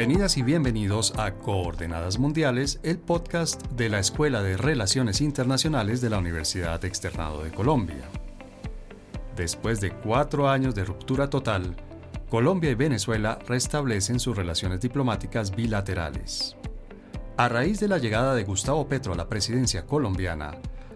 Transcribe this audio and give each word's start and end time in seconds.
Bienvenidas 0.00 0.38
y 0.38 0.42
bienvenidos 0.42 1.12
a 1.18 1.34
Coordenadas 1.34 2.18
Mundiales, 2.18 2.80
el 2.82 2.98
podcast 2.98 3.70
de 3.72 3.90
la 3.90 3.98
Escuela 3.98 4.42
de 4.42 4.56
Relaciones 4.56 5.20
Internacionales 5.20 6.00
de 6.00 6.08
la 6.08 6.16
Universidad 6.16 6.82
Externado 6.86 7.44
de 7.44 7.50
Colombia. 7.50 8.08
Después 9.36 9.78
de 9.82 9.90
cuatro 9.90 10.48
años 10.48 10.74
de 10.74 10.86
ruptura 10.86 11.28
total, 11.28 11.76
Colombia 12.30 12.70
y 12.70 12.76
Venezuela 12.76 13.38
restablecen 13.46 14.20
sus 14.20 14.34
relaciones 14.34 14.80
diplomáticas 14.80 15.54
bilaterales. 15.54 16.56
A 17.36 17.50
raíz 17.50 17.78
de 17.78 17.88
la 17.88 17.98
llegada 17.98 18.34
de 18.34 18.44
Gustavo 18.44 18.88
Petro 18.88 19.12
a 19.12 19.16
la 19.16 19.28
presidencia 19.28 19.84
colombiana, 19.84 20.52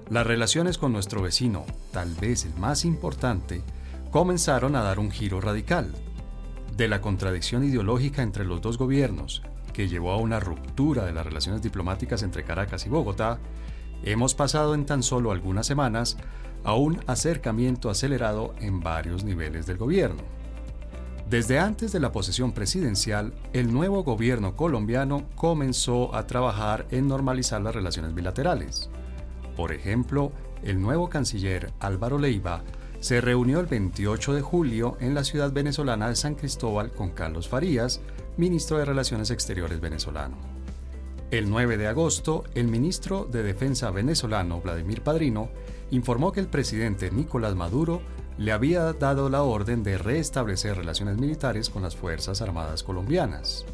las 0.08 0.26
relaciones 0.26 0.78
con 0.78 0.94
nuestro 0.94 1.20
vecino, 1.20 1.66
tal 1.92 2.14
vez 2.14 2.46
el 2.46 2.54
más 2.54 2.86
importante, 2.86 3.60
comenzaron 4.10 4.74
a 4.76 4.82
dar 4.82 4.98
un 4.98 5.10
giro 5.10 5.42
radical 5.42 5.92
de 6.76 6.88
la 6.88 7.00
contradicción 7.00 7.64
ideológica 7.64 8.22
entre 8.22 8.44
los 8.44 8.60
dos 8.60 8.78
gobiernos, 8.78 9.42
que 9.72 9.88
llevó 9.88 10.12
a 10.12 10.16
una 10.16 10.40
ruptura 10.40 11.04
de 11.04 11.12
las 11.12 11.24
relaciones 11.24 11.62
diplomáticas 11.62 12.22
entre 12.22 12.44
Caracas 12.44 12.86
y 12.86 12.88
Bogotá, 12.88 13.38
hemos 14.02 14.34
pasado 14.34 14.74
en 14.74 14.84
tan 14.86 15.02
solo 15.02 15.30
algunas 15.30 15.66
semanas 15.66 16.16
a 16.64 16.74
un 16.74 17.00
acercamiento 17.06 17.90
acelerado 17.90 18.54
en 18.60 18.80
varios 18.80 19.24
niveles 19.24 19.66
del 19.66 19.76
gobierno. 19.76 20.22
Desde 21.28 21.58
antes 21.58 21.92
de 21.92 22.00
la 22.00 22.12
posesión 22.12 22.52
presidencial, 22.52 23.32
el 23.52 23.72
nuevo 23.72 24.04
gobierno 24.04 24.56
colombiano 24.56 25.24
comenzó 25.36 26.14
a 26.14 26.26
trabajar 26.26 26.86
en 26.90 27.08
normalizar 27.08 27.62
las 27.62 27.74
relaciones 27.74 28.14
bilaterales. 28.14 28.90
Por 29.56 29.72
ejemplo, 29.72 30.32
el 30.62 30.80
nuevo 30.80 31.08
canciller 31.08 31.72
Álvaro 31.80 32.18
Leiva 32.18 32.62
se 33.04 33.20
reunió 33.20 33.60
el 33.60 33.66
28 33.66 34.32
de 34.32 34.40
julio 34.40 34.96
en 34.98 35.14
la 35.14 35.24
ciudad 35.24 35.52
venezolana 35.52 36.08
de 36.08 36.16
San 36.16 36.36
Cristóbal 36.36 36.90
con 36.90 37.10
Carlos 37.10 37.48
Farías, 37.48 38.00
ministro 38.38 38.78
de 38.78 38.86
Relaciones 38.86 39.30
Exteriores 39.30 39.78
venezolano. 39.78 40.38
El 41.30 41.50
9 41.50 41.76
de 41.76 41.86
agosto, 41.86 42.44
el 42.54 42.66
ministro 42.66 43.28
de 43.30 43.42
Defensa 43.42 43.90
venezolano, 43.90 44.62
Vladimir 44.62 45.02
Padrino, 45.02 45.50
informó 45.90 46.32
que 46.32 46.40
el 46.40 46.46
presidente 46.46 47.10
Nicolás 47.10 47.54
Maduro 47.54 48.00
le 48.38 48.52
había 48.52 48.90
dado 48.94 49.28
la 49.28 49.42
orden 49.42 49.82
de 49.82 49.98
restablecer 49.98 50.74
relaciones 50.74 51.18
militares 51.18 51.68
con 51.68 51.82
las 51.82 51.94
Fuerzas 51.94 52.40
Armadas 52.40 52.82
colombianas. 52.82 53.66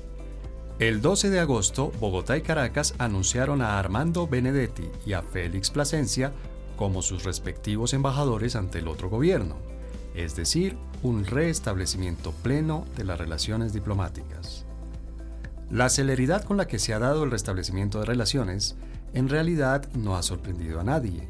El 0.80 1.00
12 1.02 1.30
de 1.30 1.38
agosto, 1.38 1.92
Bogotá 2.00 2.36
y 2.36 2.40
Caracas 2.40 2.94
anunciaron 2.98 3.62
a 3.62 3.78
Armando 3.78 4.26
Benedetti 4.26 4.88
y 5.06 5.12
a 5.12 5.22
Félix 5.22 5.70
Plasencia 5.70 6.32
como 6.80 7.02
sus 7.02 7.24
respectivos 7.24 7.92
embajadores 7.92 8.56
ante 8.56 8.78
el 8.78 8.88
otro 8.88 9.10
gobierno, 9.10 9.56
es 10.14 10.34
decir, 10.34 10.78
un 11.02 11.26
restablecimiento 11.26 12.32
pleno 12.32 12.86
de 12.96 13.04
las 13.04 13.18
relaciones 13.18 13.74
diplomáticas. 13.74 14.64
La 15.70 15.90
celeridad 15.90 16.42
con 16.42 16.56
la 16.56 16.66
que 16.66 16.78
se 16.78 16.94
ha 16.94 16.98
dado 16.98 17.24
el 17.24 17.30
restablecimiento 17.30 18.00
de 18.00 18.06
relaciones 18.06 18.76
en 19.12 19.28
realidad 19.28 19.92
no 19.92 20.16
ha 20.16 20.22
sorprendido 20.22 20.80
a 20.80 20.82
nadie. 20.82 21.28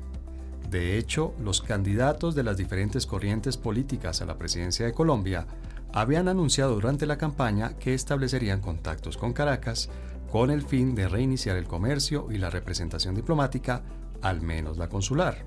De 0.70 0.96
hecho, 0.96 1.34
los 1.42 1.62
candidatos 1.62 2.36
de 2.36 2.44
las 2.44 2.56
diferentes 2.56 3.04
corrientes 3.04 3.56
políticas 3.56 4.22
a 4.22 4.26
la 4.26 4.38
presidencia 4.38 4.86
de 4.86 4.92
Colombia 4.92 5.48
habían 5.92 6.28
anunciado 6.28 6.74
durante 6.74 7.06
la 7.06 7.18
campaña 7.18 7.76
que 7.76 7.94
establecerían 7.94 8.60
contactos 8.60 9.16
con 9.16 9.32
Caracas 9.32 9.88
con 10.30 10.52
el 10.52 10.62
fin 10.62 10.94
de 10.94 11.08
reiniciar 11.08 11.56
el 11.56 11.66
comercio 11.66 12.28
y 12.30 12.38
la 12.38 12.50
representación 12.50 13.16
diplomática 13.16 13.82
al 14.22 14.40
menos 14.42 14.78
la 14.78 14.88
consular. 14.88 15.44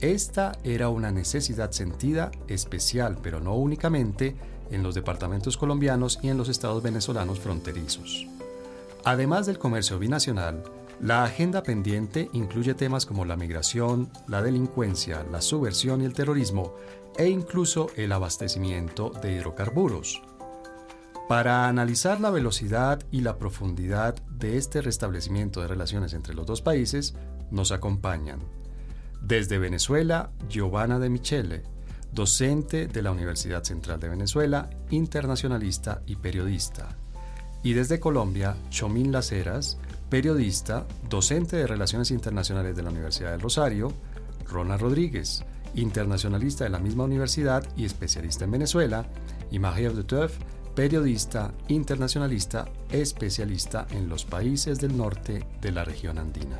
Esta 0.00 0.52
era 0.62 0.90
una 0.90 1.10
necesidad 1.10 1.70
sentida 1.70 2.30
especial, 2.48 3.18
pero 3.22 3.40
no 3.40 3.54
únicamente, 3.54 4.36
en 4.70 4.82
los 4.82 4.94
departamentos 4.94 5.56
colombianos 5.56 6.18
y 6.22 6.28
en 6.28 6.36
los 6.36 6.48
estados 6.48 6.82
venezolanos 6.82 7.40
fronterizos. 7.40 8.26
Además 9.04 9.46
del 9.46 9.58
comercio 9.58 9.98
binacional, 9.98 10.64
la 11.00 11.24
agenda 11.24 11.62
pendiente 11.62 12.28
incluye 12.32 12.74
temas 12.74 13.06
como 13.06 13.24
la 13.24 13.36
migración, 13.36 14.10
la 14.26 14.42
delincuencia, 14.42 15.24
la 15.30 15.40
subversión 15.40 16.02
y 16.02 16.06
el 16.06 16.14
terrorismo, 16.14 16.74
e 17.16 17.28
incluso 17.28 17.88
el 17.96 18.12
abastecimiento 18.12 19.10
de 19.22 19.32
hidrocarburos. 19.32 20.22
Para 21.28 21.68
analizar 21.68 22.20
la 22.20 22.30
velocidad 22.30 23.00
y 23.10 23.20
la 23.22 23.36
profundidad 23.36 24.14
de 24.30 24.58
este 24.58 24.80
restablecimiento 24.80 25.60
de 25.60 25.68
relaciones 25.68 26.14
entre 26.14 26.34
los 26.34 26.46
dos 26.46 26.62
países, 26.62 27.14
nos 27.50 27.72
acompañan 27.72 28.40
desde 29.22 29.58
Venezuela, 29.58 30.30
Giovanna 30.48 30.98
de 30.98 31.10
Michele, 31.10 31.62
docente 32.12 32.86
de 32.86 33.02
la 33.02 33.10
Universidad 33.10 33.64
Central 33.64 33.98
de 34.00 34.08
Venezuela, 34.08 34.70
internacionalista 34.90 36.02
y 36.06 36.16
periodista. 36.16 36.96
Y 37.62 37.72
desde 37.72 37.98
Colombia, 37.98 38.56
Chomín 38.70 39.10
Laceras, 39.10 39.78
periodista, 40.08 40.86
docente 41.10 41.56
de 41.56 41.66
Relaciones 41.66 42.10
Internacionales 42.10 42.76
de 42.76 42.82
la 42.82 42.90
Universidad 42.90 43.32
del 43.32 43.40
Rosario, 43.40 43.92
Rona 44.48 44.76
Rodríguez, 44.76 45.44
internacionalista 45.74 46.64
de 46.64 46.70
la 46.70 46.78
misma 46.78 47.04
universidad 47.04 47.66
y 47.76 47.84
especialista 47.84 48.44
en 48.44 48.52
Venezuela, 48.52 49.06
y 49.50 49.58
Marie 49.58 49.90
de 49.90 50.04
Teuf, 50.04 50.38
periodista, 50.74 51.52
internacionalista, 51.68 52.66
especialista 52.90 53.86
en 53.90 54.08
los 54.08 54.24
países 54.24 54.78
del 54.78 54.96
norte 54.96 55.44
de 55.60 55.72
la 55.72 55.84
región 55.84 56.18
andina. 56.18 56.58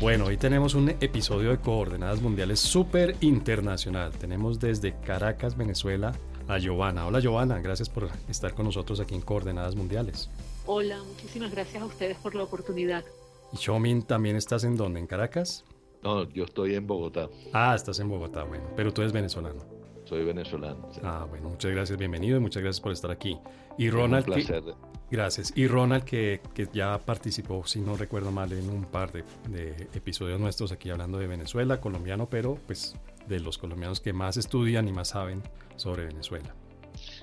Bueno, 0.00 0.24
hoy 0.24 0.38
tenemos 0.38 0.74
un 0.74 0.88
episodio 0.88 1.50
de 1.50 1.58
Coordenadas 1.58 2.22
Mundiales 2.22 2.58
súper 2.58 3.16
internacional. 3.20 4.12
Tenemos 4.12 4.58
desde 4.58 4.98
Caracas, 5.00 5.58
Venezuela, 5.58 6.14
a 6.48 6.56
Giovanna. 6.58 7.06
Hola 7.06 7.20
Giovanna, 7.20 7.60
gracias 7.60 7.90
por 7.90 8.08
estar 8.26 8.54
con 8.54 8.64
nosotros 8.64 8.98
aquí 8.98 9.14
en 9.14 9.20
Coordenadas 9.20 9.76
Mundiales. 9.76 10.30
Hola, 10.64 11.02
muchísimas 11.06 11.50
gracias 11.50 11.82
a 11.82 11.84
ustedes 11.84 12.16
por 12.16 12.34
la 12.34 12.44
oportunidad. 12.44 13.04
¿Y 13.52 13.58
Xiaomin 13.58 14.04
también 14.04 14.36
estás 14.36 14.64
en 14.64 14.74
dónde? 14.74 15.00
¿En 15.00 15.06
Caracas? 15.06 15.66
No, 16.02 16.26
yo 16.30 16.44
estoy 16.44 16.76
en 16.76 16.86
Bogotá. 16.86 17.28
Ah, 17.52 17.74
estás 17.74 18.00
en 18.00 18.08
Bogotá, 18.08 18.44
bueno, 18.44 18.64
pero 18.74 18.94
tú 18.94 19.02
eres 19.02 19.12
venezolano. 19.12 19.60
Soy 20.06 20.24
venezolano. 20.24 20.88
Ah, 21.02 21.26
bueno, 21.28 21.50
muchas 21.50 21.72
gracias, 21.72 21.98
bienvenido 21.98 22.38
y 22.38 22.40
muchas 22.40 22.62
gracias 22.62 22.80
por 22.80 22.92
estar 22.92 23.10
aquí. 23.10 23.38
Y 23.76 23.90
Ronald, 23.90 24.26
un 24.26 24.34
placer. 24.34 24.62
Gracias. 25.10 25.52
Y 25.56 25.66
Ronald, 25.66 26.04
que, 26.04 26.40
que, 26.54 26.68
ya 26.72 26.98
participó, 26.98 27.66
si 27.66 27.80
no 27.80 27.96
recuerdo 27.96 28.30
mal, 28.30 28.52
en 28.52 28.70
un 28.70 28.84
par 28.84 29.10
de, 29.12 29.24
de, 29.48 29.88
episodios 29.94 30.38
nuestros 30.38 30.70
aquí 30.70 30.90
hablando 30.90 31.18
de 31.18 31.26
Venezuela, 31.26 31.80
colombiano, 31.80 32.28
pero 32.28 32.56
pues 32.66 32.94
de 33.28 33.40
los 33.40 33.58
colombianos 33.58 34.00
que 34.00 34.12
más 34.12 34.36
estudian 34.36 34.86
y 34.88 34.92
más 34.92 35.08
saben 35.08 35.42
sobre 35.76 36.06
Venezuela. 36.06 36.54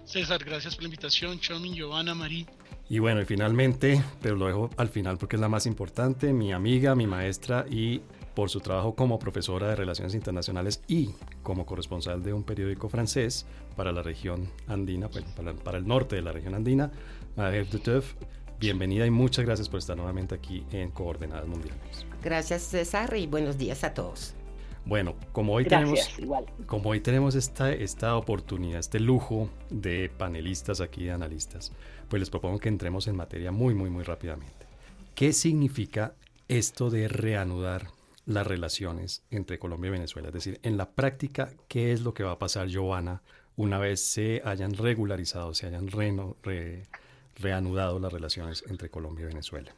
César, 0.04 0.44
gracias 0.44 0.76
por 0.76 0.84
la 0.84 0.88
invitación. 0.88 1.40
Chomin, 1.40 1.74
Giovanna, 1.74 2.14
Marí. 2.14 2.46
Y 2.90 3.00
bueno, 3.00 3.22
y 3.22 3.26
finalmente, 3.26 4.02
pero 4.22 4.36
lo 4.36 4.48
dejo 4.48 4.70
al 4.78 4.88
final 4.90 5.18
porque 5.18 5.36
es 5.36 5.42
la 5.42 5.50
más 5.50 5.66
importante, 5.66 6.32
mi 6.32 6.54
amiga, 6.54 6.96
mi 6.96 7.06
maestra 7.06 7.66
y 7.70 8.02
por 8.38 8.52
su 8.52 8.60
trabajo 8.60 8.94
como 8.94 9.18
profesora 9.18 9.70
de 9.70 9.76
Relaciones 9.76 10.14
Internacionales 10.14 10.84
y 10.88 11.10
como 11.42 11.66
corresponsal 11.66 12.22
de 12.22 12.34
un 12.34 12.44
periódico 12.44 12.88
francés 12.88 13.48
para 13.76 13.92
la 13.92 14.04
región 14.04 14.48
andina, 14.68 15.08
bueno, 15.08 15.26
para, 15.36 15.54
para, 15.56 15.80
el 15.80 15.88
norte 15.88 16.18
de 16.18 16.22
la 16.22 16.32
región 16.32 16.54
andina, 16.54 16.92
Marie 17.36 17.64
Duteuf. 17.64 18.14
Bienvenida 18.60 19.08
y 19.08 19.10
muchas 19.10 19.44
gracias 19.44 19.68
por 19.70 19.80
estar 19.80 19.98
nuevamente 19.98 20.36
aquí 20.36 20.64
en 20.72 20.92
Coordenadas 20.92 21.48
Mundiales. 21.48 22.06
Gracias 22.22 22.62
César 22.62 23.18
y 23.18 23.26
buenos 23.26 23.58
días 23.58 23.84
a 23.84 23.96
todos. 23.96 24.36
Bueno, 24.86 25.16
como 25.32 25.54
hoy 25.54 25.66
tenemos, 25.66 26.00
como 26.68 26.92
hoy 26.92 27.00
tenemos 27.00 27.34
esta, 27.34 27.72
esta 27.74 28.16
oportunidad, 28.18 28.82
este 28.82 29.00
lujo 29.00 29.50
de 29.72 30.12
panelistas 30.16 30.80
aquí, 30.80 31.06
de 31.06 31.12
analistas, 31.12 31.72
pues 32.08 32.20
les 32.20 32.30
propongo 32.30 32.60
que 32.60 32.70
entremos 32.70 33.08
en 33.08 33.16
materia 33.16 33.52
muy, 33.52 33.74
muy, 33.74 33.90
muy 33.90 34.04
rápidamente. 34.04 34.68
¿Qué 35.16 35.34
significa 35.34 36.14
esto 36.48 36.92
de 36.92 37.08
reanudar 37.08 37.97
las 38.28 38.46
relaciones 38.46 39.24
entre 39.32 39.58
Colombia 39.58 39.88
y 39.88 39.92
Venezuela? 39.92 40.28
Es 40.28 40.34
decir, 40.36 40.60
en 40.62 40.78
la 40.78 40.92
práctica, 40.92 41.50
¿qué 41.68 41.92
es 41.94 42.02
lo 42.02 42.14
que 42.14 42.24
va 42.24 42.34
a 42.34 42.40
pasar, 42.40 42.68
Giovanna, 42.68 43.24
una 43.56 43.80
vez 43.80 44.04
se 44.04 44.44
hayan 44.46 44.74
regularizado, 44.74 45.56
se 45.56 45.66
hayan 45.66 45.90
reanudado 47.36 48.00
las 48.00 48.14
relaciones 48.14 48.64
entre 48.68 48.90
Colombia 48.90 49.24
y 49.24 49.28
Venezuela? 49.28 49.72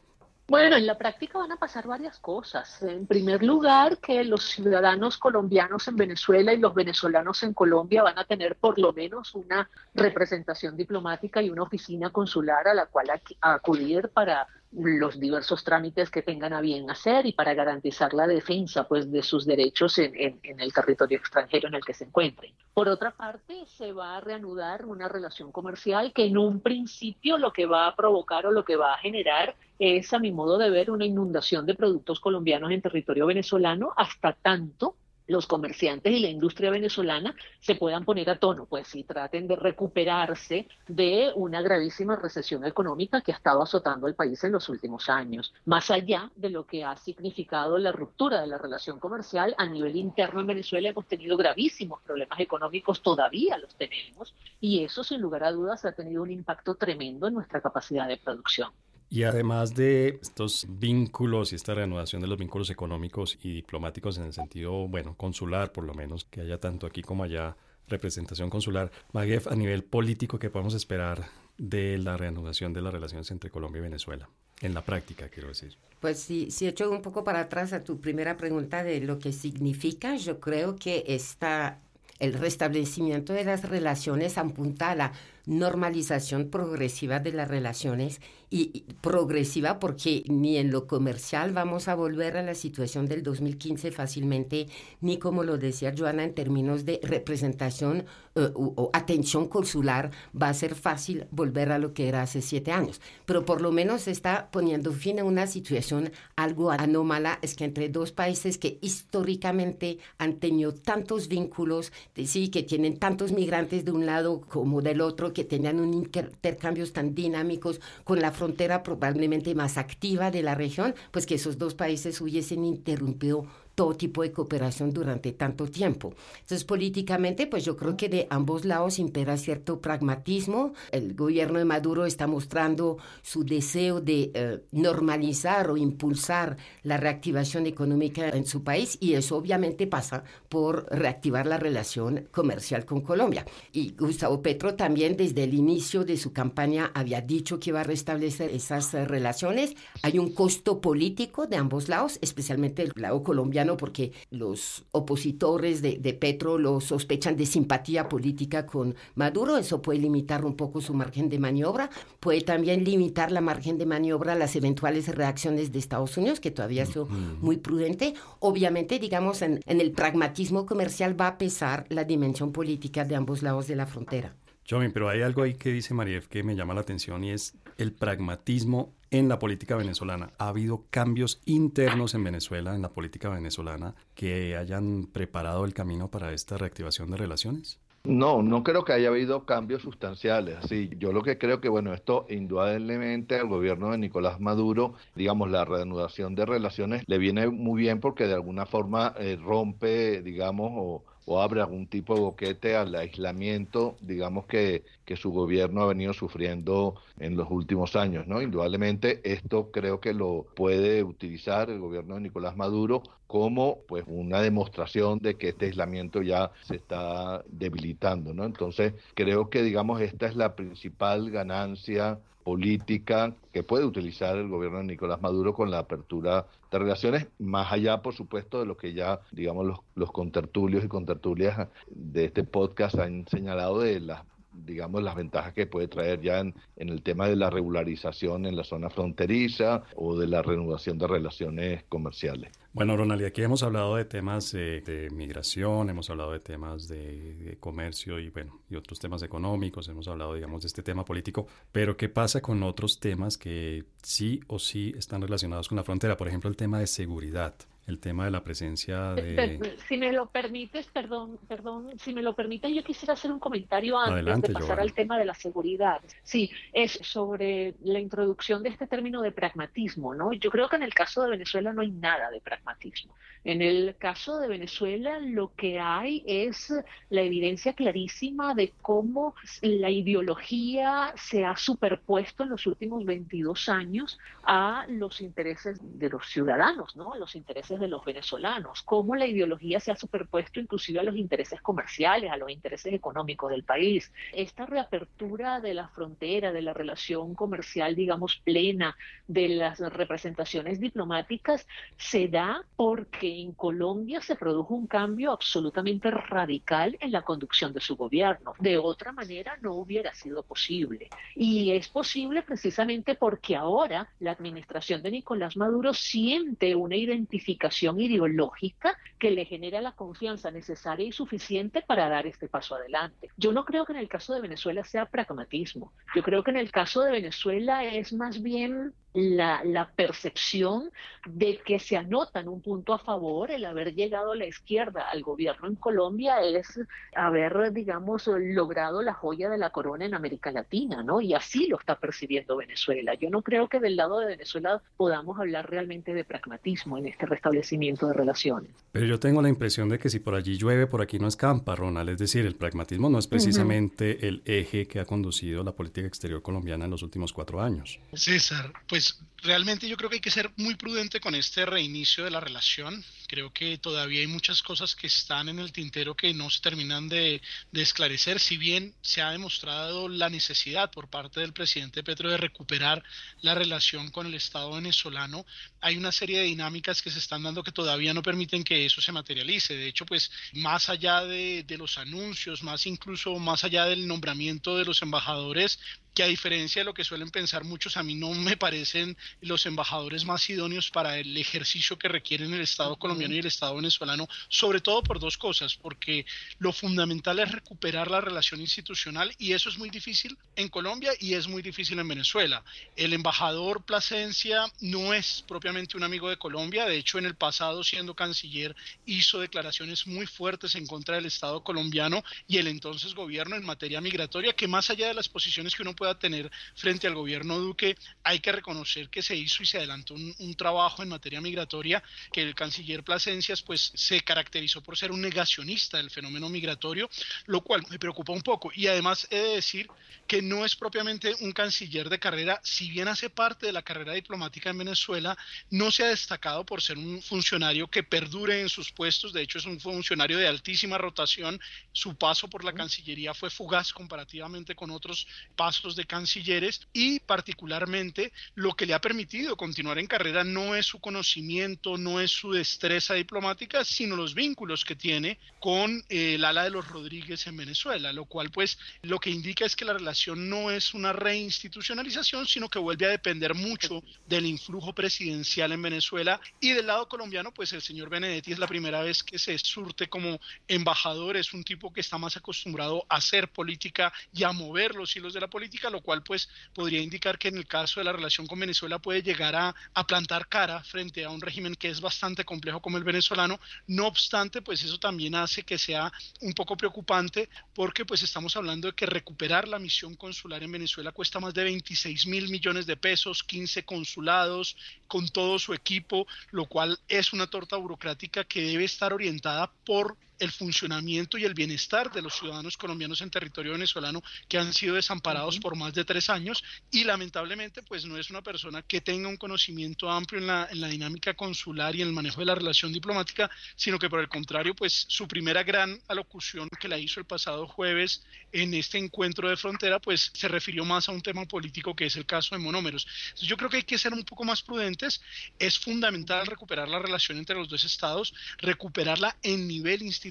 Bueno, 0.50 0.78
en 0.78 0.88
la 0.88 0.98
práctica 0.98 1.38
van 1.38 1.52
a 1.52 1.58
pasar 1.58 1.86
varias 1.86 2.18
cosas. 2.18 2.82
En 2.82 3.06
primer 3.06 3.44
lugar, 3.44 4.00
que 4.00 4.24
los 4.24 4.46
ciudadanos 4.46 5.20
colombianos 5.20 5.88
en 5.88 5.96
Venezuela 5.96 6.52
y 6.52 6.58
los 6.58 6.74
venezolanos 6.74 7.44
en 7.44 7.54
Colombia 7.54 8.02
van 8.02 8.18
a 8.18 8.26
tener 8.26 8.56
por 8.56 8.80
lo 8.80 8.92
menos 8.92 9.36
una 9.36 9.70
representación 9.94 10.76
diplomática 10.76 11.40
y 11.40 11.52
una 11.52 11.62
oficina 11.62 12.10
consular 12.10 12.68
a 12.68 12.74
la 12.74 12.88
cual 12.88 13.12
acudir 13.42 14.10
para 14.10 14.48
los 14.72 15.20
diversos 15.20 15.64
trámites 15.64 16.12
que 16.12 16.22
tengan 16.22 16.54
a 16.54 16.62
bien 16.62 16.90
hacer 16.92 17.26
y 17.26 17.34
para 17.34 17.54
garantizar 17.54 18.14
la 18.14 18.28
defensa 18.28 18.88
pues, 18.88 19.12
de 19.12 19.24
sus 19.24 19.46
derechos 19.46 19.98
en, 19.98 20.14
en, 20.16 20.60
el 20.60 20.72
territorio 20.72 21.18
extranjero 21.18 21.68
en 21.68 21.76
el 21.76 21.84
que 21.84 21.94
se 21.94 22.06
encuentren. 22.06 22.54
Por 22.74 22.88
otra 22.88 23.12
parte, 23.12 23.66
se 23.66 23.92
va 23.94 24.18
a 24.18 24.22
reanudar 24.22 24.86
una 24.86 25.08
relación 25.08 25.52
comercial 25.52 26.14
que 26.14 26.26
en 26.26 26.38
un 26.38 26.62
principio 26.62 27.38
lo 27.38 27.52
que 27.52 27.66
va 27.66 27.88
a 27.88 27.96
provocar 27.96 28.46
o 28.46 28.52
lo 28.52 28.64
que 28.64 28.76
va 28.76 28.94
a 28.94 28.98
generar 29.00 29.56
es, 29.80 30.14
a 30.14 30.20
mi 30.20 30.32
modo 30.32 30.58
de 30.58 30.70
ver, 30.70 30.92
una 30.92 31.06
inundación 31.06 31.66
de 31.66 31.74
productos 31.74 32.20
colombianos 32.20 32.72
en 32.72 32.82
territorio 32.82 33.26
venezolano 33.26 33.92
hasta 33.96 34.34
tanto 34.34 34.96
los 35.30 35.48
comerciantes 35.48 36.12
y 36.12 36.20
la 36.20 36.28
industria 36.28 36.72
venezolana 36.72 37.36
se 37.60 37.76
puedan 37.76 38.04
poner 38.04 38.30
a 38.30 38.40
tono, 38.40 38.66
pues 38.66 38.94
y 38.96 39.04
traten 39.04 39.48
de 39.48 39.56
recuperarse 39.56 40.68
de 40.88 41.32
una 41.36 41.62
gravísima 41.62 42.16
recesión 42.16 42.66
económica 42.66 43.22
que 43.22 43.32
ha 43.32 43.36
estado 43.36 43.62
azotando 43.62 44.08
al 44.08 44.16
país 44.16 44.44
en 44.44 44.52
los 44.52 44.68
últimos 44.70 45.08
años. 45.08 45.54
Más 45.66 45.92
allá 45.92 46.32
de 46.36 46.50
lo 46.50 46.66
que 46.66 46.84
ha 46.84 46.98
significado 46.98 47.78
la 47.78 47.92
ruptura 47.92 48.42
de 48.42 48.48
la 48.48 48.58
relación 48.58 49.00
comercial, 49.00 49.54
a 49.58 49.68
nivel 49.68 49.96
interno 49.96 50.42
en 50.42 50.48
Venezuela 50.48 50.90
hemos 50.90 51.06
tenido 51.06 51.38
gravísimos 51.38 52.02
problemas 52.02 52.40
económicos, 52.40 53.02
todavía 53.04 53.58
los 53.60 53.76
tenemos, 53.76 54.34
y 54.60 54.84
eso 54.84 55.04
sin 55.04 55.22
lugar 55.22 55.44
a 55.44 55.52
dudas 55.52 55.86
ha 55.86 55.92
tenido 55.92 56.24
un 56.24 56.32
impacto 56.32 56.74
tremendo 56.74 57.28
en 57.28 57.36
nuestra 57.36 57.62
capacidad 57.62 58.08
de 58.08 58.18
producción. 58.18 58.72
Y 59.10 59.24
además 59.24 59.74
de 59.74 60.20
estos 60.22 60.68
vínculos 60.70 61.52
y 61.52 61.56
esta 61.56 61.74
reanudación 61.74 62.22
de 62.22 62.28
los 62.28 62.38
vínculos 62.38 62.70
económicos 62.70 63.40
y 63.42 63.54
diplomáticos 63.54 64.18
en 64.18 64.26
el 64.26 64.34
sentido, 64.34 64.88
bueno, 64.88 65.16
consular 65.16 65.72
por 65.72 65.84
lo 65.84 65.96
menos, 65.96 66.26
que 66.26 66.42
haya 66.42 66.60
tanto 66.60 66.86
aquí 66.86 67.02
como 67.02 67.24
allá 67.24 67.58
representación 67.88 68.52
consular, 68.52 68.92
Maguef, 69.14 69.48
a 69.48 69.56
nivel 69.56 69.84
político, 69.84 70.38
¿qué 70.38 70.52
podemos 70.52 70.76
esperar 70.76 71.26
de 71.58 71.98
la 71.98 72.18
reanudación 72.18 72.72
de 72.72 72.82
las 72.82 72.94
relaciones 72.94 73.32
entre 73.32 73.50
Colombia 73.50 73.80
y 73.80 73.84
Venezuela? 73.84 74.30
En 74.62 74.76
la 74.76 74.84
práctica, 74.84 75.30
quiero 75.30 75.50
decir. 75.50 75.76
Pues 76.00 76.20
si, 76.20 76.52
si 76.52 76.68
echo 76.68 76.90
un 76.92 77.02
poco 77.02 77.24
para 77.24 77.42
atrás 77.42 77.74
a 77.74 77.84
tu 77.84 78.00
primera 78.00 78.38
pregunta 78.38 78.84
de 78.84 79.02
lo 79.02 79.18
que 79.18 79.34
significa, 79.34 80.18
yo 80.18 80.40
creo 80.40 80.76
que 80.76 81.04
esta, 81.08 81.80
el 82.20 82.34
restablecimiento 82.34 83.34
de 83.34 83.46
las 83.46 83.68
relaciones 83.68 84.38
apunta 84.38 84.94
la 84.96 85.14
normalización 85.50 86.50
progresiva 86.50 87.20
de 87.20 87.34
las 87.34 87.48
relaciones 87.48 88.22
y, 88.52 88.86
progresiva 89.02 89.80
porque 89.80 90.24
ni 90.28 90.58
en 90.58 90.72
lo 90.72 90.88
comercial 90.88 91.52
vamos 91.52 91.88
a 91.88 91.96
volver 91.96 92.38
a 92.38 92.44
la 92.44 92.56
situación 92.56 93.08
del 93.08 93.24
2015 93.24 93.92
fácilmente, 93.92 94.68
ni 95.02 95.18
como 95.18 95.44
lo 95.44 95.58
decía 95.58 95.94
Joana 95.98 96.24
en 96.24 96.34
términos 96.34 96.86
de 96.86 97.00
representación 97.04 98.06
eh, 98.36 98.50
o, 98.54 98.90
atención 98.94 99.48
consular 99.48 100.12
va 100.40 100.50
a 100.50 100.54
ser 100.54 100.76
fácil 100.76 101.26
volver 101.32 101.72
a 101.72 101.80
lo 101.80 101.94
que 101.94 102.08
era 102.08 102.22
hace 102.22 102.42
siete 102.42 102.72
años. 102.72 103.02
Pero 103.26 103.46
por 103.46 103.62
lo 103.62 103.72
menos 103.72 104.08
está 104.08 104.50
poniendo 104.52 104.92
fin 104.92 105.20
a 105.20 105.24
una 105.24 105.48
situación 105.48 106.12
algo 106.36 106.72
anómala, 106.72 107.40
es 107.42 107.56
que 107.56 107.66
entre 107.66 107.90
dos 107.90 108.12
países 108.12 108.58
que 108.58 108.78
históricamente 108.82 109.98
han 110.18 110.36
tenido 110.40 110.74
tantos 110.74 111.28
vínculos, 111.28 111.92
sí, 112.16 112.50
que 112.50 112.64
tienen 112.64 112.98
tantos 112.98 113.32
migrantes 113.32 113.86
de 113.86 113.92
un 113.92 114.06
lado 114.06 114.42
como 114.42 114.82
del 114.82 115.02
otro, 115.02 115.34
tenían 115.44 115.80
un 115.80 115.94
intercambios 115.94 116.94
tan 116.94 117.16
dinámicos 117.16 117.82
con 118.04 118.20
la 118.22 118.32
frontera 118.32 118.84
probablemente 118.84 119.56
más 119.56 119.78
activa 119.78 120.32
de 120.32 120.44
la 120.44 120.56
región, 120.56 120.96
pues 121.12 121.26
que 121.26 121.36
esos 121.36 121.58
dos 121.58 121.74
países 121.74 122.22
hubiesen 122.22 122.66
interrumpido 122.66 123.46
todo 123.80 123.96
tipo 123.96 124.24
de 124.24 124.34
cooperación 124.34 124.92
durante 124.92 125.32
tanto 125.32 125.66
tiempo. 125.66 126.14
Entonces, 126.42 126.66
políticamente, 126.66 127.48
pues 127.48 127.64
yo 127.64 127.78
creo 127.78 127.96
que 127.96 128.10
de 128.10 128.28
ambos 128.30 128.66
lados 128.66 129.00
impera 129.00 129.38
cierto 129.38 129.80
pragmatismo. 129.80 130.74
El 130.92 131.16
gobierno 131.16 131.60
de 131.60 131.64
Maduro 131.64 132.06
está 132.06 132.28
mostrando 132.28 132.98
su 133.22 133.46
deseo 133.46 134.02
de 134.02 134.32
eh, 134.34 134.64
normalizar 134.74 135.72
o 135.72 135.78
impulsar 135.78 136.58
la 136.84 136.98
reactivación 136.98 137.68
económica 137.68 138.28
en 138.28 138.46
su 138.46 138.66
país 138.66 138.98
y 139.00 139.14
eso 139.14 139.38
obviamente 139.38 139.88
pasa 139.88 140.26
por 140.50 140.86
reactivar 140.92 141.48
la 141.48 141.56
relación 141.56 142.28
comercial 142.32 142.84
con 142.84 143.00
Colombia. 143.00 143.46
Y 143.72 143.94
Gustavo 143.98 144.42
Petro 144.42 144.76
también 144.76 145.16
desde 145.16 145.46
el 145.46 145.54
inicio 145.54 146.04
de 146.04 146.18
su 146.18 146.34
campaña 146.34 146.92
había 146.94 147.22
dicho 147.22 147.62
que 147.62 147.70
iba 147.70 147.80
a 147.80 147.86
restablecer 147.86 148.52
esas 148.52 148.94
eh, 148.94 149.06
relaciones. 149.06 149.74
Hay 150.02 150.20
un 150.20 150.34
costo 150.34 150.82
político 150.82 151.48
de 151.48 151.56
ambos 151.56 151.88
lados, 151.88 152.20
especialmente 152.22 152.82
el 152.82 152.92
lado 152.96 153.24
colombiano 153.24 153.69
porque 153.78 154.12
los 154.32 154.86
opositores 154.92 155.82
de, 155.82 156.18
Petro 156.20 156.58
lo 156.58 156.82
sospechan 156.82 157.38
de 157.38 157.46
simpatía 157.46 158.10
política 158.10 158.66
con 158.66 158.96
Maduro. 159.16 159.58
Eso 159.58 159.82
puede 159.82 160.00
limitar 160.00 160.44
un 160.46 160.56
poco 160.56 160.82
su 160.82 160.94
margen 160.94 161.30
de 161.30 161.40
maniobra. 161.40 161.90
Puede 162.20 162.42
también 162.42 162.84
limitar 162.84 163.32
la 163.32 163.42
margen 163.42 163.78
de 163.78 163.86
maniobra 163.86 164.34
a 164.34 164.36
las 164.36 164.56
eventuales 164.56 165.08
reacciones 165.08 165.72
de 165.72 165.80
Estados 165.80 166.18
Unidos, 166.18 166.40
que 166.40 166.52
todavía 166.52 166.86
son 166.86 167.40
muy 167.42 167.58
prudente. 167.58 168.14
Obviamente, 168.40 169.00
digamos, 169.00 169.42
en, 169.42 169.62
en 169.66 169.82
el 169.82 169.92
pragmatismo 169.92 170.66
comercial 170.66 171.20
va 171.20 171.28
a 171.28 171.38
pesar 171.38 171.86
la 171.90 172.04
dimensión 172.04 172.52
política 172.52 173.06
de 173.06 173.16
ambos 173.16 173.44
lados 173.44 173.68
de 173.68 173.76
la 173.76 173.86
frontera. 173.86 174.36
Joven, 174.70 174.92
pero 174.92 175.10
hay 175.10 175.22
algo 175.24 175.42
ahí 175.42 175.56
que 175.56 175.72
dice 175.72 175.96
Mariev 175.96 176.28
que 176.28 176.44
me 176.44 176.56
llama 176.56 176.76
la 176.76 176.82
atención 176.82 177.24
y 177.24 177.32
es 177.32 177.56
el 177.78 177.92
pragmatismo 177.92 178.94
en 179.12 179.30
la 179.30 179.40
política 179.40 179.76
venezolana. 179.76 180.32
¿Ha 180.38 180.50
habido 180.50 180.86
cambios 180.90 181.42
internos 181.46 182.14
en 182.14 182.24
Venezuela, 182.24 182.76
en 182.76 182.82
la 182.82 182.90
política 182.90 183.30
venezolana, 183.30 183.96
que 184.16 184.56
hayan 184.56 185.08
preparado 185.08 185.66
el 185.66 185.74
camino 185.74 186.10
para 186.10 186.34
esta 186.34 186.58
reactivación 186.58 187.12
de 187.12 187.18
relaciones? 187.18 187.80
No, 188.06 188.42
no 188.42 188.64
creo 188.64 188.86
que 188.86 188.94
haya 188.94 189.10
habido 189.10 189.46
cambios 189.46 189.82
sustanciales. 189.82 190.58
Sí, 190.68 190.90
yo 190.98 191.12
lo 191.12 191.22
que 191.22 191.38
creo 191.38 191.60
que, 191.60 191.68
bueno, 191.68 191.94
esto 191.94 192.26
indudablemente 192.30 193.36
al 193.36 193.48
gobierno 193.48 193.92
de 193.92 193.98
Nicolás 193.98 194.40
Maduro, 194.40 194.94
digamos, 195.16 195.52
la 195.52 195.66
reanudación 195.66 196.34
de 196.34 196.46
relaciones 196.46 197.04
le 197.08 197.18
viene 197.18 197.50
muy 197.50 197.82
bien 197.82 198.00
porque 198.00 198.26
de 198.26 198.36
alguna 198.36 198.66
forma 198.66 199.14
eh, 199.20 199.38
rompe, 199.42 200.22
digamos, 200.22 200.72
o, 200.74 201.04
o 201.30 201.40
abre 201.40 201.62
algún 201.62 201.86
tipo 201.86 202.16
de 202.16 202.22
boquete 202.22 202.76
al 202.76 202.96
aislamiento, 202.96 203.96
digamos, 204.02 204.48
que, 204.48 204.84
que 205.06 205.16
su 205.16 205.32
gobierno 205.32 205.84
ha 205.84 205.86
venido 205.86 206.12
sufriendo 206.12 206.96
en 207.20 207.38
los 207.38 207.48
últimos 207.52 207.96
años, 207.96 208.26
¿no? 208.26 208.42
Indudablemente 208.42 209.22
esto 209.24 209.70
creo 209.72 210.00
que 210.00 210.16
lo 210.16 210.48
puede 210.56 211.04
utilizar 211.04 211.70
el 211.70 211.80
gobierno 211.80 212.16
de 212.16 212.22
Nicolás 212.22 212.58
Maduro 212.58 213.04
como 213.28 213.82
pues 213.88 214.06
una 214.08 214.42
demostración 214.42 215.20
de 215.20 215.36
que 215.36 215.50
este 215.50 215.68
aislamiento 215.68 216.24
ya 216.24 216.52
se 216.64 216.78
está 216.78 217.44
debilitando, 217.48 218.34
¿no? 218.34 218.44
Entonces, 218.44 218.96
creo 219.14 219.52
que 219.52 219.62
digamos 219.62 220.02
esta 220.02 220.26
es 220.26 220.36
la 220.36 220.56
principal 220.56 221.30
ganancia 221.30 222.20
política 222.44 223.34
que 223.52 223.64
puede 223.64 223.86
utilizar 223.86 224.38
el 224.38 224.48
gobierno 224.48 224.80
de 224.80 224.86
Nicolás 224.86 225.22
Maduro 225.22 225.54
con 225.54 225.72
la 225.72 225.80
apertura 225.80 226.46
de 226.72 226.80
relaciones, 226.80 227.28
más 227.38 227.72
allá, 227.72 228.02
por 228.02 228.14
supuesto, 228.14 228.60
de 228.60 228.66
lo 228.66 228.78
que 228.78 228.94
ya, 228.94 229.22
digamos, 229.32 229.66
los, 229.66 229.80
los 229.96 230.12
contertulios 230.12 230.84
y 230.84 230.88
contertulias 230.88 231.68
de 231.90 232.26
este 232.26 232.44
podcast 232.44 233.00
han 233.00 233.28
señalado 233.28 233.80
de 233.80 234.00
las 234.00 234.24
digamos, 234.52 235.04
las 235.04 235.16
ventajas 235.16 235.54
que 235.54 235.68
puede 235.68 235.88
traer 235.88 236.22
ya 236.22 236.40
en, 236.40 236.54
el 236.78 237.02
tema 237.02 237.28
de 237.28 237.36
la 237.36 237.50
regularización 237.50 238.46
en 238.46 238.56
la 238.56 238.64
zona 238.64 238.90
fronteriza 238.90 239.84
o 239.96 240.18
de 240.18 240.28
la 240.28 240.42
renovación 240.42 240.98
de 240.98 241.08
relaciones 241.08 241.84
comerciales. 241.90 242.52
Bueno, 242.72 242.96
Ronald, 242.96 243.26
aquí 243.26 243.42
hemos 243.42 243.64
hablado 243.64 243.96
de 243.96 244.06
temas 244.06 244.52
de 244.52 245.10
migración, 245.12 245.90
hemos 245.90 246.10
hablado 246.10 246.32
de 246.32 246.40
temas 246.40 246.88
de, 246.88 247.58
comercio 247.60 248.20
y, 248.20 248.30
bueno, 248.30 248.62
y 248.70 248.76
otros 248.76 249.00
temas 249.00 249.24
económicos, 249.24 249.88
hemos 249.90 250.08
hablado, 250.08 250.36
digamos, 250.36 250.62
de 250.62 250.68
este 250.68 250.84
tema 250.84 251.04
político, 251.04 251.48
pero 251.72 251.98
¿qué 251.98 252.10
pasa 252.10 252.42
con 252.42 252.62
otros 252.64 253.00
temas 253.00 253.38
que 253.38 253.86
sí 254.04 254.42
o 254.48 254.60
sí 254.60 254.94
están 254.98 255.22
relacionados 255.22 255.68
con 255.68 255.78
la 255.78 255.84
frontera? 255.84 256.16
Por 256.16 256.28
ejemplo, 256.28 256.50
el 256.50 256.56
tema 256.56 256.80
de 256.80 256.88
seguridad 256.88 257.56
el 257.90 258.00
tema 258.00 258.26
de 258.26 258.32
la 258.32 258.44
presencia 258.44 259.14
de... 259.16 259.76
Si 259.88 259.98
me 259.98 260.14
lo 260.14 260.28
permites, 260.28 260.86
perdón, 260.88 261.40
perdón, 261.48 261.90
si 262.00 262.14
me 262.14 262.22
lo 262.22 262.34
permiten, 262.36 262.74
yo 262.74 262.84
quisiera 262.84 263.14
hacer 263.14 263.32
un 263.32 263.40
comentario 263.40 263.98
antes 263.98 264.42
de 264.42 264.54
pasar 264.54 264.80
al 264.80 264.94
tema 264.94 265.18
de 265.18 265.26
la 265.26 265.34
seguridad. 265.34 266.00
Sí, 266.24 266.52
es 266.72 267.00
sobre 267.02 267.74
la 267.84 268.00
introducción 268.00 268.62
de 268.64 268.70
este 268.70 268.88
término 268.88 269.22
de 269.22 269.32
pragmatismo, 269.32 270.14
¿no? 270.14 270.34
Yo 270.34 270.52
creo 270.52 270.70
que 270.70 270.76
en 270.76 270.84
el 270.84 270.94
caso 270.94 271.24
de 271.24 271.32
Venezuela 271.32 271.74
no 271.74 271.82
hay 271.82 271.92
nada 271.92 272.30
de 272.30 272.40
pragmatismo. 272.42 273.14
En 273.44 273.62
el 273.62 273.96
caso 273.98 274.40
de 274.40 274.48
Venezuela 274.48 275.20
lo 275.20 275.54
que 275.56 275.80
hay 275.80 276.24
es 276.28 276.74
la 277.10 277.22
evidencia 277.22 277.74
clarísima 277.74 278.54
de 278.54 278.74
cómo 278.82 279.34
la 279.62 279.90
ideología 279.90 281.14
se 281.16 281.46
ha 281.46 281.56
superpuesto 281.58 282.44
en 282.44 282.50
los 282.50 282.68
últimos 282.68 283.06
22 283.06 283.70
años 283.70 284.20
a 284.44 284.86
los 284.90 285.22
intereses 285.22 285.80
de 285.82 286.10
los 286.10 286.28
ciudadanos, 286.28 286.96
¿no? 286.96 287.14
A 287.14 287.18
los 287.18 287.36
intereses 287.36 287.79
de 287.80 287.88
los 287.88 288.04
venezolanos, 288.06 288.82
cómo 288.84 289.16
la 289.16 289.26
ideología 289.26 289.80
se 289.80 289.92
ha 289.92 289.96
superpuesto 289.96 290.60
inclusive 290.60 291.00
a 291.00 291.04
los 291.04 291.16
intereses 291.16 291.62
comerciales, 291.62 292.32
a 292.32 292.38
los 292.38 292.50
intereses 292.50 292.94
económicos 292.94 293.52
del 293.52 293.64
país. 293.64 294.12
Esta 294.34 294.66
reapertura 294.66 295.60
de 295.60 295.74
la 295.74 295.88
frontera, 295.90 296.52
de 296.52 296.62
la 296.62 296.74
relación 296.74 297.36
comercial, 297.36 297.96
digamos, 297.96 298.38
plena, 298.44 298.96
de 299.28 299.50
las 299.50 299.80
representaciones 299.80 300.80
diplomáticas, 300.80 301.68
se 301.98 302.28
da 302.28 302.64
porque 302.76 303.42
en 303.42 303.54
Colombia 303.54 304.22
se 304.22 304.36
produjo 304.36 304.76
un 304.76 304.88
cambio 304.88 305.32
absolutamente 305.32 306.12
radical 306.12 306.98
en 307.00 307.12
la 307.12 307.22
conducción 307.22 307.74
de 307.74 307.82
su 307.82 307.96
gobierno. 307.96 308.54
De 308.60 308.78
otra 308.78 309.12
manera 309.12 309.58
no 309.62 309.74
hubiera 309.74 310.14
sido 310.14 310.44
posible. 310.44 311.10
Y 311.36 311.72
es 311.72 311.88
posible 311.88 312.42
precisamente 312.42 313.16
porque 313.16 313.56
ahora 313.56 314.10
la 314.20 314.32
administración 314.32 315.02
de 315.02 315.12
Nicolás 315.12 315.56
Maduro 315.58 315.94
siente 315.94 316.76
una 316.76 316.96
identificación 316.96 317.69
ideológica 318.00 318.98
que 319.18 319.32
le 319.32 319.46
genera 319.46 319.82
la 319.82 319.92
confianza 319.94 320.52
necesaria 320.52 321.06
y 321.06 321.12
suficiente 321.12 321.82
para 321.82 322.10
dar 322.10 322.28
este 322.28 322.48
paso 322.48 322.76
adelante. 322.76 323.30
Yo 323.38 323.52
no 323.52 323.66
creo 323.66 323.86
que 323.86 323.94
en 323.94 324.00
el 324.00 324.10
caso 324.10 324.34
de 324.34 324.42
Venezuela 324.42 324.84
sea 324.84 325.06
pragmatismo. 325.06 325.92
Yo 326.16 326.24
creo 326.24 326.44
que 326.44 326.52
en 326.52 326.58
el 326.58 326.72
caso 326.72 327.02
de 327.02 327.12
Venezuela 327.12 327.84
es 327.84 328.14
más 328.14 328.42
bien 328.42 328.94
la, 329.14 329.64
la, 329.64 329.90
percepción 329.90 330.92
de 331.26 331.58
que 331.66 331.80
se 331.80 331.98
anotan 331.98 332.48
un 332.48 332.62
punto 332.62 332.94
a 332.94 333.00
favor 333.00 333.52
el 333.52 333.66
haber 333.66 333.94
llegado 333.96 334.34
a 334.34 334.36
la 334.36 334.46
izquierda 334.46 335.10
al 335.10 335.24
gobierno 335.24 335.68
en 335.68 335.76
Colombia 335.76 336.42
es 336.42 336.80
haber, 337.16 337.74
digamos, 337.74 338.28
logrado 338.28 339.02
la 339.02 339.14
joya 339.14 339.50
de 339.50 339.58
la 339.58 339.72
corona 339.72 340.06
en 340.06 340.14
América 340.14 340.52
Latina, 340.52 341.02
¿no? 341.04 341.22
Y 341.22 341.34
así 341.34 341.68
lo 341.68 341.80
está 341.80 341.96
percibiendo 341.96 342.58
Venezuela. 342.58 343.14
Yo 343.16 343.30
no 343.30 343.42
creo 343.42 343.68
que 343.68 343.80
del 343.80 343.96
lado 343.96 344.20
de 344.20 344.28
Venezuela 344.28 344.82
podamos 344.96 345.40
hablar 345.40 345.70
realmente 345.70 346.14
de 346.14 346.24
pragmatismo 346.24 346.98
en 346.98 347.08
este 347.08 347.26
restablecimiento 347.26 348.08
de 348.08 348.14
relaciones. 348.14 348.72
Pero 348.92 349.06
yo 349.06 349.20
tengo 349.20 349.42
la 349.42 349.50
impresión 349.50 349.90
de 349.90 350.00
que 350.00 350.10
si 350.10 350.20
por 350.20 350.36
allí 350.36 350.58
llueve, 350.58 350.88
por 350.88 351.02
aquí 351.02 351.20
no 351.20 351.28
escampa, 351.28 351.76
Ronald. 351.76 352.10
Es 352.10 352.20
decir, 352.20 352.46
el 352.46 352.56
pragmatismo 352.56 353.10
no 353.10 353.20
es 353.20 353.28
precisamente 353.28 354.28
el 354.28 354.42
eje 354.46 354.88
que 354.88 355.00
ha 355.00 355.06
conducido 355.06 355.64
la 355.64 355.72
política 355.72 356.08
exterior 356.08 356.42
colombiana 356.42 356.86
en 356.86 356.92
los 356.92 357.04
últimos 357.04 357.34
cuatro 357.34 357.62
años. 357.62 358.00
César, 358.14 358.74
pues 358.88 358.99
realmente 359.44 359.88
yo 359.88 359.98
creo 359.98 360.10
que 360.10 360.18
hay 360.18 360.22
que 360.22 360.32
ser 360.32 360.52
muy 360.58 360.76
prudente 360.76 361.20
con 361.20 361.36
este 361.36 361.66
reinicio 361.66 362.24
de 362.24 362.32
la 362.32 362.40
relación. 362.40 363.04
Creo 363.30 363.54
que 363.54 363.78
todavía 363.78 364.22
hay 364.22 364.28
muchas 364.28 364.64
cosas 364.64 364.96
que 364.96 365.06
están 365.06 365.50
en 365.50 365.60
el 365.60 365.72
tintero 365.72 366.16
que 366.16 366.34
no 366.34 366.50
se 366.50 366.62
terminan 366.62 367.08
de, 367.08 367.44
esclarecer, 367.74 368.40
si 368.40 368.58
bien 368.58 368.96
se 369.04 369.22
ha 369.22 369.30
demostrado 369.30 370.10
la 370.10 370.32
necesidad 370.32 370.90
por 370.90 371.12
parte 371.12 371.40
del 371.40 371.54
presidente 371.54 372.02
Petro 372.02 372.32
de 372.32 372.38
recuperar 372.38 373.04
la 373.42 373.54
relación 373.54 374.10
con 374.10 374.26
el 374.26 374.34
Estado 374.34 374.72
venezolano, 374.72 375.46
hay 375.80 375.96
una 375.96 376.12
serie 376.12 376.40
de 376.40 376.46
dinámicas 376.46 377.04
que 377.04 377.12
se 377.12 377.20
están 377.20 377.44
dando 377.44 377.62
que 377.62 377.72
todavía 377.72 378.16
no 378.16 378.24
permiten 378.24 378.64
que 378.64 378.84
eso 378.84 379.00
se 379.00 379.12
materialice. 379.12 379.76
De 379.76 379.88
hecho, 379.88 380.08
pues 380.08 380.32
más 380.54 380.90
allá 380.90 381.24
de, 381.24 381.64
los 381.78 382.00
anuncios, 382.00 382.64
más 382.64 382.88
incluso 382.88 383.38
más 383.38 383.64
allá 383.64 383.86
del 383.86 384.08
nombramiento 384.08 384.76
de 384.76 384.86
los 384.86 385.04
embajadores, 385.04 385.80
que 386.16 386.24
a 386.24 386.28
diferencia 386.28 386.82
de 386.82 386.86
lo 386.86 386.96
que 386.96 387.04
suelen 387.04 387.30
pensar 387.30 387.64
muchos, 387.64 387.96
a 387.96 388.02
mí 388.02 388.16
no 388.16 388.34
me 388.34 388.58
parecen 388.58 389.16
los 389.42 389.68
embajadores 389.68 390.26
más 390.26 390.50
idóneos 390.50 390.90
para 390.90 391.20
el 391.20 391.38
ejercicio 391.38 392.00
que 392.00 392.08
requieren 392.08 392.54
el 392.56 392.62
Estado 392.62 392.98
colombiano 392.98 393.19
y 393.28 393.40
el 393.40 393.46
Estado 393.46 393.76
venezolano, 393.76 394.28
sobre 394.48 394.82
todo 394.82 395.04
por 395.04 395.20
dos 395.20 395.38
cosas, 395.38 395.76
porque 395.76 396.26
lo 396.60 396.72
fundamental 396.72 397.40
es 397.40 397.52
recuperar 397.52 398.10
la 398.10 398.22
relación 398.22 398.62
institucional 398.62 399.34
y 399.38 399.54
eso 399.54 399.70
es 399.70 399.78
muy 399.78 399.90
difícil 399.90 400.38
en 400.56 400.70
Colombia 400.70 401.12
y 401.20 401.34
es 401.34 401.48
muy 401.48 401.62
difícil 401.62 402.00
en 402.00 402.08
Venezuela. 402.08 402.64
El 402.96 403.14
embajador 403.14 403.84
Plasencia 403.84 404.66
no 404.82 405.14
es 405.14 405.44
propiamente 405.48 405.98
un 405.98 406.04
amigo 406.04 406.30
de 406.30 406.38
Colombia, 406.38 406.86
de 406.86 406.98
hecho 406.98 407.18
en 407.18 407.26
el 407.26 407.36
pasado 407.36 407.84
siendo 407.84 408.16
canciller 408.16 408.76
hizo 409.06 409.40
declaraciones 409.40 410.08
muy 410.08 410.26
fuertes 410.26 410.76
en 410.76 410.88
contra 410.88 411.16
del 411.16 411.26
Estado 411.26 411.64
colombiano 411.64 412.24
y 412.48 412.58
el 412.58 412.68
entonces 412.68 413.14
gobierno 413.14 413.56
en 413.56 413.66
materia 413.66 414.02
migratoria, 414.02 414.54
que 414.54 414.68
más 414.68 414.90
allá 414.90 415.08
de 415.08 415.14
las 415.14 415.30
posiciones 415.30 415.76
que 415.76 415.82
uno 415.82 415.96
pueda 415.96 416.18
tener 416.18 416.52
frente 416.76 417.08
al 417.08 417.16
gobierno 417.16 417.60
Duque, 417.60 417.98
hay 418.24 418.40
que 418.40 418.52
reconocer 418.52 419.10
que 419.10 419.22
se 419.22 419.36
hizo 419.36 419.64
y 419.64 419.66
se 419.66 419.78
adelantó 419.78 420.14
un, 420.14 420.54
trabajo 420.56 421.04
en 421.04 421.10
materia 421.10 421.40
migratoria, 421.42 422.04
que 422.32 422.42
el 422.42 422.54
canciller 422.54 423.04
Plasencias 423.10 423.64
pues 423.64 423.92
se 423.96 424.22
caracterizó 424.22 424.84
por 424.84 424.96
ser 424.96 425.12
un 425.12 425.20
negacionista 425.20 425.98
del 425.98 426.12
fenómeno 426.12 426.48
migratorio, 426.48 427.10
lo 427.48 427.62
cual 427.62 427.84
me 427.90 427.98
preocupa 427.98 428.34
un 428.34 428.44
poco. 428.44 428.70
Y 428.76 428.86
además 428.86 429.26
he 429.32 429.38
de 429.38 429.56
decir 429.56 429.88
que 430.28 430.44
no 430.44 430.64
es 430.64 430.76
propiamente 430.76 431.34
un 431.40 431.52
canciller 431.52 432.08
de 432.08 432.20
carrera, 432.20 432.62
si 432.64 432.88
bien 432.92 433.08
hace 433.08 433.32
parte 433.32 433.66
de 433.66 433.72
la 433.72 433.82
carrera 433.82 434.14
diplomática 434.14 434.70
en 434.70 434.78
Venezuela, 434.78 435.36
no 435.72 435.90
se 435.90 436.04
ha 436.04 436.10
destacado 436.10 436.64
por 436.64 436.84
ser 436.84 437.00
un 437.00 437.20
funcionario 437.24 437.88
que 437.88 438.04
perdure 438.04 438.62
en 438.62 438.70
sus 438.70 438.92
puestos, 438.92 439.34
de 439.34 439.42
hecho 439.42 439.58
es 439.58 439.66
un 439.66 439.80
funcionario 439.80 440.38
de 440.38 440.48
altísima 440.48 441.00
rotación, 441.00 441.60
su 441.92 442.16
paso 442.16 442.48
por 442.48 442.64
la 442.64 442.74
Cancillería 442.74 443.34
fue 443.34 443.50
fugaz 443.50 443.92
comparativamente 443.92 444.76
con 444.76 444.92
otros 444.92 445.26
pasos 445.56 445.96
de 445.96 446.06
cancilleres 446.06 446.88
y 446.94 447.22
particularmente 447.22 448.32
lo 448.54 448.76
que 448.76 448.86
le 448.86 448.94
ha 448.94 449.02
permitido 449.02 449.58
continuar 449.58 449.98
en 449.98 450.06
carrera 450.06 450.44
no 450.44 450.76
es 450.76 450.86
su 450.86 451.00
conocimiento, 451.00 451.98
no 451.98 452.22
es 452.22 452.30
su 452.30 452.52
destreza 452.52 452.99
diplomática, 453.14 453.84
sino 453.84 454.16
los 454.16 454.34
vínculos 454.34 454.86
que 454.86 454.96
tiene 454.96 455.38
con 455.60 456.04
eh, 456.10 456.36
el 456.36 456.46
ala 456.46 456.64
de 456.64 456.70
los 456.70 456.88
Rodríguez 456.88 457.46
en 457.48 457.58
Venezuela, 457.58 458.14
lo 458.14 458.26
cual 458.26 458.50
pues 458.52 458.78
lo 459.02 459.20
que 459.20 459.30
indica 459.30 459.66
es 459.66 459.76
que 459.76 459.86
la 459.86 459.94
relación 459.94 460.50
no 460.50 460.72
es 460.72 460.94
una 460.94 461.14
reinstitucionalización, 461.14 462.48
sino 462.48 462.70
que 462.70 462.80
vuelve 462.80 463.06
a 463.06 463.10
depender 463.10 463.54
mucho 463.54 464.04
del 464.28 464.46
influjo 464.46 464.94
presidencial 464.94 465.72
en 465.72 465.82
Venezuela. 465.82 466.40
Y 466.60 466.72
del 466.72 466.88
lado 466.88 467.08
colombiano 467.08 467.54
pues 467.54 467.74
el 467.74 467.82
señor 467.82 468.10
Benedetti 468.10 468.52
es 468.52 468.60
la 468.60 468.68
primera 468.68 469.02
vez 469.02 469.24
que 469.24 469.40
se 469.40 469.58
surte 469.58 470.08
como 470.08 470.40
embajador, 470.68 471.38
es 471.38 471.54
un 471.54 471.64
tipo 471.64 471.92
que 471.92 472.02
está 472.02 472.18
más 472.18 472.38
acostumbrado 472.38 473.06
a 473.10 473.16
hacer 473.16 473.50
política 473.50 474.12
y 474.34 474.44
a 474.44 474.52
mover 474.52 474.96
los 474.96 475.16
hilos 475.16 475.34
de 475.34 475.42
la 475.42 475.48
política 475.48 475.90
lo 475.90 476.02
cual 476.02 476.24
pues 476.24 476.50
podría 476.74 477.02
indicar 477.02 477.38
que 477.38 477.50
en 477.50 477.58
el 477.58 477.68
caso 477.68 478.00
de 478.00 478.04
la 478.04 478.14
relación 478.14 478.48
con 478.48 478.60
Venezuela 478.60 479.00
puede 479.00 479.22
llegar 479.22 479.56
a, 479.56 479.76
plantar 480.08 480.48
cara 480.48 480.84
frente 480.84 481.24
a 481.24 481.30
un 481.30 481.42
régimen 481.42 481.76
que 481.76 481.90
es 481.90 482.02
bastante 482.02 482.44
complejo 482.44 482.82
el 482.98 483.04
venezolano. 483.04 483.60
No 483.88 484.08
obstante, 484.08 484.62
pues 484.62 484.84
eso 484.84 485.00
también 485.00 485.36
hace 485.36 485.64
que 485.64 485.78
sea 485.78 486.12
un 486.42 486.54
poco 486.54 486.76
preocupante 486.76 487.50
porque 487.74 488.06
pues 488.06 488.24
estamos 488.24 488.56
hablando 488.56 488.88
de 488.88 488.96
que 488.96 489.06
recuperar 489.06 489.68
la 489.68 489.80
misión 489.80 490.16
consular 490.16 490.64
en 490.64 490.72
Venezuela 490.72 491.12
cuesta 491.12 491.40
más 491.40 491.54
de 491.54 491.64
26 491.64 492.28
mil 492.28 492.50
millones 492.50 492.86
de 492.86 492.98
pesos, 492.98 493.44
15 493.44 493.84
consulados 493.84 494.76
con 495.08 495.28
todo 495.30 495.60
su 495.60 495.74
equipo, 495.74 496.28
lo 496.52 496.66
cual 496.66 497.00
es 497.08 497.34
una 497.34 497.48
torta 497.48 497.78
burocrática 497.78 498.44
que 498.44 498.62
debe 498.62 498.86
estar 498.86 499.14
orientada 499.14 499.72
por 499.86 500.18
el 500.40 500.52
funcionamiento 500.52 501.38
y 501.38 501.46
el 501.46 501.54
bienestar 501.54 502.12
de 502.12 502.22
los 502.22 502.36
ciudadanos 502.38 502.78
colombianos 502.78 503.22
en 503.22 503.30
territorio 503.30 503.74
venezolano 503.74 504.24
que 504.48 504.58
han 504.58 504.74
sido 504.74 504.96
desamparados 504.96 505.60
por 505.60 505.76
más 505.76 505.94
de 505.94 506.06
tres 506.06 506.30
años. 506.30 506.64
Y 506.92 507.04
lamentablemente 507.04 507.84
pues 507.84 508.06
no 508.06 508.18
es 508.18 508.30
una 508.30 508.42
persona 508.42 508.82
que 508.82 509.02
tenga 509.02 509.28
un 509.28 509.38
conocimiento 509.38 510.10
amplio 510.10 510.40
en 510.40 510.48
la, 510.48 510.68
en 510.72 510.82
la 510.82 510.88
dinámica 510.88 511.34
consular 511.34 511.96
y 511.96 512.02
en 512.02 512.08
el 512.08 512.14
manejo 512.14 512.40
de 512.40 512.46
la 512.46 512.56
relación 512.56 512.94
diplomática, 512.94 513.50
sino 513.76 514.00
que 514.00 514.10
por 514.10 514.22
el 514.22 514.30
contrario 514.30 514.74
pues 514.76 515.06
su 515.08 515.28
primera 515.28 515.64
gran 515.64 516.00
alocución 516.08 516.70
que 516.80 516.88
la 516.88 516.98
hizo 516.98 517.20
el 517.20 517.26
pasado 517.26 517.68
jueves 517.68 518.24
en 518.52 518.74
este 518.74 518.98
encuentro 518.98 519.50
de 519.50 519.58
frontera 519.58 520.00
pues 520.00 520.32
se 520.34 520.48
refirió 520.48 520.86
más 520.86 521.10
a 521.10 521.12
un 521.12 521.22
tema 521.22 521.46
político 521.46 521.96
que 521.96 522.06
es 522.06 522.16
el 522.16 522.26
caso 522.26 522.56
de 522.56 522.62
monómeros. 522.62 523.06
yo 523.42 523.58
creo 523.58 523.70
que 523.70 523.78
hay 523.78 523.84
que 523.84 523.98
ser 523.98 524.14
un 524.14 524.24
poco 524.24 524.46
más 524.46 524.62
prudentes, 524.62 525.22
es 525.58 525.78
fundamental 525.78 526.48
recuperar 526.48 526.88
la 526.88 527.00
relación 527.00 527.38
entre 527.38 527.56
los 527.56 527.70
dos 527.70 527.84
estados, 527.84 528.34
recuperarla 528.58 529.36
en 529.44 529.68
nivel 529.68 530.02
institucional 530.02 530.29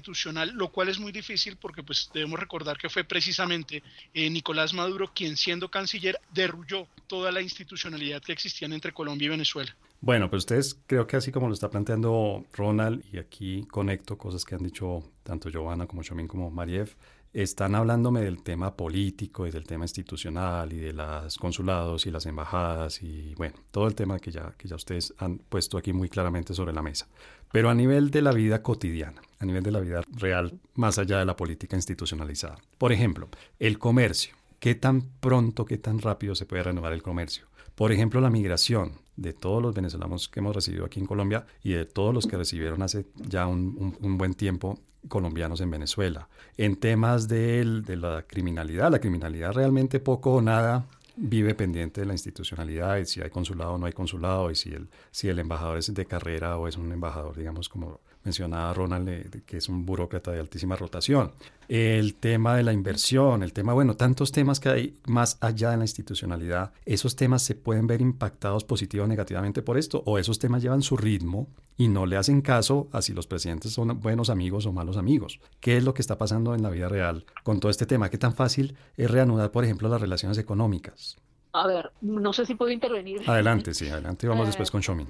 lo 0.53 0.71
cual 0.71 0.89
es 0.89 0.99
muy 0.99 1.11
difícil 1.11 1.57
porque 1.57 1.83
pues 1.83 2.09
debemos 2.13 2.39
recordar 2.39 2.77
que 2.77 2.89
fue 2.89 3.03
precisamente 3.03 3.83
eh, 4.13 4.29
Nicolás 4.29 4.73
Maduro 4.73 5.11
quien 5.13 5.37
siendo 5.37 5.69
canciller 5.69 6.19
derrulló 6.33 6.87
toda 7.07 7.31
la 7.31 7.41
institucionalidad 7.41 8.21
que 8.21 8.33
existía 8.33 8.67
entre 8.67 8.91
Colombia 8.91 9.27
y 9.27 9.29
Venezuela. 9.29 9.75
Bueno, 10.01 10.29
pues 10.29 10.41
ustedes 10.41 10.79
creo 10.87 11.05
que 11.07 11.17
así 11.17 11.31
como 11.31 11.47
lo 11.47 11.53
está 11.53 11.69
planteando 11.69 12.45
Ronald 12.53 13.03
y 13.11 13.17
aquí 13.17 13.65
conecto 13.69 14.17
cosas 14.17 14.45
que 14.45 14.55
han 14.55 14.63
dicho 14.63 15.03
tanto 15.23 15.49
Giovanna 15.49 15.87
como 15.87 16.03
Chomín 16.03 16.27
como 16.27 16.49
Mariev, 16.49 16.95
están 17.33 17.75
hablándome 17.75 18.21
del 18.21 18.41
tema 18.41 18.75
político 18.75 19.45
y 19.45 19.51
del 19.51 19.65
tema 19.65 19.85
institucional 19.85 20.73
y 20.73 20.77
de 20.77 20.93
los 20.93 21.37
consulados 21.37 22.05
y 22.05 22.11
las 22.11 22.25
embajadas 22.25 23.03
y 23.03 23.33
bueno, 23.35 23.55
todo 23.71 23.87
el 23.87 23.95
tema 23.95 24.19
que 24.19 24.31
ya, 24.31 24.53
que 24.57 24.67
ya 24.67 24.75
ustedes 24.75 25.13
han 25.17 25.37
puesto 25.37 25.77
aquí 25.77 25.93
muy 25.93 26.09
claramente 26.09 26.53
sobre 26.53 26.73
la 26.73 26.81
mesa. 26.81 27.07
Pero 27.51 27.69
a 27.69 27.75
nivel 27.75 28.11
de 28.11 28.21
la 28.21 28.31
vida 28.31 28.61
cotidiana, 28.61 29.21
a 29.39 29.45
nivel 29.45 29.63
de 29.63 29.71
la 29.71 29.79
vida 29.79 30.01
real, 30.15 30.59
más 30.75 30.97
allá 30.99 31.19
de 31.19 31.25
la 31.25 31.35
política 31.35 31.75
institucionalizada. 31.75 32.57
Por 32.77 32.91
ejemplo, 32.91 33.29
el 33.59 33.79
comercio. 33.79 34.35
¿Qué 34.59 34.75
tan 34.75 35.03
pronto, 35.21 35.63
qué 35.63 35.77
tan 35.77 35.99
rápido 35.99 36.35
se 36.35 36.45
puede 36.45 36.63
renovar 36.63 36.91
el 36.91 37.01
comercio? 37.01 37.47
Por 37.75 37.93
ejemplo, 37.93 38.19
la 38.19 38.29
migración 38.29 38.99
de 39.15 39.31
todos 39.31 39.61
los 39.61 39.73
venezolanos 39.73 40.27
que 40.27 40.41
hemos 40.41 40.53
recibido 40.53 40.85
aquí 40.85 40.99
en 40.99 41.05
Colombia 41.05 41.45
y 41.63 41.71
de 41.71 41.85
todos 41.85 42.13
los 42.13 42.27
que 42.27 42.35
recibieron 42.35 42.81
hace 42.81 43.05
ya 43.15 43.47
un, 43.47 43.95
un 44.01 44.17
buen 44.17 44.33
tiempo 44.33 44.77
colombianos 45.07 45.61
en 45.61 45.71
Venezuela. 45.71 46.27
En 46.57 46.75
temas 46.75 47.27
de, 47.27 47.63
de 47.81 47.95
la 47.95 48.23
criminalidad, 48.23 48.91
la 48.91 48.99
criminalidad 48.99 49.53
realmente 49.53 49.99
poco 49.99 50.33
o 50.33 50.41
nada 50.41 50.85
vive 51.15 51.53
pendiente 51.53 52.01
de 52.01 52.07
la 52.07 52.13
institucionalidad 52.13 52.97
y 52.97 53.05
si 53.05 53.21
hay 53.21 53.29
consulado 53.29 53.73
o 53.73 53.77
no 53.77 53.85
hay 53.85 53.93
consulado 53.93 54.51
y 54.51 54.55
si 54.55 54.69
el, 54.69 54.89
si 55.11 55.27
el 55.27 55.39
embajador 55.39 55.77
es 55.77 55.93
de 55.93 56.05
carrera 56.05 56.57
o 56.57 56.67
es 56.67 56.77
un 56.77 56.91
embajador, 56.91 57.35
digamos, 57.35 57.67
como 57.67 57.99
mencionaba 58.29 58.73
Ronald, 58.73 59.43
que 59.45 59.57
es 59.57 59.69
un 59.69 59.85
burócrata 59.85 60.31
de 60.31 60.39
altísima 60.39 60.75
rotación. 60.75 61.31
El 61.67 62.13
tema 62.15 62.55
de 62.55 62.63
la 62.63 62.73
inversión, 62.73 63.43
el 63.43 63.53
tema, 63.53 63.73
bueno, 63.73 63.95
tantos 63.95 64.31
temas 64.31 64.59
que 64.59 64.69
hay 64.69 64.95
más 65.07 65.37
allá 65.41 65.71
de 65.71 65.77
la 65.77 65.83
institucionalidad, 65.83 66.71
esos 66.85 67.15
temas 67.15 67.41
se 67.41 67.55
pueden 67.55 67.87
ver 67.87 68.01
impactados 68.01 68.63
positivamente 68.63 68.99
o 68.99 69.07
negativamente 69.07 69.61
por 69.61 69.77
esto, 69.77 70.03
o 70.05 70.17
esos 70.17 70.39
temas 70.39 70.61
llevan 70.61 70.81
su 70.81 70.97
ritmo 70.97 71.47
y 71.77 71.87
no 71.87 72.05
le 72.05 72.17
hacen 72.17 72.41
caso 72.41 72.87
a 72.91 73.01
si 73.01 73.13
los 73.13 73.27
presidentes 73.27 73.71
son 73.71 73.99
buenos 73.99 74.29
amigos 74.29 74.65
o 74.65 74.73
malos 74.73 74.97
amigos. 74.97 75.39
¿Qué 75.59 75.77
es 75.77 75.83
lo 75.83 75.93
que 75.93 76.01
está 76.01 76.17
pasando 76.17 76.53
en 76.53 76.61
la 76.61 76.69
vida 76.69 76.89
real 76.89 77.25
con 77.43 77.59
todo 77.59 77.69
este 77.69 77.85
tema? 77.85 78.09
¿Qué 78.09 78.17
tan 78.17 78.33
fácil 78.33 78.75
es 78.97 79.09
reanudar, 79.09 79.51
por 79.51 79.63
ejemplo, 79.63 79.89
las 79.89 80.01
relaciones 80.01 80.37
económicas? 80.37 81.17
A 81.53 81.65
ver, 81.67 81.91
no 82.01 82.33
sé 82.33 82.45
si 82.45 82.55
puedo 82.55 82.71
intervenir. 82.71 83.21
Adelante, 83.27 83.73
sí, 83.73 83.89
adelante. 83.89 84.27
Vamos 84.27 84.47
después 84.51 84.69
con 84.69 84.81
Shomin. 84.81 85.07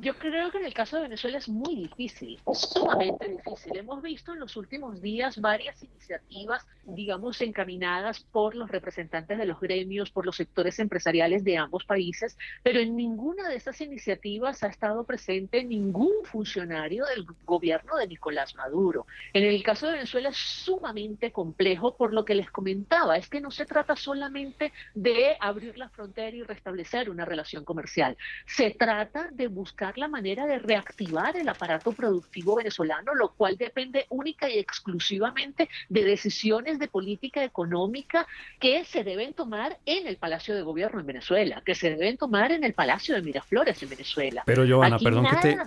Yo 0.00 0.14
creo 0.14 0.50
que 0.50 0.58
en 0.58 0.66
el 0.66 0.74
caso 0.74 0.96
de 0.96 1.02
Venezuela 1.02 1.38
es 1.38 1.48
muy 1.48 1.74
difícil, 1.76 2.38
sumamente 2.52 3.28
difícil. 3.28 3.76
Hemos 3.76 4.02
visto 4.02 4.32
en 4.32 4.40
los 4.40 4.56
últimos 4.56 5.00
días 5.00 5.40
varias 5.40 5.82
iniciativas, 5.82 6.66
digamos, 6.84 7.40
encaminadas 7.40 8.20
por 8.20 8.54
los 8.54 8.70
representantes 8.70 9.38
de 9.38 9.46
los 9.46 9.60
gremios, 9.60 10.10
por 10.10 10.26
los 10.26 10.36
sectores 10.36 10.78
empresariales 10.78 11.44
de 11.44 11.56
ambos 11.56 11.84
países, 11.84 12.36
pero 12.62 12.80
en 12.80 12.96
ninguna 12.96 13.48
de 13.48 13.56
esas 13.56 13.80
iniciativas 13.80 14.62
ha 14.62 14.68
estado 14.68 15.04
presente 15.04 15.64
ningún 15.64 16.24
funcionario 16.24 17.06
del 17.06 17.26
gobierno 17.44 17.96
de 17.96 18.08
Nicolás 18.08 18.54
Maduro. 18.56 19.06
En 19.32 19.44
el 19.44 19.62
caso 19.62 19.86
de 19.86 19.94
Venezuela 19.94 20.30
es 20.30 20.36
sumamente 20.36 21.32
complejo 21.32 21.96
por 21.96 22.12
lo 22.12 22.24
que 22.24 22.34
les 22.34 22.50
comentaba, 22.50 23.16
es 23.16 23.28
que 23.28 23.40
no 23.40 23.50
se 23.50 23.64
trata 23.64 23.96
solamente 23.96 24.72
de 24.94 25.36
abrir 25.40 25.78
la 25.78 25.88
frontera 25.88 26.36
y 26.36 26.42
restablecer 26.42 27.10
una 27.10 27.24
relación 27.24 27.64
comercial, 27.64 28.16
se 28.46 28.70
trata 28.70 29.28
de 29.32 29.46
buscar 29.46 29.77
la 29.96 30.08
manera 30.08 30.46
de 30.46 30.58
reactivar 30.58 31.36
el 31.36 31.48
aparato 31.48 31.92
productivo 31.92 32.56
venezolano, 32.56 33.14
lo 33.14 33.30
cual 33.32 33.56
depende 33.56 34.06
única 34.10 34.50
y 34.50 34.58
exclusivamente 34.58 35.68
de 35.88 36.04
decisiones 36.04 36.78
de 36.78 36.88
política 36.88 37.44
económica 37.44 38.26
que 38.58 38.84
se 38.84 39.04
deben 39.04 39.34
tomar 39.34 39.78
en 39.86 40.06
el 40.06 40.16
Palacio 40.16 40.54
de 40.54 40.62
Gobierno 40.62 41.00
en 41.00 41.06
Venezuela, 41.06 41.62
que 41.64 41.74
se 41.74 41.90
deben 41.90 42.16
tomar 42.16 42.52
en 42.52 42.64
el 42.64 42.74
Palacio 42.74 43.14
de 43.14 43.22
Miraflores 43.22 43.82
en 43.82 43.88
Venezuela. 43.88 44.42
Pero 44.46 44.64
Giovanna, 44.64 44.98
perdón 44.98 45.26
que 45.26 45.36
te, 45.36 45.58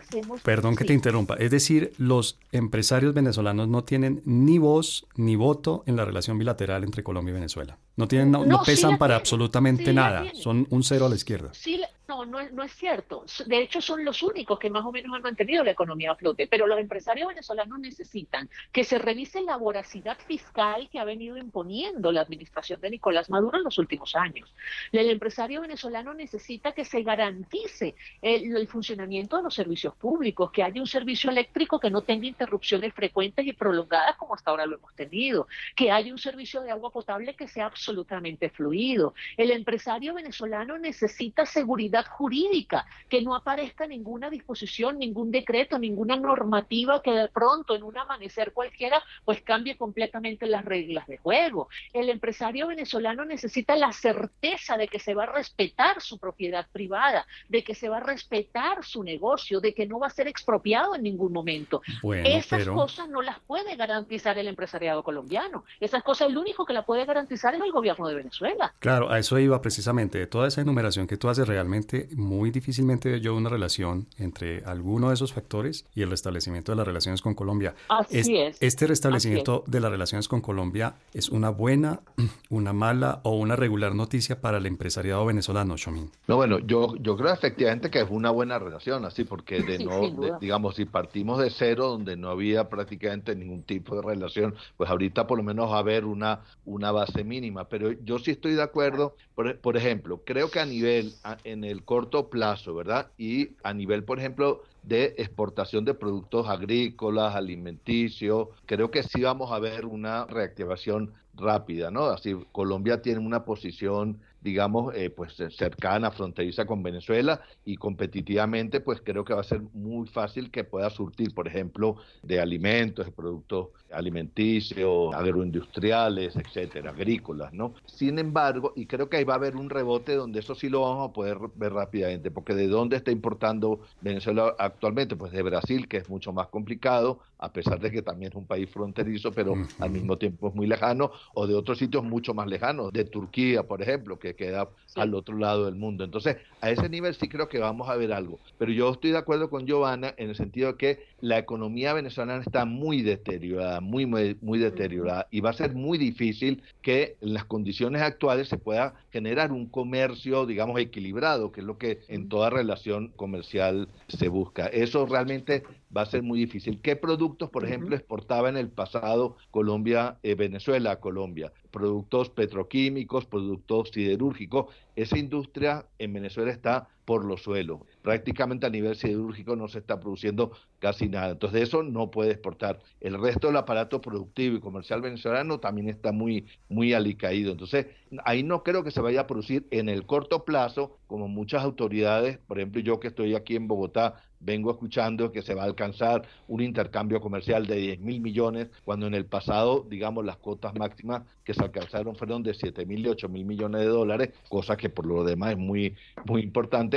perdón 0.43 0.75
que 0.75 0.85
te 0.85 0.93
interrumpa. 0.93 1.35
Es 1.35 1.51
decir, 1.51 1.93
los 1.97 2.37
empresarios 2.51 3.13
venezolanos 3.13 3.67
no 3.67 3.83
tienen 3.83 4.21
ni 4.25 4.57
voz 4.57 5.07
ni 5.15 5.35
voto 5.35 5.83
en 5.87 5.95
la 5.95 6.05
relación 6.05 6.37
bilateral 6.37 6.83
entre 6.83 7.03
Colombia 7.03 7.31
y 7.31 7.35
Venezuela. 7.35 7.77
No 7.95 8.07
tienen, 8.07 8.31
no, 8.31 8.63
pesan 8.63 8.97
para 8.97 9.15
absolutamente 9.15 9.93
nada. 9.93 10.25
Son 10.33 10.65
un 10.69 10.83
cero 10.83 11.05
a 11.05 11.09
la 11.09 11.15
izquierda. 11.15 11.53
Sí, 11.53 11.81
no, 12.07 12.25
no 12.25 12.39
es, 12.39 12.51
no 12.51 12.63
es 12.63 12.73
cierto. 12.73 13.25
De 13.45 13.61
hecho, 13.61 13.79
son 13.81 14.03
los 14.03 14.21
únicos 14.23 14.59
que 14.59 14.69
más 14.69 14.85
o 14.85 14.91
menos 14.91 15.15
han 15.15 15.21
mantenido 15.21 15.63
la 15.63 15.71
economía 15.71 16.11
a 16.11 16.15
flote. 16.15 16.47
Pero 16.47 16.67
los 16.67 16.79
empresarios 16.79 17.27
venezolanos 17.29 17.79
necesitan 17.79 18.49
que 18.71 18.83
se 18.83 18.97
revise 18.97 19.41
la 19.41 19.55
voracidad 19.55 20.17
fiscal 20.27 20.89
que 20.91 20.99
ha 20.99 21.05
venido 21.05 21.37
imponiendo 21.37 22.11
la 22.11 22.21
administración 22.21 22.81
de 22.81 22.89
Nicolás 22.89 23.29
Maduro 23.29 23.57
en 23.57 23.63
los 23.63 23.77
últimos 23.77 24.15
años. 24.15 24.53
El 24.91 25.09
empresario 25.09 25.61
venezolano 25.61 26.13
necesita 26.13 26.73
que 26.73 26.85
se 26.85 27.01
garantice 27.01 27.95
el, 28.21 28.55
el 28.55 28.67
funcionamiento 28.67 29.37
de 29.37 29.43
los 29.43 29.53
servicios 29.53 29.95
públicos, 29.95 30.51
que 30.51 30.63
haya 30.63 30.81
un 30.81 30.87
servicio 30.87 31.29
eléctrico 31.29 31.79
que 31.79 31.89
no 31.89 32.01
tenga 32.01 32.27
interrupciones 32.27 32.93
frecuentes 32.93 33.45
y 33.45 33.53
prolongadas 33.53 34.15
como 34.17 34.35
hasta 34.35 34.51
ahora 34.51 34.65
lo 34.65 34.77
hemos 34.77 34.93
tenido, 34.95 35.47
que 35.75 35.91
haya 35.91 36.11
un 36.11 36.19
servicio 36.19 36.61
de 36.61 36.71
agua 36.71 36.89
potable 36.91 37.35
que 37.35 37.47
sea 37.47 37.67
absolutamente 37.81 38.49
fluido. 38.49 39.15
El 39.37 39.49
empresario 39.49 40.13
venezolano 40.13 40.77
necesita 40.77 41.47
seguridad 41.47 42.05
jurídica, 42.05 42.85
que 43.09 43.23
no 43.23 43.35
aparezca 43.35 43.87
ninguna 43.87 44.29
disposición, 44.29 44.99
ningún 44.99 45.31
decreto, 45.31 45.79
ninguna 45.79 46.15
normativa 46.15 47.01
que 47.01 47.11
de 47.11 47.27
pronto 47.29 47.75
en 47.75 47.81
un 47.81 47.97
amanecer 47.97 48.53
cualquiera 48.53 49.01
pues 49.25 49.41
cambie 49.41 49.77
completamente 49.77 50.45
las 50.45 50.63
reglas 50.63 51.07
de 51.07 51.17
juego. 51.17 51.69
El 51.91 52.09
empresario 52.09 52.67
venezolano 52.67 53.25
necesita 53.25 53.75
la 53.75 53.91
certeza 53.91 54.77
de 54.77 54.87
que 54.87 54.99
se 54.99 55.15
va 55.15 55.23
a 55.23 55.33
respetar 55.33 56.01
su 56.01 56.19
propiedad 56.19 56.67
privada, 56.71 57.25
de 57.49 57.63
que 57.63 57.73
se 57.73 57.89
va 57.89 57.97
a 57.97 58.01
respetar 58.01 58.85
su 58.85 59.03
negocio, 59.03 59.59
de 59.59 59.73
que 59.73 59.87
no 59.87 59.99
va 59.99 60.07
a 60.07 60.11
ser 60.11 60.27
expropiado 60.27 60.93
en 60.93 61.01
ningún 61.01 61.33
momento. 61.33 61.81
Esas 62.23 62.67
cosas 62.67 63.09
no 63.09 63.23
las 63.23 63.39
puede 63.39 63.75
garantizar 63.75 64.37
el 64.37 64.47
empresariado 64.47 65.03
colombiano. 65.03 65.63
Esas 65.79 66.03
cosas 66.03 66.29
el 66.29 66.37
único 66.37 66.65
que 66.65 66.73
la 66.73 66.85
puede 66.85 67.05
garantizar 67.05 67.55
es 67.55 67.61
el 67.61 67.70
gobierno 67.71 68.07
de 68.07 68.15
Venezuela. 68.15 68.73
Claro, 68.79 69.11
a 69.11 69.19
eso 69.19 69.39
iba 69.39 69.61
precisamente. 69.61 70.19
De 70.19 70.27
toda 70.27 70.47
esa 70.47 70.61
enumeración 70.61 71.07
que 71.07 71.17
tú 71.17 71.29
haces 71.29 71.47
realmente 71.47 72.09
muy 72.15 72.51
difícilmente 72.51 73.09
veo 73.09 73.17
yo 73.17 73.35
una 73.35 73.49
relación 73.49 74.07
entre 74.17 74.63
alguno 74.65 75.09
de 75.09 75.15
esos 75.15 75.33
factores 75.33 75.85
y 75.95 76.01
el 76.01 76.09
restablecimiento 76.09 76.71
de 76.71 76.77
las 76.77 76.87
relaciones 76.87 77.21
con 77.21 77.35
Colombia. 77.35 77.75
Así 77.89 78.37
es, 78.37 78.61
¿Este 78.61 78.87
restablecimiento 78.87 79.63
de 79.67 79.79
las 79.79 79.91
relaciones 79.91 80.27
con 80.27 80.41
Colombia 80.41 80.95
es 81.13 81.29
una 81.29 81.49
buena, 81.49 82.01
una 82.49 82.73
mala 82.73 83.21
o 83.23 83.31
una 83.35 83.55
regular 83.55 83.95
noticia 83.95 84.41
para 84.41 84.57
el 84.57 84.65
empresariado 84.65 85.25
venezolano, 85.25 85.77
Shomin? 85.77 86.11
No, 86.27 86.35
bueno, 86.35 86.59
yo, 86.59 86.95
yo 86.97 87.17
creo 87.17 87.33
efectivamente 87.33 87.89
que 87.89 87.99
es 88.01 88.07
una 88.09 88.31
buena 88.31 88.59
relación, 88.59 89.05
así, 89.05 89.23
porque 89.23 89.61
de 89.61 89.79
no, 89.85 90.39
digamos, 90.39 90.75
si 90.75 90.85
partimos 90.85 91.39
de 91.39 91.49
cero, 91.49 91.87
donde 91.87 92.15
no 92.17 92.29
había 92.29 92.69
prácticamente 92.69 93.35
ningún 93.35 93.63
tipo 93.63 93.95
de 93.95 94.01
relación, 94.01 94.55
pues 94.77 94.89
ahorita 94.89 95.27
por 95.27 95.37
lo 95.37 95.43
menos 95.43 95.69
va 95.69 95.77
a 95.77 95.79
haber 95.79 96.05
una, 96.05 96.41
una 96.65 96.91
base 96.91 97.23
mínima. 97.23 97.60
Pero 97.69 97.91
yo 97.91 98.19
sí 98.19 98.31
estoy 98.31 98.53
de 98.53 98.61
acuerdo, 98.61 99.15
por, 99.35 99.77
ejemplo, 99.77 100.21
creo 100.25 100.49
que 100.49 100.59
a 100.59 100.65
nivel, 100.65 101.13
en 101.43 101.63
el 101.63 101.83
corto 101.83 102.29
plazo, 102.29 102.73
¿verdad? 102.75 103.11
Y 103.17 103.51
a 103.63 103.73
nivel, 103.73 104.03
por 104.03 104.19
ejemplo, 104.19 104.63
de 104.83 105.15
exportación 105.17 105.85
de 105.85 105.93
productos 105.93 106.47
agrícolas, 106.47 107.35
alimenticios, 107.35 108.49
creo 108.65 108.91
que 108.91 109.03
sí 109.03 109.21
vamos 109.21 109.51
a 109.51 109.59
ver 109.59 109.85
una 109.85 110.25
reactivación 110.25 111.13
rápida, 111.33 111.91
¿no? 111.91 112.05
Así, 112.05 112.35
Colombia 112.51 113.01
tiene 113.01 113.19
una 113.19 113.45
posición 113.45 114.19
digamos, 114.41 114.93
eh, 114.95 115.09
pues 115.09 115.35
cercana, 115.55 116.11
fronteriza 116.11 116.65
con 116.65 116.83
Venezuela 116.83 117.41
y 117.63 117.77
competitivamente, 117.77 118.81
pues 118.81 119.01
creo 119.01 119.23
que 119.23 119.33
va 119.33 119.41
a 119.41 119.45
ser 119.45 119.61
muy 119.73 120.07
fácil 120.07 120.51
que 120.51 120.63
pueda 120.63 120.89
surtir, 120.89 121.33
por 121.33 121.47
ejemplo, 121.47 121.97
de 122.23 122.39
alimentos, 122.39 123.05
de 123.05 123.11
productos 123.11 123.69
alimenticios, 123.91 125.13
agroindustriales, 125.13 126.35
etcétera, 126.35 126.91
agrícolas, 126.91 127.53
¿no? 127.53 127.73
Sin 127.85 128.19
embargo, 128.19 128.73
y 128.75 128.85
creo 128.85 129.09
que 129.09 129.17
ahí 129.17 129.23
va 129.23 129.33
a 129.33 129.37
haber 129.37 129.55
un 129.55 129.69
rebote 129.69 130.15
donde 130.15 130.39
eso 130.39 130.55
sí 130.55 130.69
lo 130.69 130.81
vamos 130.81 131.09
a 131.09 131.13
poder 131.13 131.37
ver 131.55 131.73
rápidamente, 131.73 132.31
porque 132.31 132.55
¿de 132.55 132.67
dónde 132.67 132.97
está 132.97 133.11
importando 133.11 133.81
Venezuela 134.01 134.55
actualmente? 134.57 135.15
Pues 135.15 135.31
de 135.31 135.41
Brasil, 135.43 135.87
que 135.87 135.97
es 135.97 136.09
mucho 136.09 136.33
más 136.33 136.47
complicado, 136.47 137.19
a 137.41 137.51
pesar 137.51 137.79
de 137.79 137.91
que 137.91 138.01
también 138.03 138.31
es 138.31 138.35
un 138.35 138.45
país 138.45 138.69
fronterizo, 138.69 139.31
pero 139.31 139.55
al 139.79 139.89
mismo 139.89 140.17
tiempo 140.17 140.49
es 140.49 140.55
muy 140.55 140.67
lejano, 140.67 141.11
o 141.33 141.47
de 141.47 141.55
otros 141.55 141.79
sitios 141.79 142.03
mucho 142.03 142.33
más 142.33 142.47
lejanos, 142.47 142.93
de 142.93 143.03
Turquía, 143.03 143.63
por 143.63 143.81
ejemplo, 143.81 144.19
que 144.19 144.35
queda 144.35 144.69
al 144.95 145.15
otro 145.15 145.35
lado 145.37 145.65
del 145.65 145.75
mundo. 145.75 146.03
Entonces, 146.03 146.37
a 146.61 146.69
ese 146.69 146.87
nivel 146.87 147.15
sí 147.15 147.27
creo 147.27 147.49
que 147.49 147.57
vamos 147.57 147.89
a 147.89 147.95
ver 147.95 148.13
algo. 148.13 148.39
Pero 148.59 148.71
yo 148.71 148.91
estoy 148.91 149.11
de 149.11 149.17
acuerdo 149.17 149.49
con 149.49 149.65
Giovanna 149.65 150.13
en 150.17 150.29
el 150.29 150.35
sentido 150.35 150.73
de 150.73 150.77
que 150.77 151.05
la 151.19 151.39
economía 151.39 151.93
venezolana 151.93 152.43
está 152.43 152.65
muy 152.65 153.01
deteriorada, 153.01 153.81
muy, 153.81 154.05
muy, 154.05 154.37
muy 154.41 154.59
deteriorada, 154.59 155.27
y 155.31 155.39
va 155.39 155.49
a 155.49 155.53
ser 155.53 155.73
muy 155.73 155.97
difícil 155.97 156.61
que 156.83 157.15
en 157.21 157.33
las 157.33 157.45
condiciones 157.45 158.03
actuales 158.03 158.49
se 158.49 158.57
pueda 158.57 158.93
generar 159.11 159.51
un 159.51 159.65
comercio, 159.65 160.45
digamos, 160.45 160.79
equilibrado, 160.79 161.51
que 161.51 161.61
es 161.61 161.65
lo 161.65 161.79
que 161.79 162.01
en 162.07 162.29
toda 162.29 162.51
relación 162.51 163.09
comercial 163.15 163.87
se 164.07 164.27
busca. 164.27 164.67
Eso 164.67 165.07
realmente 165.07 165.63
va 165.95 166.03
a 166.03 166.05
ser 166.05 166.23
muy 166.23 166.39
difícil. 166.39 166.79
¿Qué 166.81 166.95
productos, 166.95 167.49
por 167.49 167.65
ejemplo, 167.65 167.95
exportaba 167.95 168.49
en 168.49 168.57
el 168.57 168.69
pasado 168.69 169.37
Colombia, 169.51 170.17
eh, 170.23 170.35
Venezuela 170.35 170.91
a 170.91 170.99
Colombia? 170.99 171.51
Productos 171.69 172.29
petroquímicos, 172.29 173.25
productos 173.25 173.89
siderúrgicos. 173.89 174.73
Esa 174.95 175.17
industria 175.17 175.85
en 175.99 176.13
Venezuela 176.13 176.51
está 176.51 176.87
por 177.05 177.25
los 177.25 177.41
suelos. 177.43 177.79
Prácticamente 178.01 178.65
a 178.65 178.69
nivel 178.69 178.95
siderúrgico 178.95 179.55
no 179.55 179.67
se 179.67 179.79
está 179.79 179.99
produciendo 179.99 180.51
casi 180.79 181.09
nada. 181.09 181.31
Entonces 181.31 181.63
eso 181.63 181.83
no 181.83 182.11
puede 182.11 182.31
exportar. 182.31 182.79
El 182.99 183.19
resto 183.19 183.47
del 183.47 183.57
aparato 183.57 184.01
productivo 184.01 184.57
y 184.57 184.59
comercial 184.59 185.01
venezolano 185.01 185.59
también 185.59 185.89
está 185.89 186.11
muy, 186.11 186.45
muy 186.69 186.93
alicaído. 186.93 187.51
Entonces 187.51 187.87
ahí 188.25 188.43
no 188.43 188.63
creo 188.63 188.83
que 188.83 188.91
se 188.91 189.01
vaya 189.01 189.21
a 189.21 189.27
producir 189.27 189.67
en 189.71 189.89
el 189.89 190.05
corto 190.05 190.45
plazo, 190.45 190.97
como 191.07 191.27
muchas 191.27 191.63
autoridades, 191.63 192.37
por 192.39 192.59
ejemplo 192.59 192.81
yo 192.81 192.99
que 192.99 193.09
estoy 193.09 193.35
aquí 193.35 193.55
en 193.55 193.67
Bogotá, 193.67 194.21
vengo 194.41 194.71
escuchando 194.71 195.31
que 195.31 195.41
se 195.41 195.53
va 195.53 195.63
a 195.63 195.65
alcanzar 195.65 196.23
un 196.47 196.61
intercambio 196.61 197.21
comercial 197.21 197.67
de 197.67 197.75
10 197.75 197.99
mil 197.99 198.21
millones, 198.21 198.69
cuando 198.83 199.07
en 199.07 199.13
el 199.13 199.25
pasado, 199.25 199.85
digamos, 199.89 200.25
las 200.25 200.37
cuotas 200.37 200.73
máximas 200.75 201.23
que 201.43 201.53
se 201.53 201.63
alcanzaron 201.63 202.15
fueron 202.15 202.43
de 202.43 202.53
7 202.53 202.85
mil 202.85 203.05
y 203.05 203.09
8 203.09 203.29
mil 203.29 203.45
millones 203.45 203.81
de 203.81 203.87
dólares, 203.87 204.29
cosa 204.49 204.75
que 204.75 204.89
por 204.89 205.05
lo 205.05 205.23
demás 205.23 205.51
es 205.51 205.57
muy, 205.57 205.95
muy 206.25 206.41
importante. 206.41 206.90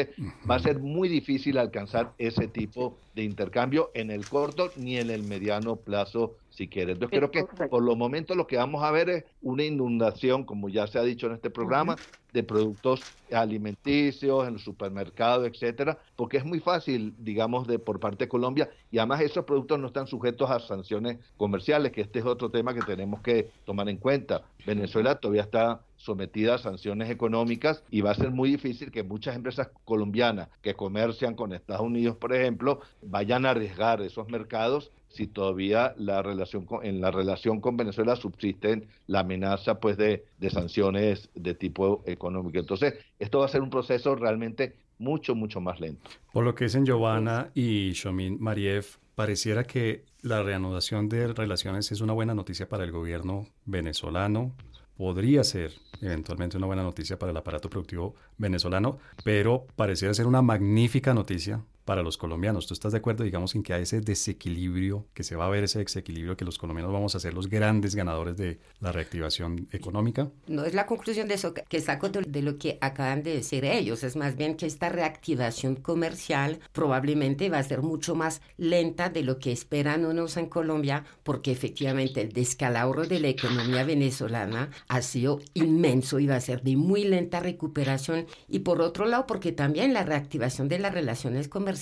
Va 0.48 0.56
a 0.56 0.58
ser 0.58 0.80
muy 0.80 1.08
difícil 1.08 1.58
alcanzar 1.58 2.12
ese 2.18 2.48
tipo 2.48 2.98
de 3.14 3.22
intercambio 3.22 3.90
en 3.94 4.10
el 4.10 4.26
corto 4.26 4.72
ni 4.76 4.96
en 4.98 5.10
el 5.10 5.22
mediano 5.22 5.76
plazo 5.76 6.36
si 6.50 6.68
quiere. 6.68 6.92
Entonces 6.92 7.18
creo 7.18 7.30
que 7.30 7.44
por 7.68 7.82
los 7.82 7.96
momentos 7.96 8.36
lo 8.36 8.46
que 8.46 8.56
vamos 8.56 8.82
a 8.82 8.90
ver 8.90 9.10
es 9.10 9.24
una 9.42 9.64
inundación, 9.64 10.44
como 10.44 10.68
ya 10.68 10.86
se 10.86 10.98
ha 10.98 11.02
dicho 11.02 11.26
en 11.26 11.34
este 11.34 11.50
programa, 11.50 11.98
de 12.32 12.42
productos 12.42 13.06
alimenticios 13.32 14.46
en 14.46 14.54
los 14.54 14.62
supermercados, 14.62 15.46
etcétera, 15.46 15.98
porque 16.16 16.36
es 16.36 16.44
muy 16.44 16.60
fácil, 16.60 17.14
digamos, 17.18 17.66
de 17.66 17.78
por 17.78 18.00
parte 18.00 18.24
de 18.24 18.28
Colombia 18.28 18.68
y 18.90 18.98
además 18.98 19.20
esos 19.20 19.44
productos 19.44 19.78
no 19.78 19.86
están 19.86 20.06
sujetos 20.06 20.50
a 20.50 20.60
sanciones 20.60 21.18
comerciales, 21.36 21.92
que 21.92 22.02
este 22.02 22.18
es 22.18 22.24
otro 22.24 22.50
tema 22.50 22.74
que 22.74 22.82
tenemos 22.82 23.20
que 23.22 23.50
tomar 23.64 23.88
en 23.88 23.96
cuenta. 23.96 24.42
Venezuela 24.66 25.14
todavía 25.16 25.42
está 25.42 25.80
sometida 26.04 26.56
a 26.56 26.58
sanciones 26.58 27.08
económicas 27.08 27.82
y 27.90 28.02
va 28.02 28.10
a 28.10 28.14
ser 28.14 28.30
muy 28.30 28.50
difícil 28.50 28.90
que 28.90 29.02
muchas 29.02 29.36
empresas 29.36 29.70
colombianas 29.84 30.48
que 30.60 30.74
comercian 30.74 31.34
con 31.34 31.54
Estados 31.54 31.86
Unidos, 31.86 32.16
por 32.16 32.34
ejemplo, 32.34 32.80
vayan 33.02 33.46
a 33.46 33.50
arriesgar 33.50 34.02
esos 34.02 34.28
mercados 34.28 34.92
si 35.08 35.26
todavía 35.26 35.94
la 35.96 36.20
relación 36.22 36.66
con, 36.66 36.84
en 36.84 37.00
la 37.00 37.10
relación 37.10 37.60
con 37.60 37.76
Venezuela 37.76 38.16
subsiste 38.16 38.86
la 39.06 39.20
amenaza 39.20 39.80
pues 39.80 39.96
de, 39.96 40.24
de 40.38 40.50
sanciones 40.50 41.30
de 41.34 41.54
tipo 41.54 42.02
económico. 42.04 42.58
Entonces, 42.58 42.94
esto 43.18 43.38
va 43.38 43.46
a 43.46 43.48
ser 43.48 43.62
un 43.62 43.70
proceso 43.70 44.14
realmente 44.14 44.74
mucho, 44.98 45.34
mucho 45.34 45.60
más 45.60 45.80
lento. 45.80 46.10
Por 46.32 46.44
lo 46.44 46.54
que 46.54 46.64
dicen 46.64 46.84
Giovanna 46.84 47.50
y 47.54 47.92
Shomin 47.92 48.38
Mariev, 48.40 48.98
pareciera 49.14 49.64
que 49.64 50.04
la 50.22 50.42
reanudación 50.42 51.08
de 51.08 51.32
relaciones 51.32 51.90
es 51.92 52.00
una 52.00 52.12
buena 52.12 52.34
noticia 52.34 52.68
para 52.68 52.84
el 52.84 52.92
gobierno 52.92 53.46
venezolano, 53.64 54.52
podría 54.96 55.44
ser 55.44 55.72
eventualmente 56.00 56.56
una 56.56 56.66
buena 56.66 56.82
noticia 56.82 57.18
para 57.18 57.30
el 57.32 57.36
aparato 57.36 57.70
productivo 57.70 58.14
venezolano, 58.38 58.98
pero 59.24 59.66
pareciera 59.76 60.14
ser 60.14 60.26
una 60.26 60.42
magnífica 60.42 61.14
noticia 61.14 61.62
para 61.84 62.02
los 62.02 62.16
colombianos. 62.16 62.66
¿Tú 62.66 62.74
estás 62.74 62.92
de 62.92 62.98
acuerdo, 62.98 63.24
digamos, 63.24 63.54
en 63.54 63.62
que 63.62 63.74
hay 63.74 63.82
ese 63.82 64.00
desequilibrio, 64.00 65.06
que 65.14 65.22
se 65.22 65.36
va 65.36 65.46
a 65.46 65.50
ver 65.50 65.64
ese 65.64 65.78
desequilibrio, 65.78 66.36
que 66.36 66.44
los 66.44 66.58
colombianos 66.58 66.92
vamos 66.92 67.14
a 67.14 67.20
ser 67.20 67.34
los 67.34 67.48
grandes 67.48 67.94
ganadores 67.94 68.36
de 68.36 68.58
la 68.80 68.92
reactivación 68.92 69.68
económica? 69.72 70.30
No 70.46 70.64
es 70.64 70.74
la 70.74 70.86
conclusión 70.86 71.28
de 71.28 71.34
eso 71.34 71.52
que 71.54 71.80
saco 71.80 72.08
de, 72.08 72.42
lo 72.42 72.58
que 72.58 72.78
acaban 72.80 73.22
de 73.22 73.34
decir 73.34 73.64
ellos, 73.64 74.02
es 74.02 74.16
más 74.16 74.36
bien 74.36 74.56
que 74.56 74.66
esta 74.66 74.88
reactivación 74.88 75.76
comercial 75.76 76.58
probablemente 76.72 77.50
va 77.50 77.58
a 77.58 77.62
ser 77.62 77.82
mucho 77.82 78.14
más 78.14 78.40
lenta 78.56 79.10
de 79.10 79.22
lo 79.22 79.38
que 79.38 79.52
esperan 79.52 80.04
unos 80.04 80.36
en 80.36 80.46
Colombia, 80.46 81.04
porque 81.22 81.52
efectivamente 81.52 82.20
el 82.20 82.32
descalabro 82.32 83.04
de 83.04 83.20
la 83.20 83.28
economía 83.28 83.84
venezolana 83.84 84.70
ha 84.88 85.02
sido 85.02 85.40
inmenso 85.54 86.18
y 86.18 86.26
va 86.26 86.36
a 86.36 86.40
ser 86.40 86.62
de 86.62 86.76
muy 86.76 87.04
lenta 87.04 87.40
recuperación. 87.40 88.26
Y 88.48 88.60
por 88.60 88.80
otro 88.80 89.06
lado, 89.06 89.26
porque 89.26 89.52
también 89.52 89.92
la 89.92 90.04
reactivación 90.04 90.68
de 90.68 90.78
las 90.78 90.94
relaciones 90.94 91.48
comerciales 91.48 91.73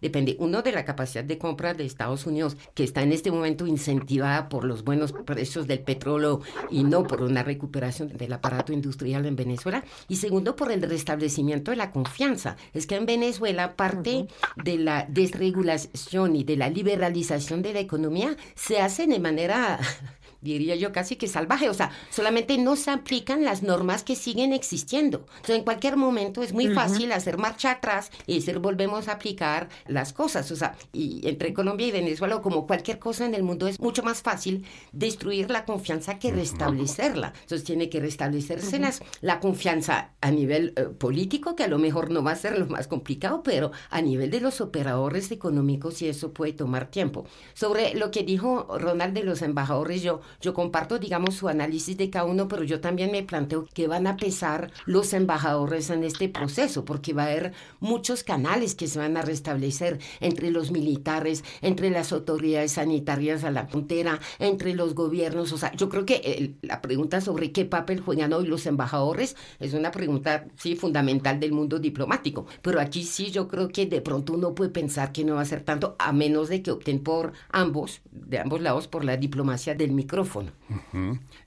depende, 0.00 0.36
uno, 0.38 0.62
de 0.62 0.72
la 0.72 0.84
capacidad 0.84 1.24
de 1.24 1.38
compra 1.38 1.74
de 1.74 1.84
Estados 1.84 2.26
Unidos, 2.26 2.56
que 2.74 2.84
está 2.84 3.02
en 3.02 3.12
este 3.12 3.30
momento 3.30 3.66
incentivada 3.66 4.48
por 4.48 4.64
los 4.64 4.84
buenos 4.84 5.12
precios 5.12 5.66
del 5.66 5.80
petróleo 5.80 6.40
y 6.70 6.84
no 6.84 7.04
por 7.04 7.22
una 7.22 7.42
recuperación 7.42 8.08
del 8.08 8.32
aparato 8.32 8.72
industrial 8.72 9.26
en 9.26 9.36
Venezuela, 9.36 9.84
y 10.08 10.16
segundo, 10.16 10.56
por 10.56 10.72
el 10.72 10.82
restablecimiento 10.82 11.70
de 11.70 11.76
la 11.76 11.90
confianza. 11.90 12.56
Es 12.72 12.86
que 12.86 12.96
en 12.96 13.06
Venezuela 13.06 13.76
parte 13.76 14.26
de 14.56 14.78
la 14.78 15.06
desregulación 15.08 16.36
y 16.36 16.44
de 16.44 16.56
la 16.56 16.70
liberalización 16.70 17.62
de 17.62 17.72
la 17.72 17.80
economía 17.80 18.36
se 18.54 18.80
hace 18.80 19.06
de 19.06 19.20
manera 19.20 19.78
diría 20.40 20.76
yo 20.76 20.92
casi 20.92 21.16
que 21.16 21.28
salvaje, 21.28 21.68
o 21.68 21.74
sea, 21.74 21.90
solamente 22.10 22.58
no 22.58 22.76
se 22.76 22.90
aplican 22.90 23.44
las 23.44 23.62
normas 23.62 24.04
que 24.04 24.16
siguen 24.16 24.52
existiendo. 24.52 25.26
Entonces, 25.36 25.56
en 25.56 25.64
cualquier 25.64 25.96
momento 25.96 26.42
es 26.42 26.52
muy 26.52 26.68
fácil 26.68 27.12
hacer 27.12 27.38
marcha 27.38 27.72
atrás 27.72 28.10
y 28.26 28.36
decir 28.36 28.58
volvemos 28.58 29.08
a 29.08 29.12
aplicar 29.12 29.68
las 29.86 30.12
cosas, 30.12 30.50
o 30.50 30.56
sea, 30.56 30.76
y 30.92 31.26
entre 31.28 31.52
Colombia 31.52 31.86
y 31.86 31.92
Venezuela, 31.92 32.40
como 32.40 32.66
cualquier 32.66 32.98
cosa 32.98 33.26
en 33.26 33.34
el 33.34 33.42
mundo, 33.42 33.66
es 33.66 33.80
mucho 33.80 34.02
más 34.02 34.22
fácil 34.22 34.64
destruir 34.92 35.50
la 35.50 35.64
confianza 35.64 36.18
que 36.18 36.32
restablecerla. 36.32 37.32
Entonces, 37.42 37.64
tiene 37.64 37.88
que 37.88 38.00
restablecerse 38.00 38.78
la 39.20 39.40
confianza 39.40 40.12
a 40.20 40.30
nivel 40.30 40.72
eh, 40.76 40.84
político, 40.84 41.56
que 41.56 41.64
a 41.64 41.68
lo 41.68 41.78
mejor 41.78 42.10
no 42.10 42.22
va 42.22 42.32
a 42.32 42.36
ser 42.36 42.58
lo 42.58 42.66
más 42.66 42.86
complicado, 42.86 43.42
pero 43.42 43.72
a 43.90 44.00
nivel 44.00 44.30
de 44.30 44.40
los 44.40 44.60
operadores 44.60 45.30
económicos, 45.30 46.00
y 46.02 46.08
eso 46.08 46.32
puede 46.32 46.52
tomar 46.52 46.90
tiempo. 46.90 47.24
Sobre 47.54 47.94
lo 47.94 48.10
que 48.10 48.22
dijo 48.22 48.66
Ronald 48.78 49.14
de 49.14 49.24
los 49.24 49.42
embajadores, 49.42 50.02
yo 50.02 50.20
yo 50.40 50.54
comparto, 50.54 50.98
digamos, 50.98 51.34
su 51.34 51.48
análisis 51.48 51.96
de 51.96 52.10
cada 52.10 52.24
uno, 52.24 52.48
pero 52.48 52.64
yo 52.64 52.80
también 52.80 53.10
me 53.10 53.22
planteo 53.22 53.66
que 53.72 53.88
van 53.88 54.06
a 54.06 54.16
pesar 54.16 54.70
los 54.86 55.12
embajadores 55.12 55.90
en 55.90 56.04
este 56.04 56.28
proceso, 56.28 56.84
porque 56.84 57.12
va 57.12 57.24
a 57.24 57.26
haber 57.26 57.52
muchos 57.80 58.24
canales 58.24 58.74
que 58.74 58.86
se 58.86 58.98
van 58.98 59.16
a 59.16 59.22
restablecer 59.22 59.98
entre 60.20 60.50
los 60.50 60.70
militares, 60.70 61.44
entre 61.62 61.90
las 61.90 62.12
autoridades 62.12 62.72
sanitarias 62.72 63.44
a 63.44 63.50
la 63.50 63.66
frontera, 63.66 64.20
entre 64.38 64.74
los 64.74 64.94
gobiernos. 64.94 65.52
O 65.52 65.58
sea, 65.58 65.72
yo 65.72 65.88
creo 65.88 66.04
que 66.06 66.54
la 66.62 66.80
pregunta 66.80 67.20
sobre 67.20 67.52
qué 67.52 67.64
papel 67.64 68.00
juegan 68.00 68.32
hoy 68.32 68.46
los 68.46 68.66
embajadores 68.66 69.36
es 69.58 69.74
una 69.74 69.90
pregunta, 69.90 70.46
sí, 70.56 70.76
fundamental 70.76 71.40
del 71.40 71.52
mundo 71.52 71.78
diplomático. 71.78 72.46
Pero 72.62 72.80
aquí 72.80 73.04
sí, 73.04 73.30
yo 73.30 73.48
creo 73.48 73.68
que 73.68 73.86
de 73.86 74.00
pronto 74.00 74.32
uno 74.34 74.54
puede 74.54 74.70
pensar 74.70 75.12
que 75.12 75.24
no 75.24 75.36
va 75.36 75.42
a 75.42 75.46
ser 75.46 75.62
tanto, 75.62 75.96
a 75.98 76.12
menos 76.12 76.48
de 76.48 76.62
que 76.62 76.70
opten 76.70 77.00
por 77.00 77.32
ambos, 77.50 78.00
de 78.10 78.38
ambos 78.38 78.60
lados, 78.60 78.88
por 78.88 79.04
la 79.04 79.16
diplomacia 79.16 79.74
del 79.74 79.92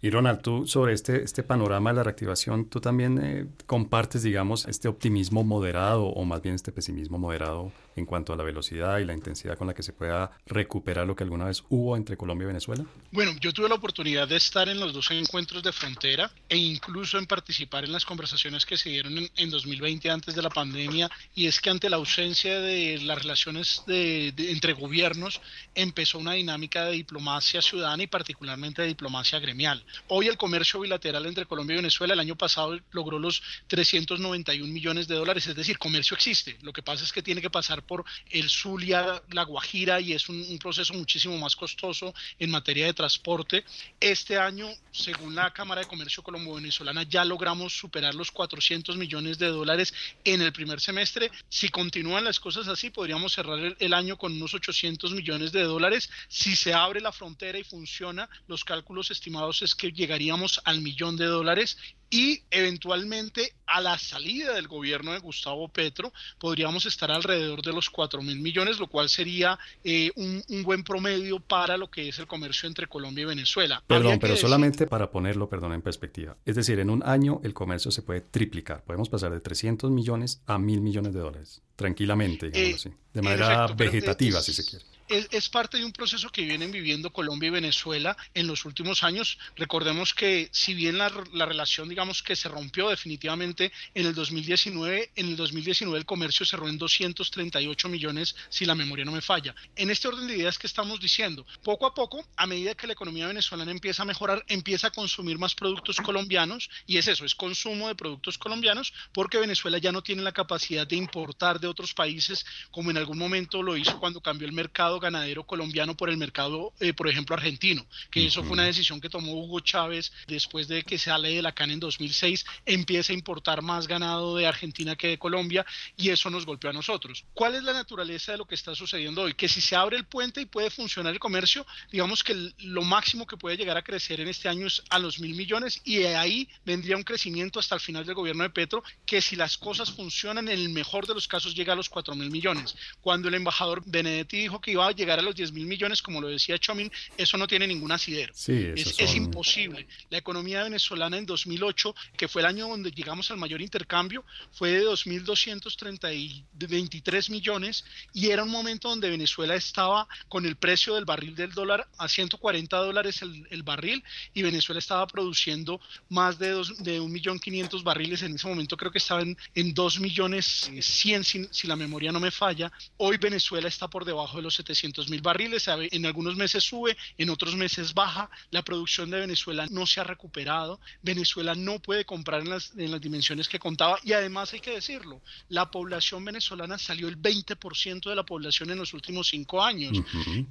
y 0.01 0.09
Ronald, 0.09 0.41
tú 0.41 0.67
sobre 0.67 0.93
este, 0.93 1.23
este 1.23 1.43
panorama 1.43 1.91
de 1.91 1.97
la 1.97 2.03
reactivación, 2.03 2.65
tú 2.65 2.79
también 2.79 3.19
eh, 3.21 3.47
compartes, 3.65 4.23
digamos, 4.23 4.67
este 4.67 4.87
optimismo 4.87 5.43
moderado 5.43 6.05
o 6.05 6.25
más 6.25 6.41
bien 6.41 6.55
este 6.55 6.71
pesimismo 6.71 7.17
moderado 7.17 7.71
en 7.95 8.05
cuanto 8.05 8.33
a 8.33 8.35
la 8.35 8.43
velocidad 8.43 8.99
y 8.99 9.05
la 9.05 9.13
intensidad 9.13 9.57
con 9.57 9.67
la 9.67 9.73
que 9.73 9.83
se 9.83 9.93
pueda 9.93 10.31
recuperar 10.45 11.05
lo 11.07 11.15
que 11.15 11.23
alguna 11.23 11.45
vez 11.45 11.63
hubo 11.69 11.95
entre 11.95 12.17
Colombia 12.17 12.45
y 12.45 12.47
Venezuela? 12.47 12.85
Bueno, 13.11 13.33
yo 13.39 13.51
tuve 13.53 13.69
la 13.69 13.75
oportunidad 13.75 14.27
de 14.27 14.37
estar 14.37 14.69
en 14.69 14.79
los 14.79 14.93
dos 14.93 15.11
encuentros 15.11 15.63
de 15.63 15.71
frontera 15.71 16.31
e 16.47 16.57
incluso 16.57 17.17
en 17.17 17.25
participar 17.25 17.83
en 17.83 17.91
las 17.91 18.05
conversaciones 18.05 18.65
que 18.65 18.77
se 18.77 18.89
dieron 18.89 19.29
en, 19.35 19.49
2020 19.49 20.09
antes 20.09 20.33
de 20.33 20.41
la 20.41 20.49
pandemia 20.49 21.09
y 21.35 21.47
es 21.47 21.59
que 21.59 21.69
ante 21.69 21.89
la 21.89 21.97
ausencia 21.97 22.59
de 22.61 22.99
las 22.99 23.21
relaciones 23.21 23.83
de, 23.85 24.33
entre 24.37 24.73
gobiernos 24.73 25.41
empezó 25.75 26.19
una 26.19 26.33
dinámica 26.33 26.85
de 26.85 26.93
diplomacia 26.93 27.61
ciudadana 27.61 28.03
y 28.03 28.07
particularmente 28.07 28.81
de 28.81 28.87
diplomacia 28.87 29.39
gremial. 29.39 29.83
Hoy 30.07 30.27
el 30.27 30.37
comercio 30.37 30.79
bilateral 30.79 31.25
entre 31.25 31.45
Colombia 31.45 31.75
y 31.75 31.77
Venezuela 31.77 32.13
el 32.13 32.19
año 32.19 32.35
pasado 32.35 32.79
logró 32.91 33.19
los 33.19 33.41
391 33.67 34.71
millones 34.71 35.07
de 35.07 35.15
dólares, 35.15 35.47
es 35.47 35.55
decir, 35.55 35.77
comercio 35.77 36.15
existe. 36.15 36.57
Lo 36.61 36.73
que 36.73 36.81
pasa 36.81 37.03
es 37.03 37.11
que 37.11 37.21
tiene 37.21 37.41
que 37.41 37.49
pasar 37.49 37.80
por 37.81 38.05
el 38.29 38.49
Zulia, 38.49 39.21
la 39.31 39.43
Guajira 39.43 39.99
y 39.99 40.13
es 40.13 40.29
un, 40.29 40.57
proceso 40.59 40.93
muchísimo 40.93 41.37
más 41.37 41.55
costoso 41.55 42.13
en 42.39 42.51
materia 42.51 42.85
de 42.85 42.93
transporte. 42.93 43.63
Este 43.99 44.37
año, 44.37 44.67
según 44.91 45.35
la 45.35 45.51
Cámara 45.51 45.81
de 45.81 45.87
Comercio 45.87 46.23
Colombo-Venezolana, 46.23 47.03
ya 47.03 47.25
logramos 47.25 47.73
superar 47.73 48.13
los 48.13 48.31
400 48.31 48.95
millones 48.97 49.37
de 49.39 49.47
dólares 49.47 49.93
en 50.23 50.41
el 50.41 50.53
primer 50.53 50.79
semestre. 50.79 51.31
Si 51.49 51.69
continúan 51.69 52.23
las 52.23 52.39
cosas 52.39 52.67
así, 52.67 52.89
podríamos 52.89 53.33
cerrar 53.33 53.59
el, 53.59 53.75
el 53.79 53.93
año 53.93 54.17
con 54.17 54.33
unos 54.33 54.53
800 54.53 55.13
millones 55.13 55.51
de 55.51 55.63
dólares. 55.63 56.09
Si 56.27 56.55
se 56.55 56.73
abre 56.73 57.01
la 57.01 57.11
frontera 57.11 57.57
y 57.57 57.63
funciona, 57.63 58.29
los 58.47 58.63
cálculos 58.63 59.11
estimados 59.11 59.61
es 59.61 59.75
que 59.75 59.91
llegaríamos 59.91 60.61
al 60.65 60.81
millón 60.81 61.17
de 61.17 61.25
dólares 61.25 61.77
y 62.11 62.43
eventualmente 62.51 63.53
a 63.71 63.81
la 63.81 63.97
salida 63.97 64.53
del 64.53 64.67
gobierno 64.67 65.13
de 65.13 65.19
Gustavo 65.19 65.67
Petro 65.69 66.11
podríamos 66.37 66.85
estar 66.85 67.09
alrededor 67.09 67.61
de 67.61 67.71
los 67.71 67.89
4 67.89 68.21
mil 68.21 68.39
millones, 68.39 68.79
lo 68.79 68.87
cual 68.87 69.09
sería 69.09 69.57
eh, 69.83 70.11
un, 70.15 70.43
buen 70.63 70.83
promedio 70.83 71.39
para 71.39 71.77
lo 71.77 71.89
que 71.89 72.09
es 72.09 72.19
el 72.19 72.27
comercio 72.27 72.67
entre 72.67 72.87
Colombia 72.87 73.23
y 73.23 73.25
Venezuela. 73.25 73.81
Perdón, 73.87 74.19
pero 74.19 74.35
solamente 74.35 74.87
para 74.87 75.09
ponerlo, 75.09 75.47
perdón, 75.49 75.73
en 75.73 75.81
perspectiva. 75.81 76.35
Es 76.45 76.55
decir, 76.55 76.79
en 76.79 76.89
un 76.89 77.01
año 77.03 77.39
el 77.43 77.53
comercio 77.53 77.91
se 77.91 78.01
puede 78.01 78.21
triplicar. 78.21 78.83
Podemos 78.83 79.09
pasar 79.09 79.31
de 79.31 79.39
300 79.39 79.89
millones 79.89 80.41
a 80.45 80.59
mil 80.59 80.81
millones 80.81 81.13
de 81.13 81.19
dólares, 81.19 81.61
tranquilamente, 81.75 82.51
digamos 82.51 82.85
eh, 82.85 82.89
así. 82.89 82.97
De 83.13 83.21
manera 83.21 83.67
vegetativa, 83.67 84.41
si 84.41 84.53
se 84.53 84.65
quiere 84.65 84.85
es, 85.11 85.49
parte 85.49 85.77
de 85.77 85.85
un 85.85 85.91
proceso 85.91 86.29
que 86.29 86.43
vienen 86.43 86.71
viviendo 86.71 87.11
Colombia 87.11 87.47
y 87.47 87.51
Venezuela 87.51 88.15
en 88.33 88.47
los 88.47 88.65
últimos 88.65 89.03
años. 89.03 89.37
Recordemos 89.55 90.13
que 90.13 90.49
si 90.51 90.73
bien 90.73 90.97
la, 90.97 91.09
relación, 91.09 91.89
digamos, 91.89 92.23
que 92.23 92.35
se 92.35 92.49
rompió 92.49 92.89
definitivamente 92.89 93.71
en 93.93 94.05
el 94.05 94.15
2019, 94.15 95.11
en 95.15 95.27
el 95.27 95.35
2019 95.35 95.97
el 95.97 96.05
comercio 96.05 96.45
cerró 96.45 96.67
en 96.69 96.77
238 96.77 97.89
millones, 97.89 98.35
si 98.49 98.65
la 98.65 98.75
memoria 98.75 99.05
no 99.05 99.11
me 99.11 99.21
falla. 99.21 99.53
En 99.75 99.89
este 99.89 100.07
orden 100.07 100.27
de 100.27 100.37
ideas 100.37 100.57
que 100.57 100.67
estamos 100.67 100.99
diciendo, 100.99 101.45
poco 101.63 101.85
a 101.85 101.93
poco, 101.93 102.25
a 102.37 102.47
medida 102.47 102.75
que 102.75 102.87
la 102.87 102.93
economía 102.93 103.27
venezolana 103.27 103.71
empieza 103.71 104.03
a 104.03 104.05
mejorar, 104.05 104.43
empieza 104.47 104.87
a 104.87 104.91
consumir 104.91 105.37
más 105.37 105.55
productos 105.55 105.97
colombianos 105.97 106.69
y 106.87 106.97
es 106.97 107.07
eso, 107.07 107.25
es 107.25 107.35
consumo 107.35 107.87
de 107.87 107.95
productos 107.95 108.37
colombianos 108.37 108.93
porque 109.13 109.37
Venezuela 109.37 109.77
ya 109.77 109.91
no 109.91 110.01
tiene 110.01 110.21
la 110.21 110.31
capacidad 110.31 110.87
de 110.87 110.95
importar 110.95 111.59
de 111.59 111.67
otros 111.67 111.93
países 111.93 112.45
como 112.71 112.91
en 112.91 112.97
algún 112.97 113.17
momento 113.17 113.61
lo 113.61 113.75
hizo 113.75 113.99
cuando 113.99 114.21
cambió 114.21 114.47
el 114.47 114.53
mercado 114.53 115.00
ganadero 115.01 115.45
colombiano 115.45 115.97
por 115.97 116.09
el 116.09 116.15
mercado, 116.15 116.71
eh, 116.79 116.93
por 116.93 117.09
ejemplo, 117.09 117.35
argentino, 117.35 117.85
que 118.09 118.25
eso 118.25 118.41
fue 118.43 118.53
una 118.53 118.63
decisión 118.63 119.01
que 119.01 119.09
tomó 119.09 119.33
Hugo 119.33 119.59
Chávez 119.59 120.13
después 120.27 120.69
de 120.69 120.83
que 120.83 120.97
sale 120.97 121.35
de 121.35 121.41
la 121.41 121.51
CAN 121.51 121.71
en 121.71 121.81
2006, 121.81 122.45
empieza 122.65 123.11
a 123.11 123.15
importar 123.15 123.61
más 123.61 123.87
ganado 123.87 124.37
de 124.37 124.47
Argentina 124.47 124.95
que 124.95 125.09
de 125.09 125.17
Colombia 125.17 125.65
y 125.97 126.09
eso 126.09 126.29
nos 126.29 126.45
golpeó 126.45 126.69
a 126.69 126.73
nosotros. 126.73 127.25
¿Cuál 127.33 127.55
es 127.55 127.63
la 127.63 127.73
naturaleza 127.73 128.31
de 128.31 128.37
lo 128.37 128.45
que 128.45 128.55
está 128.55 128.73
sucediendo 128.75 129.23
hoy? 129.23 129.33
Que 129.33 129.49
si 129.49 129.59
se 129.59 129.75
abre 129.75 129.97
el 129.97 130.05
puente 130.05 130.39
y 130.39 130.45
puede 130.45 130.69
funcionar 130.69 131.13
el 131.13 131.19
comercio, 131.19 131.65
digamos 131.91 132.23
que 132.23 132.53
lo 132.59 132.83
máximo 132.83 133.27
que 133.27 133.37
puede 133.37 133.57
llegar 133.57 133.75
a 133.75 133.83
crecer 133.83 134.21
en 134.21 134.27
este 134.29 134.47
año 134.47 134.67
es 134.67 134.81
a 134.89 134.99
los 134.99 135.19
mil 135.19 135.35
millones 135.35 135.81
y 135.83 135.97
de 135.97 136.15
ahí 136.15 136.47
vendría 136.65 136.95
un 136.95 137.03
crecimiento 137.03 137.59
hasta 137.59 137.75
el 137.75 137.81
final 137.81 138.05
del 138.05 138.15
gobierno 138.15 138.43
de 138.43 138.49
Petro, 138.49 138.83
que 139.05 139.21
si 139.21 139.35
las 139.35 139.57
cosas 139.57 139.91
funcionan, 139.91 140.47
en 140.47 140.49
el 140.49 140.69
mejor 140.69 141.07
de 141.07 141.13
los 141.13 141.27
casos 141.27 141.55
llega 141.55 141.73
a 141.73 141.75
los 141.75 141.89
4 141.89 142.15
mil 142.15 142.31
millones. 142.31 142.75
Cuando 143.01 143.27
el 143.27 143.35
embajador 143.35 143.83
Benedetti 143.85 144.37
dijo 144.37 144.61
que 144.61 144.71
iba 144.71 144.87
a 144.87 144.90
llegar 144.91 145.19
a 145.19 145.21
los 145.21 145.35
10 145.35 145.51
mil 145.51 145.65
millones, 145.65 146.01
como 146.01 146.21
lo 146.21 146.27
decía 146.27 146.57
Chomin, 146.57 146.91
eso 147.17 147.37
no 147.37 147.47
tiene 147.47 147.67
ningún 147.67 147.91
asidero. 147.91 148.33
es, 148.33 148.47
es, 148.47 149.15
imposible. 149.15 149.87
La 150.09 150.17
economía 150.17 150.63
venezolana 150.63 151.17
en 151.17 151.25
2008, 151.25 151.93
que 152.17 152.27
fue 152.27 152.41
el 152.41 152.47
año 152.47 152.67
donde 152.67 152.91
llegamos 152.91 153.31
al 153.31 153.37
mayor 153.37 153.61
intercambio, 153.61 154.25
fue 154.51 154.71
de 154.71 154.85
2.223 154.85 157.29
millones 157.29 157.85
y 158.13 158.29
era 158.29 158.43
un 158.43 158.49
momento 158.49 158.89
donde 158.89 159.09
Venezuela 159.09 159.55
estaba 159.55 160.07
con 160.27 160.45
el 160.45 160.55
precio 160.55 160.95
del 160.95 161.05
barril 161.05 161.35
del 161.35 161.51
dólar 161.51 161.87
a 161.97 162.07
140 162.07 162.77
dólares 162.77 163.21
el, 163.21 163.63
barril 163.63 164.03
y 164.33 164.41
Venezuela 164.41 164.79
estaba 164.79 165.05
produciendo 165.07 165.79
más 166.09 166.39
de, 166.39 166.49
dos, 166.49 166.83
de 166.83 166.99
1.500.000 166.99 167.83
barriles. 167.83 168.23
En 168.23 168.35
ese 168.35 168.47
momento 168.47 168.77
creo 168.77 168.91
que 168.91 168.97
estaba 168.97 169.21
en, 169.21 169.37
en 169.55 169.73
2.100.000 169.73 171.23
si, 171.23 171.47
si 171.51 171.67
la 171.67 171.75
memoria 171.75 172.11
no 172.11 172.19
me 172.19 172.31
falla. 172.31 172.71
Hoy 172.97 173.17
Venezuela 173.17 173.67
está 173.67 173.87
por 173.87 174.05
debajo 174.05 174.37
de 174.37 174.43
los 174.43 174.59
700.000 174.71 175.21
barriles. 175.21 175.67
En 175.67 176.05
algunos 176.05 176.35
meses 176.35 176.63
sube, 176.63 176.97
en 177.17 177.29
otros 177.29 177.55
meses 177.55 177.93
baja. 177.93 178.29
La 178.51 178.63
producción 178.63 179.09
de 179.09 179.19
Venezuela 179.19 179.67
no 179.69 179.85
se 179.85 179.99
ha 179.99 180.03
recuperado. 180.03 180.79
Venezuela 181.01 181.55
no 181.55 181.79
puede 181.79 182.05
comprar 182.05 182.41
en 182.41 182.49
las, 182.49 182.73
en 182.77 182.91
las 182.91 183.01
dimensiones 183.01 183.47
que 183.47 183.59
contaba 183.59 183.99
y 184.03 184.13
además 184.13 184.53
hay 184.53 184.59
que 184.59 184.71
decirlo, 184.71 185.21
la 185.49 185.69
población 185.69 186.23
venezolana 186.25 186.77
salió 186.77 187.07
el 187.07 187.21
20% 187.21 188.09
de 188.09 188.15
la 188.15 188.23
población 188.23 188.71
en 188.71 188.77
los 188.77 188.93
últimos 188.93 189.27
cinco 189.27 189.63
años. 189.63 189.97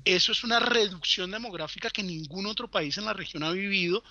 Eso 0.04 0.33
es 0.33 0.44
una 0.44 0.61
reducción 0.61 1.30
demográfica 1.30 1.90
que 1.90 2.02
ningún 2.02 2.46
otro 2.46 2.68
país 2.68 2.96
en 2.98 3.04
la 3.04 3.12
región 3.12 3.42
ha 3.42 3.50
vivido. 3.50 4.02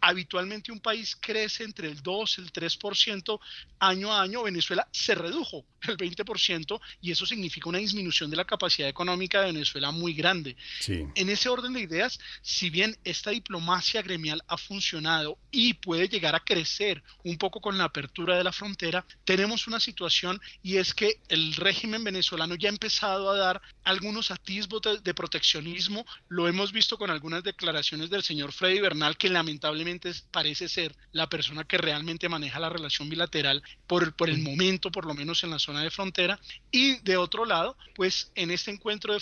Habitualmente 0.00 0.72
un 0.72 0.80
país 0.80 1.16
crece 1.20 1.64
entre 1.64 1.88
el 1.88 2.02
2 2.02 2.38
y 2.38 2.40
el 2.42 2.52
3% 2.52 3.40
año 3.80 4.12
a 4.12 4.22
año. 4.22 4.42
Venezuela 4.42 4.86
se 4.92 5.14
redujo 5.14 5.64
el 5.82 5.96
20% 5.96 6.80
y 7.00 7.10
eso 7.10 7.26
significa 7.26 7.68
una 7.68 7.78
disminución 7.78 8.30
de 8.30 8.36
la 8.36 8.44
capacidad 8.44 8.88
económica 8.88 9.40
de 9.40 9.46
Venezuela 9.46 9.55
muy 9.92 10.14
grande. 10.14 10.56
En 10.86 11.28
ese 11.28 11.48
orden 11.48 11.72
de 11.72 11.80
ideas, 11.80 12.18
si 12.42 12.70
bien 12.70 12.96
esta 13.04 13.30
diplomacia 13.30 14.02
gremial 14.02 14.42
ha 14.48 14.56
funcionado 14.56 15.38
y 15.50 15.74
puede 15.74 16.08
llegar 16.08 16.34
a 16.34 16.40
crecer 16.40 17.02
un 17.24 17.36
poco 17.38 17.60
con 17.60 17.78
la 17.78 17.84
apertura 17.84 18.36
de 18.36 18.44
la 18.44 18.52
frontera, 18.52 19.04
tenemos 19.24 19.66
una 19.66 19.80
situación 19.80 20.40
y 20.62 20.76
es 20.76 20.94
que 20.94 21.20
el 21.28 21.54
régimen 21.54 22.04
venezolano 22.04 22.54
ya 22.54 22.68
ha 22.68 22.72
empezado 22.72 23.30
a 23.30 23.36
dar 23.36 23.62
algunos 23.84 24.30
atisbos 24.30 24.82
de, 25.02 25.14
proteccionismo. 25.14 26.04
Lo 26.28 26.48
hemos 26.48 26.72
visto 26.72 26.98
con 26.98 27.10
algunas 27.10 27.42
declaraciones 27.42 28.10
del 28.10 28.22
señor 28.22 28.52
Freddy 28.52 28.80
Bernal, 28.80 29.16
que 29.16 29.28
lamentablemente 29.28 30.12
parece 30.30 30.68
ser 30.68 30.94
la 31.12 31.28
persona 31.28 31.64
que 31.64 31.78
realmente 31.78 32.28
maneja 32.28 32.60
la 32.60 32.68
relación 32.68 33.08
bilateral 33.08 33.62
por, 33.86 34.14
por 34.14 34.28
el 34.28 34.38
momento, 34.38 34.90
por 34.90 35.06
lo 35.06 35.14
menos 35.14 35.42
en 35.44 35.50
la 35.50 35.58
zona 35.58 35.82
de 35.82 35.90
frontera. 35.90 36.38
Y 36.70 36.96
de 36.98 37.16
otro 37.16 37.44
lado, 37.44 37.76
pues 37.94 38.30
en 38.34 38.50
este 38.50 38.70
encuentro 38.70 39.14
de 39.14 39.20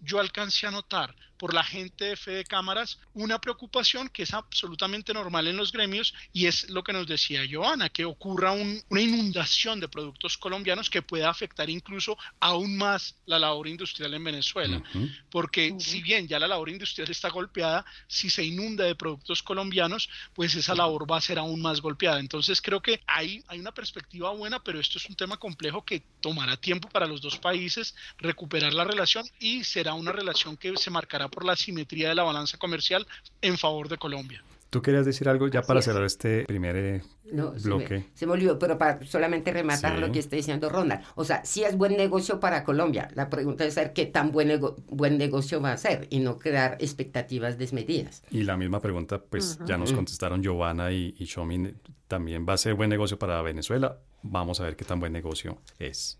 yo 0.00 0.18
alcancé 0.18 0.66
a 0.66 0.70
notar 0.70 1.14
por 1.40 1.54
la 1.54 1.64
gente 1.64 2.04
de 2.04 2.16
Fede 2.16 2.44
Cámaras 2.44 2.98
una 3.14 3.40
preocupación 3.40 4.10
que 4.10 4.24
es 4.24 4.34
absolutamente 4.34 5.14
normal 5.14 5.48
en 5.48 5.56
los 5.56 5.72
gremios 5.72 6.12
y 6.34 6.44
es 6.44 6.68
lo 6.68 6.84
que 6.84 6.92
nos 6.92 7.06
decía 7.06 7.48
Joana, 7.50 7.88
que 7.88 8.04
ocurra 8.04 8.52
una 8.52 9.00
inundación 9.00 9.80
de 9.80 9.88
productos 9.88 10.36
colombianos 10.36 10.90
que 10.90 11.00
pueda 11.00 11.30
afectar 11.30 11.70
incluso 11.70 12.18
aún 12.40 12.76
más 12.76 13.16
la 13.24 13.38
labor 13.38 13.68
industrial 13.68 14.12
en 14.12 14.22
Venezuela. 14.22 14.82
Porque 15.30 15.74
si 15.78 16.02
bien 16.02 16.28
ya 16.28 16.38
la 16.38 16.46
labor 16.46 16.68
industrial 16.68 17.10
está 17.10 17.30
golpeada, 17.30 17.86
si 18.06 18.28
se 18.28 18.44
inunda 18.44 18.84
de 18.84 18.94
productos 18.94 19.42
colombianos, 19.42 20.10
pues 20.34 20.54
esa 20.54 20.74
labor 20.74 21.10
va 21.10 21.16
a 21.16 21.22
ser 21.22 21.38
aún 21.38 21.62
más 21.62 21.80
golpeada. 21.80 22.20
Entonces 22.20 22.60
creo 22.60 22.82
que 22.82 23.00
hay, 23.06 23.42
hay 23.48 23.58
una 23.58 23.72
perspectiva 23.72 24.30
buena, 24.32 24.62
pero 24.62 24.78
esto 24.78 24.98
es 24.98 25.08
un 25.08 25.16
tema 25.16 25.38
complejo 25.38 25.86
que 25.86 26.02
tomará 26.20 26.58
tiempo 26.58 26.90
para 26.90 27.06
los 27.06 27.22
dos 27.22 27.38
países 27.38 27.94
recuperar 28.18 28.74
la 28.74 28.84
relación 28.84 29.24
y 29.38 29.64
será 29.64 29.94
una 29.94 30.12
relación 30.12 30.58
que 30.58 30.76
se 30.76 30.90
marcará 30.90 31.29
por 31.30 31.44
la 31.44 31.56
simetría 31.56 32.08
de 32.10 32.14
la 32.14 32.22
balanza 32.22 32.58
comercial 32.58 33.06
en 33.40 33.56
favor 33.56 33.88
de 33.88 33.96
Colombia. 33.96 34.42
¿Tú 34.70 34.82
querías 34.82 35.04
decir 35.04 35.28
algo 35.28 35.48
ya 35.48 35.62
para 35.62 35.82
cerrar 35.82 36.04
este 36.04 36.44
primer 36.44 36.76
eh, 36.76 37.02
bloque? 37.24 38.06
Se 38.14 38.24
me, 38.24 38.32
olvidó, 38.34 38.56
pero 38.56 38.78
para 38.78 39.04
solamente 39.04 39.52
rematar 39.52 39.98
lo 39.98 40.12
que 40.12 40.20
está 40.20 40.36
diciendo 40.36 40.68
Ronald. 40.68 41.02
O 41.16 41.24
sea, 41.24 41.44
si 41.44 41.64
es 41.64 41.76
buen 41.76 41.96
negocio 41.96 42.38
para 42.38 42.62
Colombia. 42.62 43.08
La 43.14 43.28
pregunta 43.28 43.64
es 43.64 43.74
saber 43.74 43.92
qué 43.92 44.06
tan 44.06 44.30
buen, 44.30 44.60
buen 44.86 45.18
negocio 45.18 45.60
va 45.60 45.72
a 45.72 45.76
ser 45.76 46.06
y 46.08 46.20
no 46.20 46.38
crear 46.38 46.76
expectativas 46.78 47.58
desmedidas. 47.58 48.22
Y 48.30 48.44
la 48.44 48.56
misma 48.56 48.80
pregunta, 48.80 49.20
pues 49.20 49.58
ya 49.66 49.76
nos 49.76 49.92
contestaron 49.92 50.40
Giovanna 50.40 50.92
y, 50.92 51.16
y 51.18 51.24
Shomin. 51.24 51.76
¿También 52.06 52.46
va 52.48 52.52
a 52.52 52.58
ser 52.58 52.74
buen 52.74 52.90
negocio 52.90 53.18
para 53.18 53.42
Venezuela? 53.42 53.98
Vamos 54.22 54.60
a 54.60 54.64
ver 54.64 54.76
qué 54.76 54.84
tan 54.84 55.00
buen 55.00 55.12
negocio 55.12 55.58
es. 55.80 56.16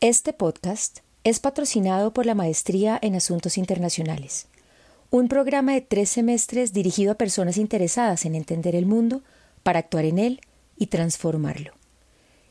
Este 0.00 0.32
podcast 0.32 1.00
es 1.24 1.40
patrocinado 1.40 2.12
por 2.12 2.26
la 2.26 2.34
Maestría 2.34 2.98
en 3.00 3.14
Asuntos 3.14 3.58
Internacionales, 3.58 4.46
un 5.10 5.28
programa 5.28 5.72
de 5.72 5.80
tres 5.80 6.10
semestres 6.10 6.72
dirigido 6.72 7.12
a 7.12 7.16
personas 7.16 7.56
interesadas 7.56 8.24
en 8.24 8.34
entender 8.34 8.76
el 8.76 8.86
mundo 8.86 9.22
para 9.62 9.78
actuar 9.78 10.04
en 10.04 10.18
él 10.18 10.40
y 10.76 10.86
transformarlo. 10.86 11.72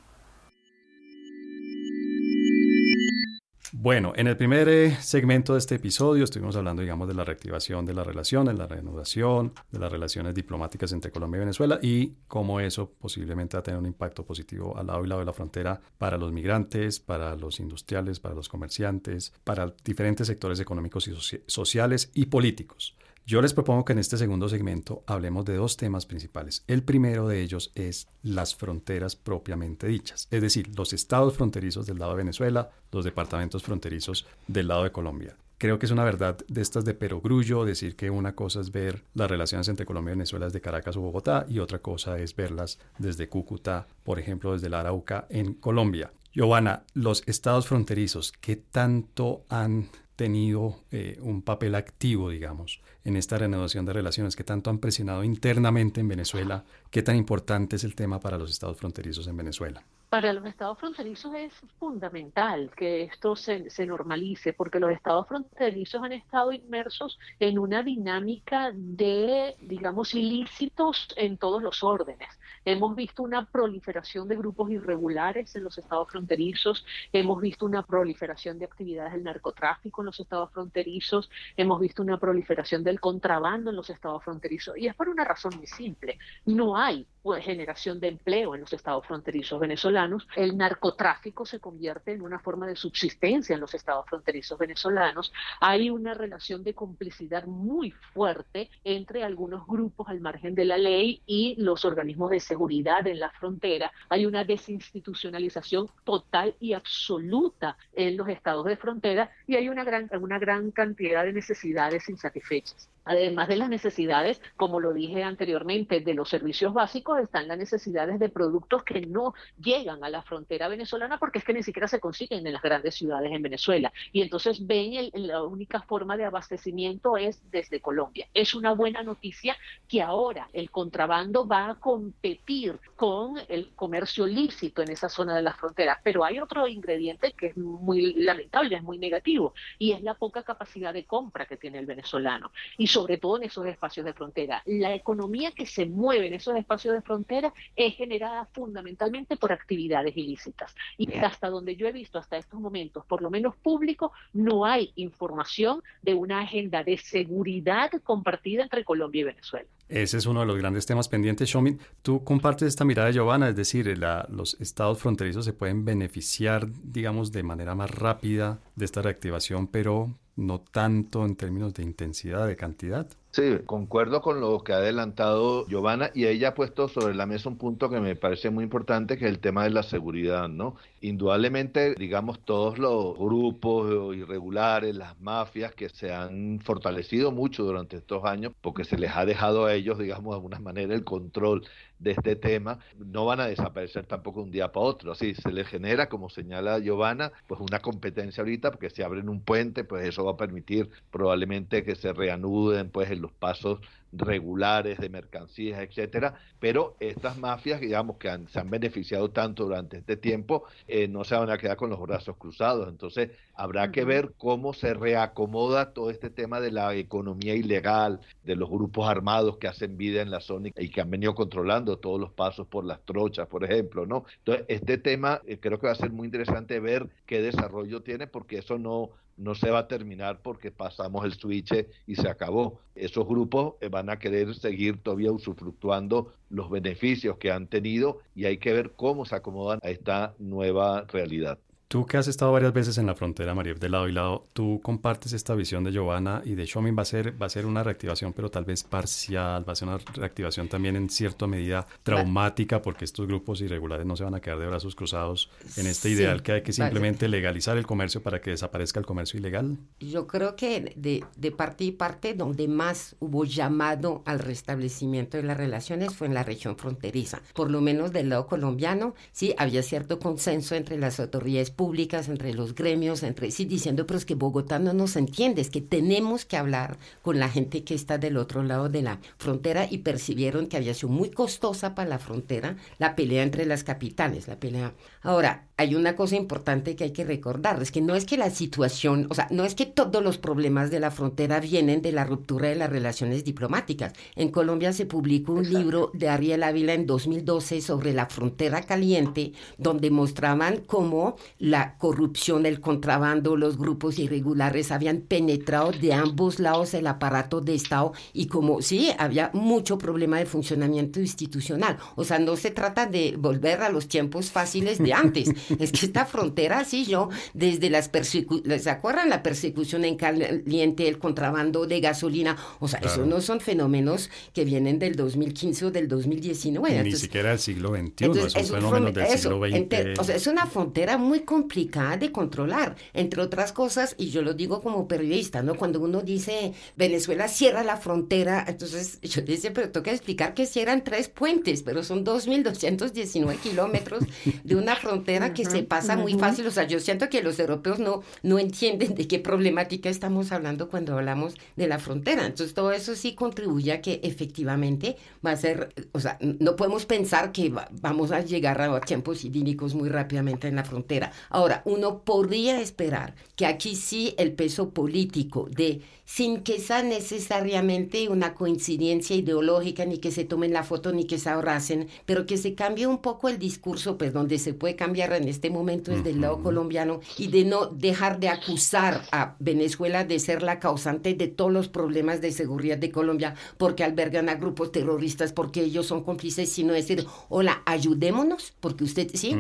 Bueno, 3.84 4.14
en 4.16 4.28
el 4.28 4.38
primer 4.38 4.70
eh, 4.70 4.96
segmento 5.02 5.52
de 5.52 5.60
este 5.60 5.76
episodio 5.76 6.24
estuvimos 6.24 6.56
hablando, 6.56 6.82
digamos, 6.82 7.06
de 7.06 7.16
la 7.16 7.26
reactivación 7.26 7.86
de 7.86 7.94
las 7.94 8.08
relaciones, 8.08 8.58
la 8.58 8.66
reanudación 8.66 9.54
de 9.74 9.80
las 9.80 9.92
relaciones 9.92 10.34
diplomáticas 10.34 10.94
entre 10.94 11.12
Colombia 11.12 11.40
y 11.40 11.42
Venezuela 11.42 11.80
y 11.82 12.14
cómo 12.30 12.62
eso 12.62 12.94
posiblemente 12.98 13.58
va 13.58 13.60
a 13.60 13.64
tener 13.64 13.78
un 13.78 13.86
impacto 13.86 14.26
positivo 14.26 14.78
al 14.78 14.88
lado 14.88 15.04
y 15.04 15.10
lado 15.10 15.20
de 15.20 15.26
la 15.26 15.34
frontera 15.34 15.82
para 15.98 16.18
los 16.18 16.32
migrantes, 16.32 17.02
para 17.02 17.36
los 17.36 17.60
industriales, 17.60 18.22
para 18.22 18.36
los 18.36 18.48
comerciantes, 18.48 19.34
para 19.44 19.76
diferentes 19.84 20.28
sectores 20.28 20.62
económicos 20.62 21.10
y 21.10 21.42
sociales 21.48 22.10
y 22.14 22.28
políticos. 22.28 22.96
Yo 23.26 23.42
les 23.42 23.54
propongo 23.54 23.86
que 23.86 23.94
en 23.94 24.00
este 24.00 24.18
segundo 24.18 24.50
segmento 24.50 25.02
hablemos 25.08 25.46
de 25.46 25.56
dos 25.56 25.78
temas 25.78 26.06
principales. 26.06 26.66
El 26.68 26.84
primero 26.84 27.26
de 27.26 27.42
ellos 27.42 27.72
es 27.74 28.10
las 28.22 28.54
fronteras 28.54 29.16
propiamente 29.16 29.88
dichas, 29.88 30.28
es 30.30 30.42
decir, 30.42 30.78
los 30.78 30.92
estados 30.92 31.36
fronterizos 31.36 31.86
del 31.88 32.00
lado 32.00 32.12
de 32.12 32.18
Venezuela, 32.18 32.72
los 32.92 33.06
departamentos 33.06 33.64
fronterizos 33.64 34.28
del 34.48 34.68
lado 34.68 34.84
de 34.84 34.92
Colombia. 34.92 35.38
Creo 35.58 35.80
que 35.80 35.86
es 35.86 35.92
una 35.94 36.04
verdad 36.04 36.38
de 36.50 36.62
estas 36.62 36.84
de 36.84 36.96
perogrullo 36.96 37.64
decir 37.64 37.96
que 37.96 38.10
una 38.10 38.36
cosa 38.36 38.60
es 38.60 38.74
ver 38.74 39.06
las 39.14 39.32
relaciones 39.32 39.70
entre 39.70 39.86
Colombia 39.86 40.12
y 40.12 40.16
Venezuela 40.16 40.48
desde 40.48 40.60
Caracas 40.60 40.98
o 40.98 41.02
Bogotá 41.02 41.46
y 41.48 41.60
otra 41.60 41.80
cosa 41.80 42.20
es 42.20 42.36
verlas 42.36 42.78
desde 42.98 43.30
Cúcuta, 43.30 43.88
por 44.04 44.20
ejemplo, 44.20 44.52
desde 44.52 44.68
la 44.68 44.82
Arauca 44.82 45.28
en 45.30 45.54
Colombia. 45.54 46.12
Giovanna, 46.34 46.84
los 46.94 47.24
estados 47.28 47.68
fronterizos, 47.68 48.34
¿qué 48.42 48.58
tanto 48.58 49.46
han 49.48 49.88
tenido 50.16 50.80
eh, 50.92 51.18
un 51.22 51.42
papel 51.42 51.76
activo, 51.76 52.30
digamos, 52.30 52.82
en 53.04 53.16
esta 53.16 53.38
renovación 53.38 53.86
de 53.86 53.94
relaciones 53.94 54.36
que 54.36 54.44
tanto 54.44 54.70
han 54.70 54.78
presionado 54.78 55.24
internamente 55.24 56.02
en 56.02 56.08
Venezuela. 56.08 56.66
¿Qué 56.92 57.02
tan 57.02 57.16
importante 57.16 57.76
es 57.76 57.84
el 57.84 57.96
tema 57.96 58.20
para 58.20 58.38
los 58.38 58.52
estados 58.52 58.78
fronterizos 58.78 59.28
en 59.28 59.38
Venezuela? 59.38 59.84
Para 60.14 60.32
los 60.32 60.46
estados 60.46 60.78
fronterizos 60.78 61.34
es 61.34 61.52
fundamental 61.80 62.70
que 62.78 63.02
esto 63.02 63.36
se, 63.36 63.66
normalice, 63.88 64.54
porque 64.54 64.80
los 64.80 64.92
estados 64.92 65.28
fronterizos 65.28 66.04
han 66.04 66.14
estado 66.14 66.52
inmersos 66.52 67.18
en 67.40 67.58
una 67.58 67.82
dinámica 67.82 68.72
de, 68.76 69.56
digamos, 69.60 70.14
ilícitos 70.14 71.08
en 71.18 71.40
todos 71.40 71.64
los 71.64 71.82
órdenes. 71.82 72.30
Hemos 72.64 72.96
visto 72.96 73.24
una 73.24 73.48
proliferación 73.48 74.28
de 74.28 74.36
grupos 74.36 74.70
irregulares 74.70 75.56
en 75.56 75.64
los 75.64 75.80
estados 75.80 76.08
fronterizos, 76.12 76.86
hemos 77.12 77.42
visto 77.42 77.66
una 77.66 77.82
proliferación 77.82 78.60
de 78.60 78.66
actividades 78.66 79.14
del 79.14 79.24
narcotráfico 79.24 80.04
en 80.04 80.06
los 80.06 80.20
estados 80.20 80.52
fronterizos, 80.52 81.28
hemos 81.58 81.80
visto 81.80 82.04
una 82.04 82.20
proliferación 82.20 82.84
del 82.84 83.00
contrabando 83.00 83.72
en 83.72 83.78
los 83.78 83.90
estados 83.90 84.24
fronterizos, 84.24 84.78
y 84.78 84.86
es 84.86 84.94
por 84.94 85.10
una 85.10 85.24
razón 85.24 85.58
muy 85.58 85.66
simple. 85.66 86.20
No 86.46 86.78
hay 86.78 87.08
generación 87.42 88.00
de 88.00 88.10
empleo 88.10 88.54
en 88.54 88.62
los 88.62 88.74
estados 88.74 89.06
fronterizos 89.08 89.60
venezolanos, 89.60 90.28
el 90.36 90.58
narcotráfico 90.58 91.46
se 91.46 91.60
convierte 91.60 92.12
en 92.12 92.22
una 92.22 92.40
forma 92.40 92.68
de 92.68 92.76
subsistencia 92.76 93.54
en 93.54 93.62
los 93.62 93.74
estados 93.74 94.06
fronterizos 94.08 94.60
venezolanos, 94.60 95.32
hay 95.62 95.90
una 95.90 96.14
relación 96.14 96.64
de 96.64 96.74
complicidad 96.74 97.46
muy 97.46 97.92
fuerte 97.92 98.70
entre 98.84 99.24
algunos 99.24 99.66
grupos 99.66 100.10
al 100.10 100.20
margen 100.20 100.54
de 100.54 100.66
la 100.66 100.78
ley 100.78 101.22
y 101.26 101.56
los 101.58 101.86
organismos 101.86 102.30
de 102.32 102.40
seguridad 102.42 103.08
en 103.08 103.20
la 103.20 103.32
frontera, 103.32 103.92
hay 104.10 104.26
una 104.26 104.44
desinstitucionalización 104.44 105.90
total 106.04 106.56
y 106.60 106.74
absoluta 106.74 107.78
en 107.94 108.18
los 108.18 108.28
estados 108.28 108.66
de 108.66 108.76
frontera 108.76 109.32
y 109.48 109.56
hay 109.56 109.70
una 109.70 109.84
gran, 109.84 110.10
una 110.20 110.40
gran 110.40 110.72
cantidad 110.72 111.24
de 111.24 111.34
necesidades 111.34 112.10
insatisfechas. 112.10 112.90
Además 113.06 113.48
de 113.48 113.58
las 113.58 113.70
necesidades, 113.70 114.42
como 114.56 114.80
lo 114.80 114.94
dije 114.94 115.24
anteriormente, 115.24 116.00
de 116.00 116.14
los 116.14 116.30
servicios 116.30 116.74
básicos, 116.74 117.20
están 117.20 117.48
las 117.48 117.58
necesidades 117.58 118.20
de 118.20 118.30
productos 118.30 118.84
que 118.84 119.02
no 119.02 119.34
llegan 119.60 120.04
a 120.04 120.10
la 120.10 120.22
frontera 120.22 120.68
venezolana 120.68 121.18
porque 121.18 121.40
es 121.40 121.46
que 121.46 121.54
ni 121.54 121.64
siquiera 121.64 121.88
se 121.88 122.00
consiguen 122.00 122.46
en 122.46 122.54
las 122.54 122.62
grandes 122.62 122.96
ciudades 122.96 123.32
en 123.32 123.42
Venezuela. 123.42 123.92
Y 124.12 124.22
entonces 124.22 124.66
ven 124.66 124.94
el, 124.94 125.12
la 125.28 125.44
única 125.44 125.82
forma 125.82 126.18
de 126.18 126.26
abastecimiento 126.26 127.18
es 127.18 127.42
desde 127.52 127.82
Colombia. 127.82 128.28
Es 128.34 128.54
una 128.54 128.72
buena 128.74 129.04
noticia 129.04 129.58
que 129.88 130.02
ahora 130.02 130.50
el 130.54 130.72
contrabando 130.72 131.48
va 131.48 131.72
a 131.72 131.76
competir 131.76 132.80
con 132.96 133.36
el 133.50 133.72
comercio 133.76 134.26
lícito 134.26 134.82
en 134.82 134.92
esa 134.92 135.10
zona 135.10 135.36
de 135.36 135.42
la 135.42 135.54
frontera. 135.54 136.00
Pero 136.04 136.24
hay 136.24 136.40
otro 136.40 136.68
ingrediente 136.68 137.34
que 137.34 137.48
es 137.48 137.58
muy 137.58 138.14
lamentable, 138.14 138.76
es 138.76 138.84
muy 138.84 138.98
negativo, 138.98 139.54
y 139.78 139.92
es 139.92 140.02
la 140.02 140.14
poca 140.14 140.44
capacidad 140.44 140.94
de 140.94 141.06
compra 141.06 141.46
que 141.46 141.58
tiene 141.58 141.80
el 141.80 141.86
venezolano. 141.86 142.52
Sobre 142.94 143.18
todo 143.18 143.38
en 143.38 143.44
esos 143.44 143.66
espacios 143.66 144.06
de 144.06 144.14
frontera. 144.14 144.62
La 144.66 144.94
economía 144.94 145.52
que 145.52 145.66
se 145.66 145.86
mueve 145.86 146.28
en 146.28 146.34
esos 146.36 146.56
espacios 146.56 146.94
de 146.94 147.02
frontera 147.02 147.54
es 147.76 147.96
generada 147.96 148.46
fundamentalmente 148.54 149.36
por 149.38 149.52
actividades 149.52 150.16
ilícitas. 150.16 150.76
Y 150.98 151.12
hasta 151.18 151.50
donde 151.50 151.76
yo 151.76 151.88
he 151.88 151.92
visto 151.92 152.20
hasta 152.20 152.38
estos 152.38 152.60
momentos, 152.60 153.06
por 153.06 153.22
lo 153.22 153.30
menos 153.30 153.56
público, 153.56 154.12
no 154.34 154.66
hay 154.66 154.92
información 154.96 155.82
de 156.02 156.14
una 156.14 156.42
agenda 156.42 156.84
de 156.84 156.98
seguridad 156.98 157.92
compartida 158.04 158.64
entre 158.64 158.84
Colombia 158.84 159.22
y 159.22 159.24
Venezuela. 159.24 159.68
Ese 159.90 160.18
es 160.18 160.26
uno 160.26 160.40
de 160.40 160.46
los 160.46 160.58
grandes 160.58 160.86
temas 160.86 161.10
pendientes, 161.10 161.50
Shomin. 161.50 161.80
Tú 162.02 162.24
compartes 162.24 162.68
esta 162.68 162.86
mirada 162.86 163.10
de 163.10 163.14
Giovanna, 163.14 163.50
es 163.50 163.56
decir, 163.56 163.86
los 164.30 164.60
estados 164.60 165.00
fronterizos 165.00 165.46
se 165.46 165.54
pueden 165.54 165.86
beneficiar, 165.86 166.68
digamos, 166.84 167.32
de 167.32 167.44
manera 167.44 167.76
más 167.76 167.92
rápida 167.92 168.60
de 168.76 168.86
esta 168.86 169.02
reactivación, 169.02 169.68
pero 169.68 170.18
no 170.36 170.62
tanto 170.62 171.26
en 171.26 171.36
términos 171.36 171.74
de 171.74 171.84
intensidad, 171.84 172.48
de 172.48 172.56
cantidad. 172.56 173.08
Sí, 173.36 173.58
concuerdo 173.66 174.22
con 174.22 174.40
lo 174.40 174.64
que 174.64 174.74
ha 174.74 174.76
adelantado 174.76 175.66
Giovanna 175.66 176.12
y 176.14 176.28
ella 176.28 176.50
ha 176.50 176.54
puesto 176.54 176.88
sobre 176.88 177.16
la 177.16 177.26
mesa 177.26 177.50
un 177.50 177.58
punto 177.58 177.90
que 177.90 178.00
me 178.00 178.16
parece 178.16 178.52
muy 178.52 178.64
importante, 178.64 179.18
que 179.18 179.26
es 179.26 179.32
el 179.32 179.40
tema 179.40 179.64
de 179.64 179.72
la 179.72 179.82
seguridad, 179.82 180.48
¿no? 180.50 180.76
Indudablemente, 181.02 181.96
digamos, 181.96 182.46
todos 182.46 182.78
los 182.78 183.18
grupos 183.18 184.16
irregulares, 184.16 184.96
las 184.96 185.20
mafias 185.20 185.74
que 185.74 185.90
se 185.90 186.14
han 186.14 186.60
fortalecido 186.60 187.32
mucho 187.32 187.64
durante 187.64 187.98
estos 187.98 188.24
años, 188.24 188.54
porque 188.62 188.84
se 188.84 189.00
les 189.00 189.10
ha 189.16 189.26
dejado 189.26 189.66
a 189.66 189.74
ellos, 189.74 189.98
digamos, 189.98 190.34
de 190.34 190.36
alguna 190.36 190.60
manera 190.60 190.94
el 190.94 191.04
control 191.04 191.64
de 192.00 192.12
este 192.12 192.36
tema, 192.36 192.80
no 192.98 193.26
van 193.26 193.40
a 193.40 193.48
desaparecer 193.48 194.06
tampoco 194.06 194.42
un 194.42 194.52
día 194.52 194.72
para 194.72 194.86
otro. 194.86 195.12
Así 195.12 195.36
se 195.36 195.52
les 195.52 195.68
genera, 195.68 196.10
como 196.10 196.30
señala 196.30 196.80
Giovanna, 196.80 197.32
pues 197.48 197.62
una 197.62 197.80
competencia 197.80 198.42
ahorita, 198.42 198.72
porque 198.72 198.90
si 198.90 199.02
abren 199.02 199.30
un 199.30 199.42
puente, 199.42 199.84
pues 199.86 200.06
eso 200.08 200.26
va 200.26 200.34
a 200.34 200.38
permitir 200.38 200.90
probablemente 201.12 201.84
que 201.84 201.96
se 201.96 202.14
reanuden 202.14 202.90
pues 202.92 203.10
los 203.24 203.32
pasos 203.32 203.80
regulares 204.14 205.00
de 205.00 205.10
mercancías, 205.10 205.82
etcétera, 205.82 206.36
pero 206.60 206.96
estas 207.00 207.38
mafias, 207.38 207.82
digamos, 207.82 208.18
que 208.18 208.30
se 208.48 208.60
han 208.60 208.70
beneficiado 208.70 209.32
tanto 209.32 209.64
durante 209.64 209.98
este 209.98 210.18
tiempo, 210.18 210.66
eh, 210.88 211.08
no 211.08 211.24
se 211.24 211.36
van 211.36 211.50
a 211.50 211.58
quedar 211.58 211.78
con 211.78 211.90
los 211.90 212.00
brazos 212.00 212.38
cruzados. 212.38 212.88
Entonces, 212.88 213.32
habrá 213.56 213.92
que 213.92 214.06
ver 214.06 214.34
cómo 214.38 214.74
se 214.74 214.94
reacomoda 214.94 215.94
todo 215.94 216.10
este 216.10 216.30
tema 216.30 216.60
de 216.60 216.72
la 216.72 216.94
economía 216.96 217.56
ilegal, 217.56 218.22
de 218.44 218.56
los 218.56 218.70
grupos 218.70 219.08
armados 219.08 219.58
que 219.58 219.68
hacen 219.68 219.98
vida 219.98 220.22
en 220.22 220.32
la 220.32 220.42
zona 220.42 220.70
y 220.76 220.90
que 220.90 221.02
han 221.02 221.10
venido 221.10 221.34
controlando 221.36 221.98
todos 221.98 222.20
los 222.20 222.32
pasos 222.32 222.68
por 222.68 222.86
las 222.86 223.02
trochas, 223.04 223.48
por 223.48 223.64
ejemplo, 223.64 224.06
¿no? 224.06 224.26
Entonces, 224.40 224.66
este 224.68 224.98
tema 224.98 225.42
eh, 225.46 225.60
creo 225.60 225.80
que 225.80 225.88
va 225.88 225.94
a 225.94 225.96
ser 225.96 226.12
muy 226.12 226.26
interesante 226.26 226.80
ver 226.80 227.10
qué 227.26 227.42
desarrollo 227.42 228.02
tiene, 228.04 228.28
porque 228.28 228.60
eso 228.60 228.78
no 228.78 229.12
no 229.38 229.56
se 229.56 229.70
va 229.70 229.80
a 229.80 229.88
terminar 229.88 230.42
porque 230.42 230.72
pasamos 230.72 231.26
el 231.26 231.34
switch 231.34 231.88
y 232.08 232.16
se 232.16 232.30
acabó. 232.30 232.80
Esos 232.96 233.28
grupos 233.28 233.76
eh, 233.82 233.90
van 233.90 234.10
a 234.10 234.20
querer 234.20 234.54
seguir 234.56 235.02
todavía 235.02 235.32
usufructuando 235.32 236.34
los 236.50 236.70
beneficios 236.70 237.38
que 237.38 237.52
han 237.52 237.68
tenido 237.68 238.20
y 238.36 238.46
hay 238.46 238.58
que 238.58 238.74
ver 238.74 238.92
cómo 238.96 239.26
se 239.26 239.36
acomodan 239.36 239.80
a 239.84 239.90
esta 239.90 240.36
nueva 240.40 241.06
realidad. 241.08 241.60
Tú 241.94 242.08
que 242.08 242.18
has 242.18 242.28
estado 242.28 242.52
varias 242.52 242.74
veces 242.74 242.98
en 242.98 243.06
la 243.06 243.14
frontera, 243.14 243.54
María, 243.54 243.76
de 243.76 243.88
lado 243.88 244.10
y 244.10 244.12
lado, 244.12 244.48
tú 244.54 244.82
compartes 244.82 245.32
esta 245.32 245.54
visión 245.54 245.84
de 245.84 245.92
Giovanna 245.92 246.42
y 246.44 246.56
de 246.56 246.66
Shomin 246.66 246.98
va 246.98 247.04
a 247.04 247.06
ser 247.06 247.40
va 247.40 247.46
a 247.46 247.50
ser 247.50 247.68
una 247.68 247.84
reactivación, 247.84 248.34
pero 248.34 248.50
tal 248.50 248.66
vez 248.66 248.84
parcial, 248.84 249.64
va 249.70 249.74
a 249.74 249.76
ser 249.76 249.90
una 249.90 250.00
reactivación 250.00 250.68
también 250.70 250.96
en 250.96 251.08
cierta 251.08 251.46
medida 251.46 251.86
traumática, 252.02 252.82
porque 252.82 253.06
estos 253.06 253.28
grupos 253.28 253.62
irregulares 253.62 254.08
no 254.08 254.16
se 254.16 254.24
van 254.24 254.34
a 254.34 254.40
quedar 254.40 254.58
de 254.58 254.66
brazos 254.66 254.96
cruzados 254.96 255.52
en 255.78 255.86
este 255.86 256.10
ideal 256.10 256.42
que 256.42 256.54
hay 256.54 256.62
que 256.64 256.74
simplemente 256.74 257.28
legalizar 257.28 257.78
el 257.78 257.86
comercio 257.86 258.24
para 258.24 258.42
que 258.42 258.50
desaparezca 258.50 259.00
el 259.00 259.06
comercio 259.06 259.40
ilegal. 259.40 259.78
Yo 260.00 260.26
creo 260.26 260.56
que 260.56 260.96
de, 260.96 261.24
de 261.38 261.52
parte 261.52 261.84
y 261.84 261.92
parte 261.92 262.34
donde 262.34 262.68
más 262.68 263.16
hubo 263.20 263.46
llamado 263.46 264.24
al 264.26 264.40
restablecimiento 264.40 265.38
de 265.38 265.44
las 265.44 265.58
relaciones 265.58 266.16
fue 266.16 266.26
en 266.26 266.34
la 266.34 266.42
región 266.42 266.76
fronteriza, 266.76 267.44
por 267.54 267.70
lo 267.70 267.82
menos 267.82 268.12
del 268.12 268.30
lado 268.30 268.48
colombiano, 268.48 269.14
sí 269.32 269.54
había 269.60 269.84
cierto 269.84 270.18
consenso 270.18 270.74
entre 270.74 270.98
las 270.98 271.20
autoridades 271.20 271.70
públicas 271.70 271.83
públicas, 271.84 272.30
entre 272.30 272.54
los 272.54 272.76
gremios, 272.76 273.24
entre 273.24 273.52
sí, 273.52 273.66
diciendo, 273.66 274.08
pero 274.08 274.18
es 274.18 274.24
que 274.24 274.36
Bogotá 274.36 274.80
no 274.80 274.94
nos 274.94 275.18
entiende, 275.18 275.62
es 275.62 275.70
que 275.70 275.82
tenemos 275.82 276.46
que 276.46 276.56
hablar 276.56 276.98
con 277.22 277.40
la 277.40 277.50
gente 277.50 277.84
que 277.84 277.94
está 277.94 278.18
del 278.18 278.38
otro 278.38 278.64
lado 278.64 278.88
de 278.88 279.02
la 279.02 279.20
frontera 279.38 279.86
y 279.90 279.98
percibieron 279.98 280.68
que 280.68 280.78
había 280.78 280.94
sido 280.94 281.10
muy 281.10 281.30
costosa 281.30 281.94
para 281.94 282.08
la 282.08 282.20
frontera 282.20 282.78
la 283.00 283.18
pelea 283.18 283.44
entre 283.44 283.66
las 283.66 283.84
capitales, 283.84 284.48
la 284.48 284.62
pelea. 284.62 284.94
Ahora, 285.24 285.68
hay 285.76 285.96
una 285.96 286.16
cosa 286.16 286.38
importante 286.38 286.96
que 286.96 287.04
hay 287.04 287.12
que 287.12 287.26
recordar, 287.26 287.82
es 287.82 287.92
que 287.92 288.00
no 288.00 288.16
es 288.16 288.24
que 288.24 288.38
la 288.38 288.50
situación, 288.50 289.28
o 289.30 289.34
sea, 289.34 289.48
no 289.52 289.66
es 289.66 289.76
que 289.76 289.86
todos 289.86 290.24
los 290.24 290.38
problemas 290.38 290.90
de 290.90 291.02
la 291.02 291.12
frontera 291.12 291.60
vienen 291.60 292.02
de 292.02 292.14
la 292.14 292.24
ruptura 292.24 292.70
de 292.70 292.76
las 292.76 292.90
relaciones 292.90 293.44
diplomáticas. 293.44 294.14
En 294.38 294.52
Colombia 294.52 294.94
se 294.94 295.06
publicó 295.06 295.52
un 295.52 295.70
libro 295.70 296.12
de 296.14 296.30
Ariel 296.30 296.64
Ávila 296.64 296.94
en 296.94 297.08
2012 297.08 297.82
sobre 297.82 298.14
la 298.14 298.28
frontera 298.28 298.84
caliente, 298.84 299.52
donde 299.78 300.12
mostraban 300.12 300.78
cómo 300.86 301.36
la 301.64 301.96
corrupción, 301.98 302.66
el 302.66 302.82
contrabando, 302.82 303.56
los 303.56 303.78
grupos 303.78 304.20
irregulares 304.20 304.92
habían 304.92 305.22
penetrado 305.22 305.94
de 305.94 306.12
ambos 306.12 306.60
lados 306.60 306.94
el 306.94 307.08
aparato 307.08 307.62
de 307.62 307.74
Estado 307.74 308.12
y 308.34 308.48
como 308.48 308.82
sí, 308.82 309.12
había 309.18 309.50
mucho 309.54 309.98
problema 309.98 310.40
de 310.40 310.46
funcionamiento 310.46 311.22
institucional. 311.22 311.98
O 312.18 312.26
sea, 312.26 312.38
no 312.38 312.58
se 312.58 312.72
trata 312.72 313.06
de 313.06 313.36
volver 313.38 313.82
a 313.82 313.90
los 313.90 314.10
tiempos 314.10 314.52
fáciles 314.52 314.98
de 314.98 315.14
antes. 315.14 315.54
es 315.80 315.94
que 315.94 316.06
esta 316.06 316.26
frontera, 316.26 316.84
sí, 316.84 317.06
yo, 317.06 317.30
desde 317.54 317.90
las 317.90 318.10
persecuciones, 318.10 318.84
¿se 318.84 318.90
acuerdan 318.90 319.30
la 319.30 319.42
persecución 319.42 320.04
en 320.04 320.18
caliente, 320.18 321.08
el 321.08 321.18
contrabando 321.18 321.88
de 321.88 322.02
gasolina? 322.02 322.58
O 322.82 322.90
sea, 322.90 323.00
eso 323.00 323.26
no 323.26 323.40
son 323.40 323.62
fenómenos 323.62 324.30
que 324.54 324.66
vienen 324.66 325.00
del 325.00 325.16
2015 325.16 325.86
o 325.86 325.92
del 325.92 326.10
2019. 326.10 327.04
Ni 327.04 327.14
siquiera 327.14 327.52
del 327.52 327.60
siglo 327.60 327.96
XXI, 327.96 328.26
es 328.48 328.56
un 328.70 328.76
fenómeno 328.76 329.12
del 329.14 329.28
siglo 329.38 329.62
XX. 329.66 330.20
o 330.20 330.24
sea, 330.26 330.36
es 330.36 330.48
una 330.48 330.66
frontera 330.66 331.18
muy 331.18 331.40
complicada 331.54 332.18
de 332.18 332.32
controlar, 332.32 332.96
entre 333.14 333.40
otras 333.40 333.72
cosas, 333.74 334.16
y 334.18 334.32
yo 334.32 334.42
lo 334.42 334.56
digo 334.56 334.82
como 334.82 335.08
periodista, 335.08 335.62
¿no? 335.62 335.76
Cuando 335.76 336.00
uno 336.00 336.22
dice 336.22 336.74
Venezuela 336.96 337.48
cierra 337.48 337.84
la 337.84 337.98
frontera, 337.98 338.66
entonces 338.68 339.20
yo 339.22 339.44
dice, 339.44 339.70
pero 339.70 339.92
que 340.02 340.10
explicar 340.10 340.56
que 340.56 340.66
cierran 340.66 341.04
tres 341.04 341.30
puentes, 341.30 341.84
pero 341.84 342.04
son 342.04 342.26
2.219 342.26 343.60
kilómetros 343.60 344.24
de 344.64 344.76
una 344.76 344.96
frontera 344.96 345.54
que 345.54 345.64
se 345.64 345.84
pasa 345.84 346.16
muy 346.16 346.34
fácil. 346.34 346.66
O 346.66 346.72
sea, 346.72 346.86
yo 346.86 347.00
siento 347.00 347.30
que 347.30 347.44
los 347.44 347.60
europeos 347.60 348.00
no, 348.00 348.24
no 348.42 348.58
entienden 348.58 349.14
de 349.14 349.28
qué 349.28 349.38
problemática 349.38 350.10
estamos 350.10 350.52
hablando 350.52 350.90
cuando 350.90 351.16
hablamos 351.16 351.54
de 351.76 351.88
la 351.88 352.00
frontera. 352.00 352.48
Entonces, 352.48 352.74
todo 352.74 352.92
eso 352.92 353.16
sí 353.16 353.36
contribuye 353.36 353.92
a 353.92 354.02
que 354.02 354.22
efectivamente 354.24 355.18
va 355.46 355.52
a 355.52 355.58
ser, 355.58 355.94
o 356.14 356.20
sea, 356.20 356.40
no 356.42 356.76
podemos 356.76 357.06
pensar 357.06 357.52
que 357.52 357.72
vamos 358.02 358.32
a 358.32 358.42
llegar 358.42 358.82
a 358.82 359.00
tiempos 359.02 359.46
idílicos 359.46 359.94
muy 359.94 360.10
rápidamente 360.10 360.68
en 360.68 360.78
la 360.78 360.84
frontera. 360.84 361.32
Ahora, 361.50 361.82
uno 361.86 362.20
podría 362.22 362.80
esperar 362.80 363.36
que 363.56 363.66
aquí 363.66 363.96
sí 363.96 364.34
el 364.38 364.54
peso 364.54 364.90
político 364.90 365.68
de 365.70 366.02
sin 366.26 366.62
que 366.62 366.80
sea 366.80 367.04
necesariamente 367.04 368.30
una 368.30 368.54
coincidencia 368.54 369.36
ideológica, 369.36 370.06
ni 370.06 370.20
que 370.20 370.32
se 370.32 370.46
tomen 370.46 370.74
la 370.74 370.84
foto, 370.84 371.12
ni 371.12 371.26
que 371.26 371.38
se 371.38 371.50
abracen, 371.50 372.08
pero 372.26 372.46
que 372.46 372.58
se 372.58 372.76
cambie 372.76 373.08
un 373.08 373.18
poco 373.18 373.50
el 373.50 373.60
discurso, 373.60 374.18
pues 374.18 374.32
donde 374.32 374.58
se 374.58 374.74
puede 374.74 374.96
cambiar 374.96 375.34
en 375.34 375.48
este 375.48 375.70
momento 375.70 376.12
es 376.12 376.24
del 376.24 376.42
lado 376.42 376.64
colombiano, 376.64 377.20
y 377.38 377.48
de 377.48 377.66
no 377.66 377.88
dejar 377.88 378.40
de 378.40 378.50
acusar 378.50 379.22
a 379.32 379.56
Venezuela 379.60 380.24
de 380.24 380.40
ser 380.40 380.64
la 380.64 380.80
causante 380.80 381.34
de 381.34 381.48
todos 381.48 381.72
los 381.72 381.90
problemas 381.90 382.42
de 382.42 382.52
seguridad 382.52 382.98
de 382.98 383.12
Colombia, 383.12 383.56
porque 383.78 384.04
albergan 384.04 384.48
a 384.48 384.56
grupos 384.56 384.92
terroristas, 384.92 385.52
porque 385.52 385.84
ellos 385.84 386.08
son 386.08 386.24
cómplices, 386.24 386.70
sino 386.70 386.94
decir, 386.94 387.26
hola, 387.50 387.84
ayudémonos, 387.86 388.74
porque 388.80 389.04
usted, 389.04 389.30
sí, 389.34 389.56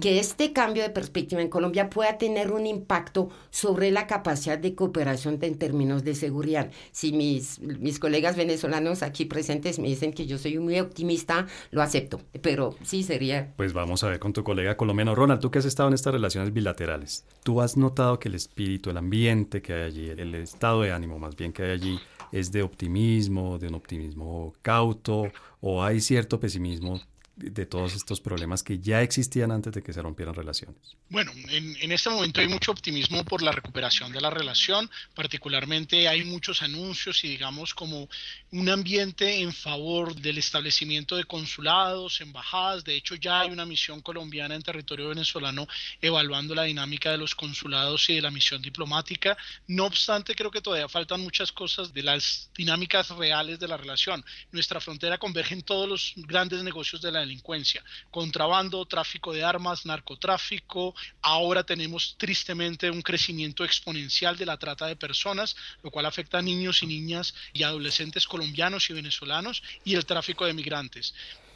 que 0.00 0.18
este 0.18 0.52
cambio 0.52 0.82
de 0.82 0.90
perspectiva 0.90 1.40
en 1.40 1.48
Colombia 1.48 1.90
pueda 1.90 2.18
tener 2.18 2.50
un 2.50 2.66
impacto 2.66 3.30
sobre 3.50 3.90
la 3.90 4.06
capacidad 4.06 4.58
de 4.58 4.74
cooperación 4.74 5.38
en 5.42 5.58
términos 5.58 6.04
de 6.04 6.14
seguridad. 6.14 6.70
Si 6.92 7.12
mis, 7.12 7.60
mis 7.60 7.98
colegas 7.98 8.36
venezolanos 8.36 9.02
aquí 9.02 9.24
presentes 9.24 9.78
me 9.78 9.88
dicen 9.88 10.12
que 10.12 10.26
yo 10.26 10.38
soy 10.38 10.58
muy 10.58 10.78
optimista, 10.80 11.46
lo 11.70 11.82
acepto, 11.82 12.20
pero 12.42 12.74
sí 12.82 13.02
sería... 13.02 13.52
Pues 13.56 13.72
vamos 13.72 14.04
a 14.04 14.08
ver 14.08 14.18
con 14.18 14.32
tu 14.32 14.44
colega 14.44 14.76
colombiano. 14.76 15.14
Ronald, 15.14 15.40
tú 15.40 15.50
que 15.50 15.58
has 15.58 15.64
estado 15.64 15.88
en 15.88 15.94
estas 15.94 16.12
relaciones 16.12 16.52
bilaterales, 16.52 17.24
¿tú 17.42 17.60
has 17.60 17.76
notado 17.76 18.18
que 18.18 18.28
el 18.28 18.34
espíritu, 18.34 18.90
el 18.90 18.96
ambiente 18.96 19.62
que 19.62 19.72
hay 19.72 19.82
allí, 19.82 20.08
el 20.10 20.34
estado 20.34 20.82
de 20.82 20.92
ánimo 20.92 21.18
más 21.18 21.36
bien 21.36 21.52
que 21.52 21.62
hay 21.62 21.70
allí, 21.70 21.98
es 22.32 22.52
de 22.52 22.62
optimismo, 22.62 23.58
de 23.58 23.68
un 23.68 23.74
optimismo 23.74 24.54
cauto, 24.62 25.30
o 25.60 25.82
hay 25.82 26.00
cierto 26.00 26.38
pesimismo 26.38 27.00
de 27.38 27.66
todos 27.66 27.94
estos 27.94 28.20
problemas 28.20 28.62
que 28.62 28.78
ya 28.78 29.02
existían 29.02 29.52
antes 29.52 29.72
de 29.72 29.82
que 29.82 29.92
se 29.92 30.02
rompieran 30.02 30.34
relaciones? 30.34 30.96
Bueno, 31.08 31.32
en, 31.48 31.92
este 31.92 32.10
momento 32.10 32.40
hay 32.40 32.48
mucho 32.48 32.72
optimismo 32.72 33.24
por 33.24 33.42
la 33.42 33.52
recuperación 33.52 34.12
de 34.12 34.20
la 34.20 34.30
relación, 34.30 34.90
particularmente 35.14 36.08
hay 36.08 36.24
muchos 36.24 36.62
anuncios 36.62 37.22
y 37.24 37.28
digamos 37.28 37.74
como 37.74 38.08
un 38.50 38.68
ambiente 38.68 39.40
en 39.40 39.52
favor 39.52 40.14
del 40.14 40.38
establecimiento 40.38 41.16
de 41.16 41.24
consulados, 41.24 42.20
embajadas, 42.20 42.84
de 42.84 42.96
hecho 42.96 43.14
ya 43.14 43.40
hay 43.40 43.50
una 43.50 43.64
misión 43.64 44.00
colombiana 44.00 44.54
en 44.54 44.62
territorio 44.62 45.08
venezolano 45.08 45.66
evaluando 46.00 46.54
la 46.54 46.64
dinámica 46.64 47.10
de 47.10 47.18
los 47.18 47.34
consulados 47.34 48.08
y 48.10 48.16
de 48.16 48.22
la 48.22 48.30
misión 48.30 48.60
diplomática, 48.60 49.36
no 49.66 49.86
obstante 49.86 50.34
creo 50.34 50.50
que 50.50 50.60
todavía 50.60 50.88
faltan 50.88 51.20
muchas 51.20 51.52
cosas 51.52 51.92
de 51.92 52.02
las 52.02 52.50
dinámicas 52.56 53.08
reales 53.10 53.58
de 53.58 53.68
la 53.68 53.76
relación. 53.76 54.24
Nuestra 54.50 54.80
frontera 54.80 55.18
converge 55.18 55.54
en 55.54 55.62
todos 55.62 55.88
los 55.88 56.12
grandes 56.16 56.62
negocios 56.62 57.00
de 57.00 57.12
la 57.12 57.27
delincuencia, 57.28 57.84
contrabando, 58.10 58.84
tráfico 58.86 59.32
de 59.32 59.44
armas, 59.44 59.84
narcotráfico. 59.86 60.94
Ahora 61.20 61.62
tenemos 61.62 62.16
tristemente 62.18 62.90
un 62.90 63.02
crecimiento 63.02 63.64
exponencial 63.64 64.36
de 64.36 64.46
la 64.46 64.56
trata 64.56 64.86
de 64.86 64.96
personas, 64.96 65.56
lo 65.82 65.90
cual 65.90 66.06
afecta 66.06 66.38
a 66.38 66.42
niños 66.42 66.82
y 66.82 66.86
niñas 66.86 67.34
y 67.52 67.62
adolescentes 67.62 68.26
colombianos 68.26 68.88
y 68.90 68.94
venezolanos 68.94 69.62
y 69.84 69.94
el 69.94 70.06
tráfico 70.06 70.46
de 70.46 70.54
migrantes. 70.54 71.14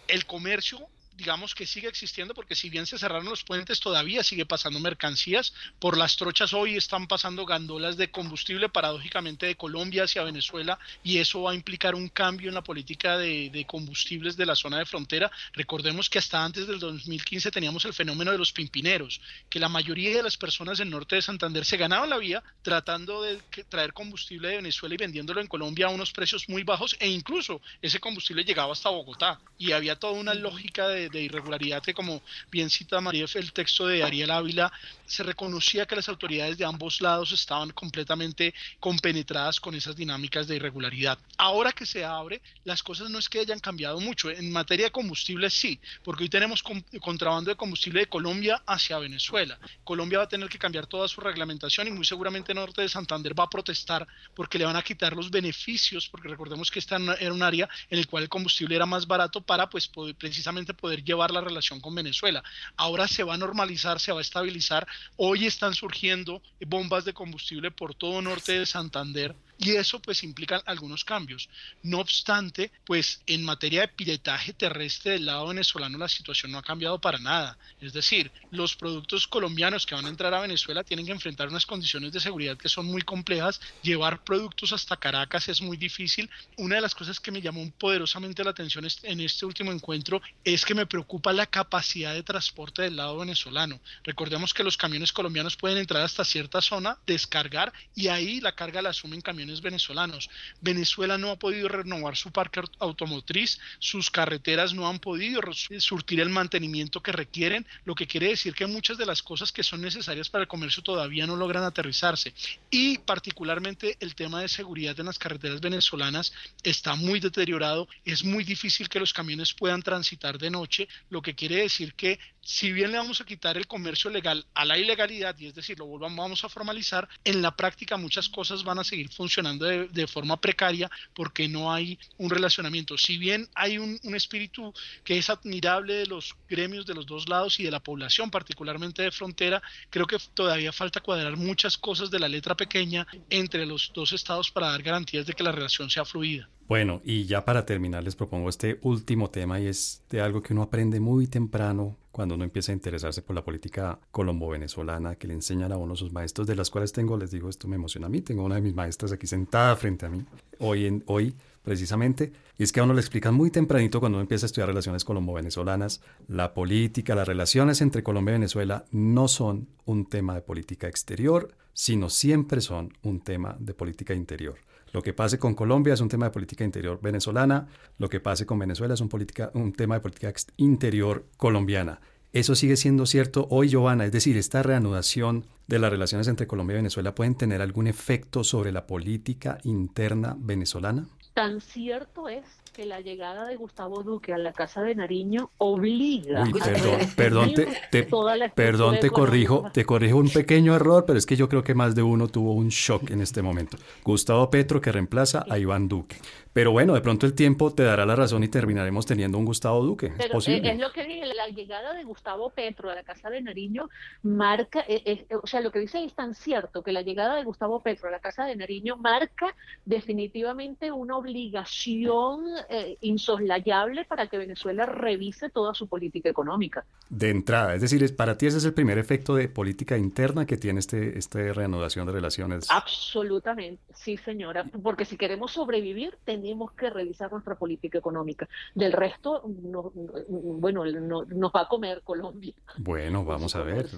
El 0.08 0.26
comercio 0.26 0.88
digamos 1.16 1.54
que 1.54 1.66
sigue 1.66 1.88
existiendo 1.88 2.34
porque 2.34 2.54
si 2.54 2.70
bien 2.70 2.86
se 2.86 2.98
cerraron 2.98 3.26
los 3.26 3.44
puentes 3.44 3.80
todavía 3.80 4.22
sigue 4.22 4.46
pasando 4.46 4.80
mercancías. 4.80 5.52
Por 5.78 5.96
las 5.96 6.16
trochas 6.16 6.52
hoy 6.52 6.76
están 6.76 7.06
pasando 7.06 7.46
gandolas 7.46 7.96
de 7.96 8.10
combustible 8.10 8.68
paradójicamente 8.68 9.46
de 9.46 9.56
Colombia 9.56 10.04
hacia 10.04 10.24
Venezuela 10.24 10.78
y 11.02 11.18
eso 11.18 11.42
va 11.42 11.52
a 11.52 11.54
implicar 11.54 11.94
un 11.94 12.08
cambio 12.08 12.48
en 12.48 12.54
la 12.54 12.62
política 12.62 13.18
de, 13.18 13.50
de 13.50 13.64
combustibles 13.66 14.36
de 14.36 14.46
la 14.46 14.56
zona 14.56 14.78
de 14.78 14.86
frontera. 14.86 15.30
Recordemos 15.52 16.08
que 16.08 16.18
hasta 16.18 16.44
antes 16.44 16.66
del 16.66 16.78
2015 16.78 17.50
teníamos 17.50 17.84
el 17.84 17.94
fenómeno 17.94 18.32
de 18.32 18.38
los 18.38 18.52
pimpineros 18.52 19.20
que 19.48 19.60
la 19.60 19.68
mayoría 19.68 20.16
de 20.16 20.22
las 20.22 20.36
personas 20.36 20.78
del 20.78 20.90
norte 20.90 21.16
de 21.16 21.22
Santander 21.22 21.64
se 21.64 21.76
ganaban 21.76 22.10
la 22.10 22.18
vía 22.18 22.42
tratando 22.62 23.22
de 23.22 23.38
traer 23.68 23.92
combustible 23.92 24.48
de 24.48 24.56
Venezuela 24.56 24.94
y 24.94 24.98
vendiéndolo 24.98 25.40
en 25.40 25.46
Colombia 25.46 25.86
a 25.86 25.90
unos 25.90 26.12
precios 26.12 26.48
muy 26.48 26.62
bajos 26.62 26.96
e 26.98 27.08
incluso 27.08 27.60
ese 27.80 28.00
combustible 28.00 28.44
llegaba 28.44 28.72
hasta 28.72 28.90
Bogotá 28.90 29.40
y 29.58 29.72
había 29.72 29.96
toda 29.96 30.14
una 30.14 30.34
lógica 30.34 30.88
de 30.88 31.08
de, 31.12 31.22
irregularidad 31.22 31.82
que 31.82 31.94
como 31.94 32.22
bien 32.50 32.70
cita 32.70 33.00
María 33.00 33.22
el 33.34 33.52
texto 33.52 33.86
de 33.86 34.02
Ariel 34.02 34.30
Ávila, 34.30 34.72
se 35.06 35.22
reconocía 35.22 35.86
que 35.86 35.96
las 35.96 36.08
autoridades 36.08 36.58
de 36.58 36.64
ambos 36.64 37.00
lados 37.00 37.32
estaban 37.32 37.70
completamente 37.70 38.54
compenetradas 38.80 39.60
con 39.60 39.74
esas 39.74 39.94
dinámicas 39.94 40.48
de 40.48 40.56
irregularidad. 40.56 41.18
Ahora 41.36 41.72
que 41.72 41.86
se 41.86 42.04
abre, 42.04 42.40
las 42.64 42.82
cosas 42.82 43.10
no 43.10 43.18
es 43.18 43.28
que 43.28 43.40
hayan 43.40 43.60
cambiado 43.60 44.00
mucho. 44.00 44.30
En 44.30 44.50
materia 44.50 44.86
de 44.86 44.92
combustible 44.92 45.50
sí, 45.50 45.78
porque 46.02 46.24
hoy 46.24 46.28
tenemos 46.28 46.62
contrabando 47.00 47.50
de 47.50 47.56
combustible 47.56 48.00
de 48.00 48.06
Colombia 48.06 48.62
hacia 48.66 48.98
Venezuela. 48.98 49.58
Colombia 49.84 50.18
va 50.18 50.24
a 50.24 50.28
tener 50.28 50.48
que 50.48 50.58
cambiar 50.58 50.86
toda 50.86 51.08
su 51.08 51.20
reglamentación 51.20 51.88
y 51.88 51.90
muy 51.90 52.04
seguramente 52.04 52.54
Norte 52.54 52.82
de 52.82 52.88
Santander 52.88 53.38
va 53.38 53.44
a 53.44 53.50
protestar 53.50 54.06
porque 54.34 54.58
le 54.58 54.64
van 54.64 54.76
a 54.76 54.82
quitar 54.82 55.14
los 55.14 55.30
beneficios, 55.30 56.08
porque 56.08 56.28
recordemos 56.28 56.70
que 56.70 56.78
esta 56.78 56.96
era 57.18 57.32
un 57.32 57.42
área 57.42 57.68
en 57.90 57.98
el 57.98 58.06
cual 58.06 58.24
el 58.24 58.28
combustible 58.28 58.76
era 58.76 58.86
más 58.86 59.06
barato 59.06 59.40
para 59.40 59.68
pues 59.68 59.90
precisamente 60.18 60.74
poder 60.74 60.91
llevar 61.00 61.30
la 61.30 61.40
relación 61.40 61.80
con 61.80 61.94
Venezuela. 61.94 62.42
Ahora 62.76 63.08
se 63.08 63.24
va 63.24 63.34
a 63.34 63.38
normalizar, 63.38 64.00
se 64.00 64.12
va 64.12 64.18
a 64.18 64.22
estabilizar. 64.22 64.86
Hoy 65.16 65.46
están 65.46 65.74
surgiendo 65.74 66.42
bombas 66.60 67.04
de 67.04 67.14
combustible 67.14 67.70
por 67.70 67.94
todo 67.94 68.20
norte 68.20 68.58
de 68.58 68.66
Santander 68.66 69.34
y 69.62 69.76
eso 69.76 70.00
pues 70.00 70.24
implica 70.24 70.60
algunos 70.66 71.04
cambios. 71.04 71.48
No 71.84 72.00
obstante, 72.00 72.72
pues 72.84 73.22
en 73.26 73.44
materia 73.44 73.82
de 73.82 73.88
piretaje 73.88 74.52
terrestre 74.52 75.12
del 75.12 75.26
lado 75.26 75.46
venezolano 75.46 75.98
la 75.98 76.08
situación 76.08 76.50
no 76.50 76.58
ha 76.58 76.62
cambiado 76.62 77.00
para 77.00 77.18
nada. 77.18 77.56
Es 77.80 77.92
decir, 77.92 78.32
los 78.50 78.74
productos 78.74 79.28
colombianos 79.28 79.86
que 79.86 79.94
van 79.94 80.06
a 80.06 80.08
entrar 80.08 80.34
a 80.34 80.40
Venezuela 80.40 80.82
tienen 80.82 81.06
que 81.06 81.12
enfrentar 81.12 81.48
unas 81.48 81.64
condiciones 81.64 82.12
de 82.12 82.18
seguridad 82.18 82.56
que 82.56 82.68
son 82.68 82.86
muy 82.86 83.02
complejas. 83.02 83.60
Llevar 83.82 84.24
productos 84.24 84.72
hasta 84.72 84.96
Caracas 84.96 85.48
es 85.48 85.62
muy 85.62 85.76
difícil. 85.76 86.28
Una 86.56 86.76
de 86.76 86.80
las 86.80 86.96
cosas 86.96 87.20
que 87.20 87.30
me 87.30 87.40
llamó 87.40 87.62
poderosamente 87.78 88.42
la 88.42 88.50
atención 88.50 88.84
en 89.04 89.20
este 89.20 89.46
último 89.46 89.70
encuentro 89.70 90.20
es 90.42 90.64
que 90.64 90.74
me 90.74 90.86
preocupa 90.86 91.32
la 91.32 91.46
capacidad 91.46 92.14
de 92.14 92.24
transporte 92.24 92.82
del 92.82 92.96
lado 92.96 93.18
venezolano. 93.18 93.80
Recordemos 94.02 94.52
que 94.52 94.64
los 94.64 94.76
camiones 94.76 95.12
colombianos 95.12 95.56
pueden 95.56 95.78
entrar 95.78 96.02
hasta 96.02 96.24
cierta 96.24 96.60
zona, 96.60 96.98
descargar 97.06 97.72
y 97.94 98.08
ahí 98.08 98.40
la 98.40 98.56
carga 98.56 98.82
la 98.82 98.90
asumen 98.90 99.20
camiones 99.20 99.51
venezolanos. 99.60 100.30
Venezuela 100.60 101.18
no 101.18 101.30
ha 101.30 101.38
podido 101.38 101.68
renovar 101.68 102.16
su 102.16 102.30
parque 102.30 102.62
automotriz, 102.78 103.58
sus 103.78 104.10
carreteras 104.10 104.72
no 104.72 104.88
han 104.88 104.98
podido 104.98 105.40
surtir 105.78 106.20
el 106.20 106.28
mantenimiento 106.28 107.02
que 107.02 107.12
requieren, 107.12 107.66
lo 107.84 107.94
que 107.94 108.06
quiere 108.06 108.28
decir 108.28 108.54
que 108.54 108.66
muchas 108.66 108.98
de 108.98 109.06
las 109.06 109.22
cosas 109.22 109.52
que 109.52 109.62
son 109.62 109.80
necesarias 109.80 110.30
para 110.30 110.42
el 110.42 110.48
comercio 110.48 110.82
todavía 110.82 111.26
no 111.26 111.36
logran 111.36 111.64
aterrizarse. 111.64 112.32
Y 112.70 112.98
particularmente 112.98 113.96
el 114.00 114.14
tema 114.14 114.40
de 114.40 114.48
seguridad 114.48 114.98
en 114.98 115.06
las 115.06 115.18
carreteras 115.18 115.60
venezolanas 115.60 116.32
está 116.62 116.94
muy 116.94 117.20
deteriorado, 117.20 117.88
es 118.04 118.24
muy 118.24 118.44
difícil 118.44 118.88
que 118.88 119.00
los 119.00 119.12
camiones 119.12 119.52
puedan 119.52 119.82
transitar 119.82 120.38
de 120.38 120.50
noche, 120.50 120.88
lo 121.10 121.22
que 121.22 121.34
quiere 121.34 121.56
decir 121.56 121.94
que 121.94 122.18
si 122.42 122.72
bien 122.72 122.90
le 122.90 122.98
vamos 122.98 123.20
a 123.20 123.24
quitar 123.24 123.56
el 123.56 123.66
comercio 123.66 124.10
legal 124.10 124.44
a 124.54 124.64
la 124.64 124.76
ilegalidad, 124.76 125.38
y 125.38 125.46
es 125.46 125.54
decir, 125.54 125.78
lo 125.78 125.86
volvamos 125.86 126.44
a 126.44 126.48
formalizar, 126.48 127.08
en 127.24 127.40
la 127.40 127.56
práctica 127.56 127.96
muchas 127.96 128.28
cosas 128.28 128.64
van 128.64 128.80
a 128.80 128.84
seguir 128.84 129.08
funcionando 129.08 129.64
de, 129.64 130.06
forma 130.06 130.40
precaria 130.40 130.90
porque 131.14 131.48
no 131.48 131.72
hay 131.72 131.98
un 132.18 132.28
relacionamiento. 132.28 132.98
Si 132.98 133.16
bien 133.16 133.48
hay 133.54 133.78
un, 133.78 134.00
espíritu 134.14 134.74
que 135.04 135.16
es 135.16 135.30
admirable 135.30 135.94
de 135.94 136.06
los 136.06 136.34
gremios 136.48 136.84
de 136.84 136.94
los 136.94 137.06
dos 137.06 137.28
lados 137.28 137.58
y 137.60 137.62
de 137.62 137.70
la 137.70 137.80
población, 137.80 138.30
particularmente 138.30 139.02
de 139.02 139.10
frontera, 139.10 139.62
creo 139.88 140.06
que 140.06 140.18
todavía 140.34 140.72
falta 140.72 141.00
cuadrar 141.00 141.36
muchas 141.36 141.78
cosas 141.78 142.10
de 142.10 142.18
la 142.18 142.28
letra 142.28 142.56
pequeña 142.56 143.06
entre 143.30 143.64
los 143.64 143.92
dos 143.94 144.12
estados 144.12 144.50
para 144.50 144.68
dar 144.68 144.82
garantías 144.82 145.24
de 145.24 145.32
que 145.32 145.44
la 145.44 145.52
relación 145.52 145.88
sea 145.88 146.04
fluida. 146.04 146.48
Bueno, 146.72 147.02
y 147.04 147.26
ya 147.26 147.44
para 147.44 147.66
terminar 147.66 148.02
les 148.02 148.16
propongo 148.16 148.48
este 148.48 148.78
último 148.80 149.28
tema 149.28 149.60
y 149.60 149.66
es 149.66 150.00
de 150.08 150.22
algo 150.22 150.42
que 150.42 150.54
uno 150.54 150.62
aprende 150.62 151.00
muy 151.00 151.26
temprano 151.26 151.98
cuando 152.10 152.34
uno 152.34 152.44
empieza 152.44 152.72
a 152.72 152.74
interesarse 152.74 153.20
por 153.20 153.36
la 153.36 153.44
política 153.44 153.98
colombo-venezolana 154.10 155.16
que 155.16 155.26
le 155.26 155.34
enseñan 155.34 155.70
a 155.72 155.76
uno 155.76 155.94
sus 155.96 156.14
maestros, 156.14 156.46
de 156.46 156.56
las 156.56 156.70
cuales 156.70 156.90
tengo, 156.94 157.18
les 157.18 157.30
digo, 157.30 157.50
esto 157.50 157.68
me 157.68 157.76
emociona 157.76 158.06
a 158.06 158.08
mí, 158.08 158.22
tengo 158.22 158.42
una 158.42 158.54
de 158.54 158.62
mis 158.62 158.74
maestras 158.74 159.12
aquí 159.12 159.26
sentada 159.26 159.76
frente 159.76 160.06
a 160.06 160.08
mí, 160.08 160.24
hoy, 160.60 160.86
en, 160.86 161.04
hoy 161.08 161.34
precisamente, 161.62 162.32
y 162.56 162.62
es 162.62 162.72
que 162.72 162.80
a 162.80 162.84
uno 162.84 162.94
le 162.94 163.00
explican 163.00 163.34
muy 163.34 163.50
tempranito 163.50 164.00
cuando 164.00 164.16
uno 164.16 164.22
empieza 164.22 164.46
a 164.46 164.48
estudiar 164.48 164.68
relaciones 164.68 165.04
colombo-venezolanas, 165.04 166.00
la 166.26 166.54
política, 166.54 167.14
las 167.14 167.28
relaciones 167.28 167.82
entre 167.82 168.02
Colombia 168.02 168.32
y 168.32 168.36
Venezuela 168.36 168.86
no 168.92 169.28
son 169.28 169.68
un 169.84 170.06
tema 170.06 170.34
de 170.34 170.40
política 170.40 170.88
exterior, 170.88 171.52
sino 171.74 172.08
siempre 172.08 172.62
son 172.62 172.94
un 173.02 173.20
tema 173.20 173.58
de 173.60 173.74
política 173.74 174.14
interior. 174.14 174.56
Lo 174.92 175.02
que 175.02 175.14
pase 175.14 175.38
con 175.38 175.54
Colombia 175.54 175.94
es 175.94 176.00
un 176.00 176.08
tema 176.08 176.26
de 176.26 176.32
política 176.32 176.64
interior 176.64 177.00
venezolana, 177.00 177.68
lo 177.98 178.08
que 178.08 178.20
pase 178.20 178.44
con 178.46 178.58
Venezuela 178.58 178.94
es 178.94 179.00
un, 179.00 179.08
política, 179.08 179.50
un 179.54 179.72
tema 179.72 179.94
de 179.94 180.00
política 180.00 180.32
interior 180.58 181.26
colombiana. 181.36 182.00
Eso 182.32 182.54
sigue 182.54 182.76
siendo 182.76 183.04
cierto 183.06 183.46
hoy, 183.50 183.68
Giovanna, 183.68 184.04
es 184.06 184.12
decir, 184.12 184.36
esta 184.36 184.62
reanudación 184.62 185.46
de 185.66 185.78
las 185.78 185.90
relaciones 185.90 186.28
entre 186.28 186.46
Colombia 186.46 186.74
y 186.74 186.76
Venezuela 186.78 187.14
pueden 187.14 187.34
tener 187.34 187.60
algún 187.60 187.86
efecto 187.86 188.44
sobre 188.44 188.72
la 188.72 188.86
política 188.86 189.58
interna 189.64 190.36
venezolana? 190.38 191.08
Tan 191.34 191.60
cierto 191.60 192.28
es 192.28 192.44
que 192.72 192.86
la 192.86 193.00
llegada 193.00 193.46
de 193.46 193.56
Gustavo 193.56 194.02
Duque 194.02 194.32
a 194.32 194.38
la 194.38 194.52
Casa 194.52 194.82
de 194.82 194.94
Nariño 194.94 195.50
obliga 195.58 196.42
Uy, 196.42 196.52
perdón, 196.52 197.00
perdón, 197.16 197.54
te, 197.54 197.66
te 197.90 198.08
perdón, 198.54 198.98
te 198.98 199.10
corrijo, 199.10 199.70
te 199.72 199.84
corrijo 199.84 200.16
un 200.16 200.30
pequeño 200.30 200.74
error, 200.74 201.04
pero 201.06 201.18
es 201.18 201.26
que 201.26 201.36
yo 201.36 201.48
creo 201.48 201.62
que 201.62 201.74
más 201.74 201.94
de 201.94 202.02
uno 202.02 202.28
tuvo 202.28 202.52
un 202.52 202.68
shock 202.68 203.10
en 203.10 203.20
este 203.20 203.42
momento. 203.42 203.76
Gustavo 204.04 204.50
Petro 204.50 204.80
que 204.80 204.90
reemplaza 204.90 205.44
a 205.48 205.58
Iván 205.58 205.88
Duque. 205.88 206.16
Pero 206.52 206.70
bueno, 206.70 206.92
de 206.92 207.00
pronto 207.00 207.24
el 207.24 207.34
tiempo 207.34 207.72
te 207.72 207.82
dará 207.82 208.04
la 208.04 208.14
razón 208.14 208.44
y 208.44 208.48
terminaremos 208.48 209.06
teniendo 209.06 209.38
un 209.38 209.46
Gustavo 209.46 209.82
Duque. 209.82 210.12
es, 210.18 210.28
posible. 210.28 210.70
es 210.70 210.78
lo 210.78 210.92
que 210.92 211.04
dije, 211.04 211.26
la 211.34 211.48
llegada 211.48 211.94
de 211.94 212.04
Gustavo 212.04 212.50
Petro 212.50 212.90
a 212.90 212.94
la 212.94 213.02
Casa 213.02 213.30
de 213.30 213.40
Nariño 213.40 213.88
marca, 214.22 214.84
eh, 214.86 215.02
eh, 215.06 215.36
o 215.42 215.46
sea, 215.46 215.60
lo 215.60 215.72
que 215.72 215.78
dice 215.78 216.04
es 216.04 216.14
tan 216.14 216.34
cierto 216.34 216.82
que 216.82 216.92
la 216.92 217.00
llegada 217.00 217.36
de 217.36 217.44
Gustavo 217.44 217.80
Petro 217.80 218.08
a 218.08 218.10
la 218.10 218.20
Casa 218.20 218.44
de 218.44 218.54
Nariño 218.54 218.96
marca 218.96 219.54
definitivamente 219.86 220.92
una 220.92 221.16
obligación 221.16 222.44
eh, 222.68 222.98
insoslayable 223.00 224.04
para 224.04 224.26
que 224.26 224.38
Venezuela 224.38 224.86
revise 224.86 225.50
toda 225.50 225.74
su 225.74 225.86
política 225.88 226.28
económica. 226.28 226.84
De 227.08 227.30
entrada, 227.30 227.74
es 227.74 227.80
decir, 227.80 228.14
para 228.16 228.36
ti 228.38 228.46
ese 228.46 228.58
es 228.58 228.64
el 228.64 228.74
primer 228.74 228.98
efecto 228.98 229.34
de 229.34 229.48
política 229.48 229.96
interna 229.96 230.46
que 230.46 230.56
tiene 230.56 230.80
este, 230.80 231.18
esta 231.18 231.38
reanudación 231.52 232.06
de 232.06 232.12
relaciones. 232.12 232.66
Absolutamente, 232.70 233.82
sí 233.94 234.16
señora, 234.16 234.64
porque 234.82 235.04
si 235.04 235.16
queremos 235.16 235.52
sobrevivir, 235.52 236.16
tenemos 236.24 236.42
tenemos 236.42 236.72
que 236.72 236.90
revisar 236.90 237.30
nuestra 237.32 237.54
política 237.54 237.98
económica. 237.98 238.48
Del 238.74 238.92
resto, 238.92 239.42
no, 239.62 239.92
bueno, 240.28 240.84
no, 240.84 241.24
nos 241.24 241.52
va 241.52 241.62
a 241.62 241.68
comer 241.68 242.02
Colombia. 242.04 242.52
Bueno, 242.78 243.24
vamos 243.24 243.54
a 243.56 243.62
ver. 243.62 243.88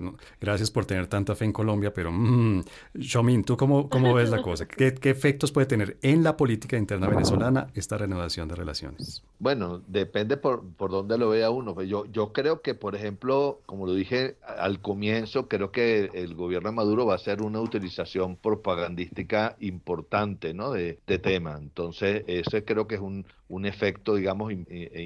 Gracias 0.40 0.70
por 0.70 0.84
tener 0.84 1.06
tanta 1.06 1.34
fe 1.34 1.46
en 1.46 1.52
Colombia, 1.52 1.92
pero, 1.92 2.12
mmm, 2.12 2.62
Shomin, 2.94 3.44
¿tú 3.44 3.56
cómo, 3.56 3.88
cómo 3.88 4.14
ves 4.14 4.30
la 4.30 4.42
cosa? 4.42 4.68
¿Qué, 4.68 4.94
¿Qué 4.94 5.10
efectos 5.10 5.52
puede 5.52 5.66
tener 5.66 5.96
en 6.02 6.22
la 6.22 6.36
política 6.36 6.76
interna 6.76 7.08
venezolana 7.08 7.68
esta 7.74 7.96
renovación 7.98 8.46
de 8.46 8.53
relaciones? 8.58 9.22
Bueno, 9.38 9.82
depende 9.86 10.36
por, 10.36 10.64
por 10.74 10.90
dónde 10.90 11.18
lo 11.18 11.28
vea 11.30 11.50
uno. 11.50 11.80
Yo, 11.82 12.06
yo 12.06 12.32
creo 12.32 12.62
que, 12.62 12.74
por 12.74 12.94
ejemplo, 12.94 13.60
como 13.66 13.86
lo 13.86 13.94
dije 13.94 14.36
al 14.46 14.80
comienzo, 14.80 15.48
creo 15.48 15.70
que 15.70 16.10
el 16.14 16.34
gobierno 16.34 16.70
de 16.70 16.76
Maduro 16.76 17.06
va 17.06 17.14
a 17.14 17.16
hacer 17.16 17.42
una 17.42 17.60
utilización 17.60 18.36
propagandística 18.36 19.56
importante 19.60 20.54
¿no? 20.54 20.70
de, 20.72 20.98
de 21.06 21.18
tema. 21.18 21.58
Entonces, 21.60 22.24
ese 22.26 22.64
creo 22.64 22.86
que 22.86 22.94
es 22.94 23.00
un, 23.00 23.26
un 23.48 23.66
efecto, 23.66 24.14
digamos, 24.14 24.52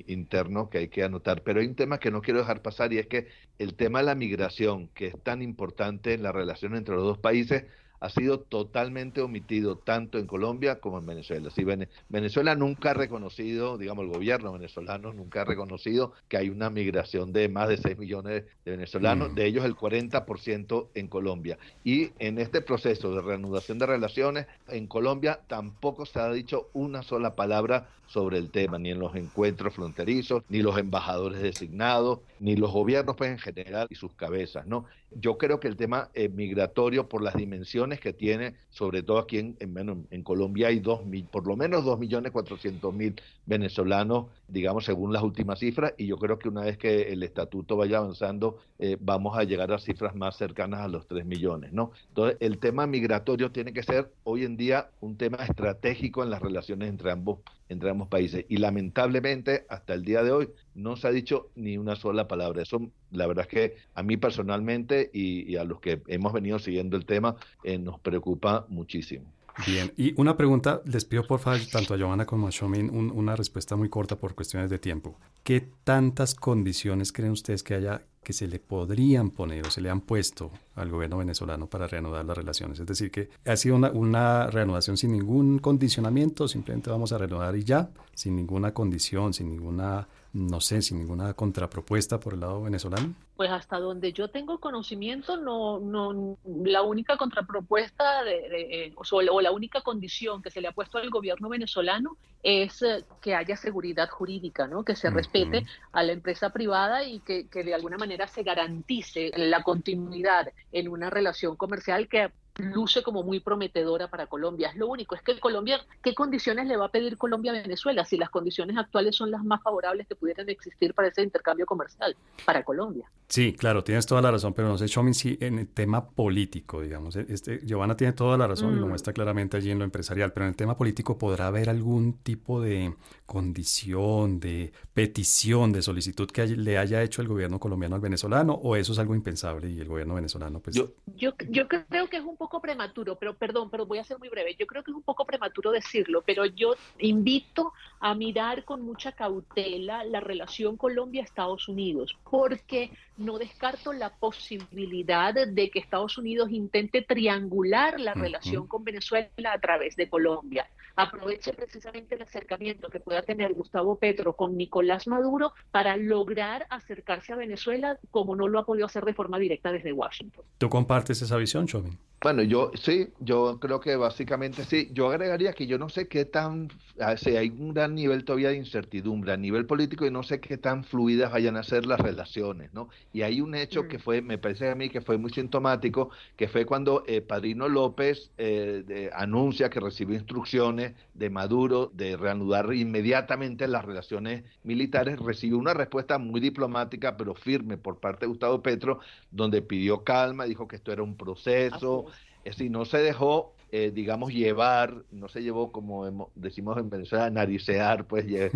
interno 0.07 0.71
que 0.71 0.79
hay 0.79 0.89
que 0.89 1.03
anotar. 1.03 1.43
Pero 1.43 1.61
hay 1.61 1.67
un 1.67 1.75
tema 1.75 1.99
que 1.99 2.11
no 2.11 2.23
quiero 2.23 2.41
dejar 2.41 2.63
pasar 2.63 2.93
y 2.93 2.99
es 2.99 3.07
que 3.07 3.29
el 3.59 3.75
tema 3.75 4.01
de 4.01 4.07
la 4.07 4.15
migración, 4.15 4.89
que 4.89 5.07
es 5.09 5.23
tan 5.23 5.43
importante 5.43 6.15
en 6.15 6.23
la 6.23 6.33
relación 6.33 6.77
entre 6.77 6.95
los 6.95 7.05
dos 7.05 7.19
países, 7.19 7.65
ha 8.01 8.11
sido 8.11 8.41
totalmente 8.41 9.21
omitido 9.21 9.77
tanto 9.77 10.19
en 10.19 10.27
Colombia 10.27 10.81
como 10.81 10.99
en 10.99 11.07
Venezuela. 11.07 11.51
Si 11.51 11.65
Venezuela 12.09 12.55
nunca 12.55 12.91
ha 12.91 12.95
reconocido, 12.95 13.79
digamos, 13.79 14.05
el 14.05 14.13
gobierno 14.13 14.53
venezolano 14.53 15.13
nunca 15.13 15.43
ha 15.43 15.45
reconocido 15.45 16.13
que 16.29 16.37
hay 16.37 16.51
una 16.51 16.71
migración 16.71 17.33
de 17.33 17.49
más 17.49 17.69
de 17.69 17.79
6 17.79 17.99
millones 17.99 18.45
de 18.65 18.71
venezolanos, 18.71 19.33
mm. 19.33 19.35
de 19.35 19.47
ellos 19.47 19.65
el 19.65 19.77
40% 19.77 20.89
en 20.95 21.09
Colombia. 21.09 21.59
Y 21.85 22.11
en 22.19 22.39
este 22.39 22.61
proceso 22.61 23.15
de 23.15 23.23
reanudación 23.23 23.79
de 23.79 23.87
relaciones, 23.87 24.47
en 24.69 24.87
Colombia 24.87 25.41
tampoco 25.47 26.07
se 26.07 26.21
ha 26.21 26.31
dicho 26.33 26.69
una 26.73 27.03
sola 27.03 27.35
palabra 27.35 27.89
sobre 28.09 28.39
el 28.39 28.51
tema, 28.51 28.79
ni 28.79 28.91
en 28.91 28.99
los 28.99 29.15
encuentros 29.15 29.75
fronterizos, 29.75 30.43
ni 30.49 30.63
los 30.63 30.79
embajadores 30.79 31.43
designados, 31.43 32.21
ni 32.41 32.57
los 32.57 32.73
gobiernos 32.73 33.17
pues 33.17 33.31
en 33.31 33.39
general 33.39 33.87
y 33.91 33.95
sus 33.95 34.13
cabezas, 34.15 34.67
¿no? 34.67 34.87
Yo 35.11 35.39
creo 35.39 35.59
que 35.59 35.69
el 35.69 35.77
tema 35.77 36.11
eh, 36.15 36.29
migratorio, 36.29 37.09
por 37.09 37.23
las 37.23 37.35
dimensiones 37.35 38.01
que 38.01 38.13
tiene, 38.13 38.55
sobre 38.71 39.03
todo 39.03 39.19
aquí 39.19 39.39
en, 39.39 39.57
en, 39.59 40.23
Colombia 40.23 40.69
hay 40.69 40.81
dos, 40.81 41.01
por 41.31 41.47
lo 41.47 41.57
menos 41.57 41.85
2.400.000 41.85 43.21
venezolanos, 43.47 44.27
digamos, 44.49 44.85
según 44.85 45.13
las 45.13 45.23
últimas 45.23 45.59
cifras, 45.59 45.95
y 45.97 46.07
yo 46.07 46.19
creo 46.19 46.39
que 46.39 46.49
una 46.49 46.63
vez 46.63 46.77
que 46.77 47.13
el 47.13 47.23
estatuto 47.23 47.77
vaya 47.77 47.99
avanzando, 47.99 48.59
eh, 48.79 48.97
vamos 49.01 49.37
a 49.39 49.45
llegar 49.45 49.73
a 49.73 49.79
cifras 49.79 50.15
más 50.15 50.37
cercanas 50.37 50.81
a 50.81 50.89
los 50.89 51.07
3 51.07 51.25
millones, 51.25 51.73
¿no? 51.73 51.93
Entonces, 52.09 52.37
el 52.41 52.59
tema 52.59 52.87
migratorio 52.87 53.51
tiene 53.51 53.73
que 53.73 53.83
ser 53.83 54.13
hoy 54.25 54.45
en 54.45 54.57
día 54.57 54.91
un 55.01 55.17
tema 55.17 55.39
estratégico 55.39 56.23
en 56.23 56.31
las 56.31 56.43
relaciones 56.43 56.89
entre 56.89 57.11
ambos 57.11 57.39
entre 57.69 57.91
ambos 57.91 58.09
países. 58.09 58.45
Y 58.49 58.57
lamentablemente, 58.57 59.67
hasta 59.69 59.95
el 59.95 60.05
día 60.05 60.23
de 60.23 60.33
hoy, 60.33 60.49
no 60.79 60.97
se 60.97 61.09
ha 61.09 61.11
dicho 61.11 61.51
ni 61.57 61.77
una 61.77 61.97
sola 61.97 62.29
palabra. 62.29 62.63
Eso, 62.63 62.91
la 63.11 63.27
verdad 63.27 63.47
es 63.47 63.49
que 63.49 63.77
a 63.95 64.03
mí 64.03 64.17
personalmente 64.17 65.11
y, 65.13 65.57
a 65.57 65.65
los 65.65 65.81
que 65.81 66.03
hemos 66.07 66.33
venido 66.33 66.59
siguiendo 66.59 66.97
el 66.97 67.05
tema, 67.05 67.37
eh, 67.65 67.79
nos 67.79 67.99
preocupa 68.01 68.65
muchísimo. 68.69 69.25
Bien, 69.67 69.93
y 69.97 70.15
una 70.21 70.37
pregunta, 70.37 70.83
les 70.85 71.05
pido 71.05 71.27
por 71.27 71.41
favor, 71.41 71.59
tanto 71.73 71.93
a 71.93 71.99
Johanna 71.99 72.25
como 72.25 72.47
a 72.47 72.51
Shomin, 72.51 72.91
una 72.91 73.35
respuesta 73.35 73.75
muy 73.75 73.89
corta 73.89 74.15
por 74.17 74.37
cuestiones 74.37 74.71
de 74.71 74.79
tiempo. 74.79 75.19
¿Qué 75.43 75.69
tantas 75.83 76.37
condiciones 76.37 77.13
creen 77.13 77.33
ustedes 77.33 77.65
que 77.65 77.75
haya 77.75 78.03
que 78.29 78.35
se 78.35 78.47
le 78.47 78.59
podrían 78.59 79.31
poner 79.31 79.67
o 79.67 79.71
se 79.71 79.81
le 79.81 79.89
han 79.89 80.03
puesto 80.03 80.51
al 80.75 80.91
gobierno 80.91 81.17
venezolano 81.17 81.67
para 81.67 81.87
reanudar 81.87 82.27
las 82.27 82.37
relaciones. 82.37 82.79
Es 82.79 82.85
decir, 82.85 83.11
que 83.11 83.31
ha 83.47 83.57
sido 83.57 83.77
una, 83.77 84.49
reanudación 84.49 84.99
sin 84.99 85.13
ningún 85.13 85.59
condicionamiento, 85.61 86.47
simplemente 86.47 86.91
vamos 86.91 87.11
a 87.13 87.17
reanudar 87.17 87.57
y 87.57 87.65
ya, 87.65 87.89
sin 88.15 88.37
ninguna 88.37 88.75
condición, 88.75 89.33
sin 89.33 89.49
ninguna 89.49 90.09
no 90.33 90.61
sé, 90.61 90.83
sin 90.83 90.99
ninguna 90.99 91.35
contrapropuesta 91.35 92.21
por 92.21 92.35
el 92.35 92.41
lado 92.41 92.63
venezolano? 92.63 93.15
Pues 93.37 93.51
hasta 93.51 93.79
donde 93.79 94.13
yo 94.13 94.29
tengo 94.29 94.59
conocimiento, 94.59 95.37
no, 95.37 95.79
no, 95.79 96.37
la 96.65 96.83
única 96.83 97.17
contrapropuesta 97.17 98.25
de, 98.25 98.93
o, 98.97 99.41
la 99.41 99.53
única 99.53 99.81
condición 99.81 100.43
que 100.43 100.51
se 100.51 100.61
le 100.61 100.69
ha 100.69 100.73
puesto 100.73 100.99
al 100.99 101.11
gobierno 101.11 101.49
venezolano 101.49 102.17
es 102.43 102.83
eh, 102.83 103.05
que 103.21 103.35
haya 103.35 103.57
seguridad 103.57 104.09
jurídica, 104.09 104.67
¿no? 104.67 104.85
que 104.85 104.97
se 104.97 105.11
respete 105.11 105.65
a 105.93 106.03
la 106.03 106.13
empresa 106.13 106.51
privada 106.51 107.05
y 107.05 107.21
que, 107.21 107.49
que 107.49 107.65
de 107.65 107.75
alguna 107.75 107.97
manera 107.97 108.27
se 108.27 108.43
garantice 108.43 109.31
la 109.37 109.63
continuidad 109.63 110.53
en 110.73 110.89
una 110.89 111.11
relación 111.11 111.57
comercial 111.57 112.09
que 112.09 112.31
luce 112.59 113.03
como 113.03 113.23
muy 113.23 113.41
prometedora 113.41 114.09
para 114.09 114.27
Colombia. 114.27 114.69
Es 114.69 114.77
lo 114.77 114.89
único, 114.89 115.15
es 115.15 115.23
que 115.23 115.39
Colombia, 115.39 115.81
¿qué 116.03 116.15
condiciones 116.15 116.67
le 116.67 116.77
va 116.77 116.87
a 116.87 116.91
pedir 116.91 117.17
Colombia 117.17 117.53
a 117.53 117.55
Venezuela 117.55 118.05
si 118.05 118.17
las 118.17 118.31
condiciones 118.31 118.77
actuales 118.77 119.17
son 119.17 119.31
las 119.31 119.45
más 119.45 119.63
favorables 119.63 120.07
que 120.07 120.17
pudieran 120.17 120.49
existir 120.49 120.93
para 120.93 121.09
ese 121.09 121.23
intercambio 121.23 121.67
comercial 121.67 122.17
para 122.45 122.65
Colombia? 122.65 123.09
Sí, 123.29 123.53
claro, 123.53 123.85
tienes 123.85 124.07
toda 124.07 124.23
la 124.23 124.31
razón, 124.31 124.55
pero 124.55 124.69
no 124.69 124.79
sé, 124.79 124.87
Shomin, 124.87 125.15
si 125.15 125.39
en 125.41 125.59
el 125.59 125.69
tema 125.69 126.09
político, 126.09 126.81
digamos, 126.81 127.15
e-, 127.17 127.27
este, 127.29 127.61
Giovanna 127.65 127.97
tiene 127.97 128.13
toda 128.13 128.37
la 128.37 128.47
razón 128.47 128.73
y 128.73 128.81
lo 128.81 128.87
mm. 128.87 128.89
muestra 128.89 129.13
claramente 129.13 129.57
allí 129.57 129.71
en 129.71 129.79
lo 129.79 129.85
empresarial, 129.85 130.33
pero 130.33 130.47
en 130.47 130.51
el 130.51 130.57
tema 130.57 130.77
político 130.77 131.19
podrá 131.19 131.47
haber 131.47 131.69
algún 131.69 132.15
tipo 132.15 132.61
de 132.61 132.95
condición, 133.29 134.41
de 134.41 134.73
petición, 134.95 135.71
de 135.71 135.83
solicitud 135.83 136.31
que 136.31 136.47
le 136.47 136.79
haya 136.79 137.03
hecho 137.03 137.21
el 137.21 137.29
gobierno 137.29 137.61
colombiano 137.61 137.95
al 137.95 138.01
venezolano, 138.01 138.55
o 138.55 138.75
eso 138.75 138.95
es 138.95 138.99
algo 138.99 139.15
impensable 139.15 139.69
y 139.69 139.79
el 139.79 139.87
gobierno 139.87 140.15
venezolano, 140.15 140.61
pues... 140.61 140.75
Yo, 140.75 140.93
yo, 141.15 141.35
yo 141.51 141.69
creo 141.69 142.09
que 142.09 142.17
es 142.17 142.23
un 142.23 142.39
poco 142.39 142.63
prematuro, 142.63 143.17
pero 143.17 143.37
perdón, 143.37 143.69
pero 143.69 143.85
voy 143.85 143.99
a 143.99 144.05
ser 144.05 144.19
muy 144.19 144.31
breve. 144.31 144.57
Yo 144.59 144.67
creo 144.67 144.83
que 144.83 144.93
es 144.93 144.97
un 144.97 145.03
poco 145.03 145.27
prematuro 145.27 145.71
decirlo, 145.73 146.23
pero 146.25 146.47
yo 146.47 146.75
invito 147.01 147.75
a 148.01 148.15
mirar 148.15 148.65
con 148.65 148.81
mucha 148.81 149.13
cautela 149.13 150.05
la 150.05 150.21
relación 150.21 150.79
Colombia-Estados 150.79 151.69
Unidos, 151.69 152.17
porque 152.31 152.91
no 153.19 153.39
descarto 153.39 153.93
la 153.93 154.09
posibilidad 154.09 155.35
de 155.35 155.71
que 155.71 155.81
Estados 155.81 156.17
Unidos 156.17 156.51
intente 156.51 157.03
triangular 157.03 158.01
la 158.01 158.15
relación 158.15 158.67
con 158.67 158.85
Venezuela 158.85 159.53
a 159.53 159.61
través 159.61 159.97
de 159.97 160.09
Colombia. 160.09 160.67
Aproveche 160.99 161.53
precisamente 161.53 162.17
el 162.17 162.23
acercamiento 162.23 162.89
que 162.89 162.99
pueda 162.99 163.23
tener 163.23 163.55
Gustavo 163.55 163.97
Petro 163.97 164.33
con 164.33 164.57
Nicolás 164.57 165.07
Maduro 165.07 165.53
para 165.71 165.97
lograr 165.97 166.67
acercarse 166.71 167.33
a 167.33 167.37
Venezuela 167.37 168.01
como 168.11 168.35
no 168.35 168.49
lo 168.49 168.59
ha 168.59 168.67
podido 168.67 168.87
hacer 168.87 169.05
de 169.05 169.15
forma 169.15 169.39
directa 169.39 169.71
desde 169.71 169.93
Washington. 169.93 170.45
¿Tú 170.59 170.69
compartes 170.69 171.23
esa 171.23 171.37
visión, 171.37 171.69
Chauvin? 171.69 171.97
Bueno, 172.21 172.43
yo 172.43 172.73
sí, 172.75 173.11
yo 173.21 173.61
creo 173.61 173.79
que 173.79 173.95
básicamente 173.95 174.65
sí. 174.65 174.89
Yo 174.93 175.09
agregaría 175.09 175.53
que 175.53 175.69
yo 175.69 175.79
no 175.79 175.89
sé 175.89 176.09
qué 176.09 176.25
tan, 176.25 176.69
ah, 176.99 177.17
si 177.17 177.37
hay 177.37 177.51
un 177.51 177.73
gran 177.73 177.95
nivel 177.95 178.25
todavía 178.25 178.49
de 178.49 178.57
incertidumbre 178.57 179.33
a 179.33 179.37
nivel 179.37 179.67
político 179.67 180.05
y 180.05 180.11
no 180.11 180.25
sé 180.25 180.41
qué 180.41 180.59
tan 180.59 180.83
fluidas 180.83 181.31
vayan 181.31 181.57
a 181.57 181.63
ser 181.63 181.87
las 181.87 182.01
relaciones, 182.01 182.75
¿no? 182.75 182.89
Y 183.13 183.23
hay 183.23 183.41
un 183.41 183.55
hecho 183.55 183.87
que 183.87 183.99
mm. 183.99 184.01
fue, 184.01 184.23
me 184.23 184.37
parece 184.37 184.69
a 184.69 184.75
mí 184.75 184.89
que 184.89 185.01
fue 185.01 185.17
muy 185.17 185.31
sintomático, 185.31 186.11
que 186.37 186.49
fue 186.49 186.67
cuando 186.67 187.05
eh, 187.07 187.21
Padrino 187.21 187.69
López 187.69 188.33
eh, 188.37 189.11
anuncia 189.13 189.71
que 189.71 189.79
recibió 189.79 190.17
instrucciones 190.17 190.88
de 191.15 191.31
Maduro 191.31 191.91
de 191.95 192.17
reanudar 192.17 192.73
inmediatamente 192.73 193.69
las 193.69 193.85
relaciones 193.85 194.45
militares, 194.63 195.19
recibió 195.19 195.59
una 195.59 195.75
respuesta 195.75 196.19
muy 196.19 196.41
diplomática 196.41 197.17
pero 197.17 197.35
firme 197.35 197.77
por 197.77 197.99
parte 197.99 198.27
de 198.27 198.29
Gustavo 198.29 198.63
Petro, 198.63 199.01
donde 199.31 199.63
pidió 199.63 200.05
calma, 200.05 200.45
dijo 200.45 200.69
que 200.69 200.77
esto 200.77 200.93
era 200.93 201.03
un 201.03 201.17
proceso 201.17 202.07
es 202.45 202.57
decir, 202.57 202.71
no 202.71 202.85
se 202.85 202.99
dejó 202.99 203.55
eh, 203.71 203.93
digamos, 203.95 204.33
llevar, 204.33 205.05
no 205.11 205.29
se 205.29 205.43
llevó, 205.43 205.73
como 205.73 206.31
decimos 206.35 206.79
en 206.79 206.91
Venezuela, 206.91 207.31
naricear, 207.31 208.07
pues, 208.07 208.27
eh, 208.29 208.51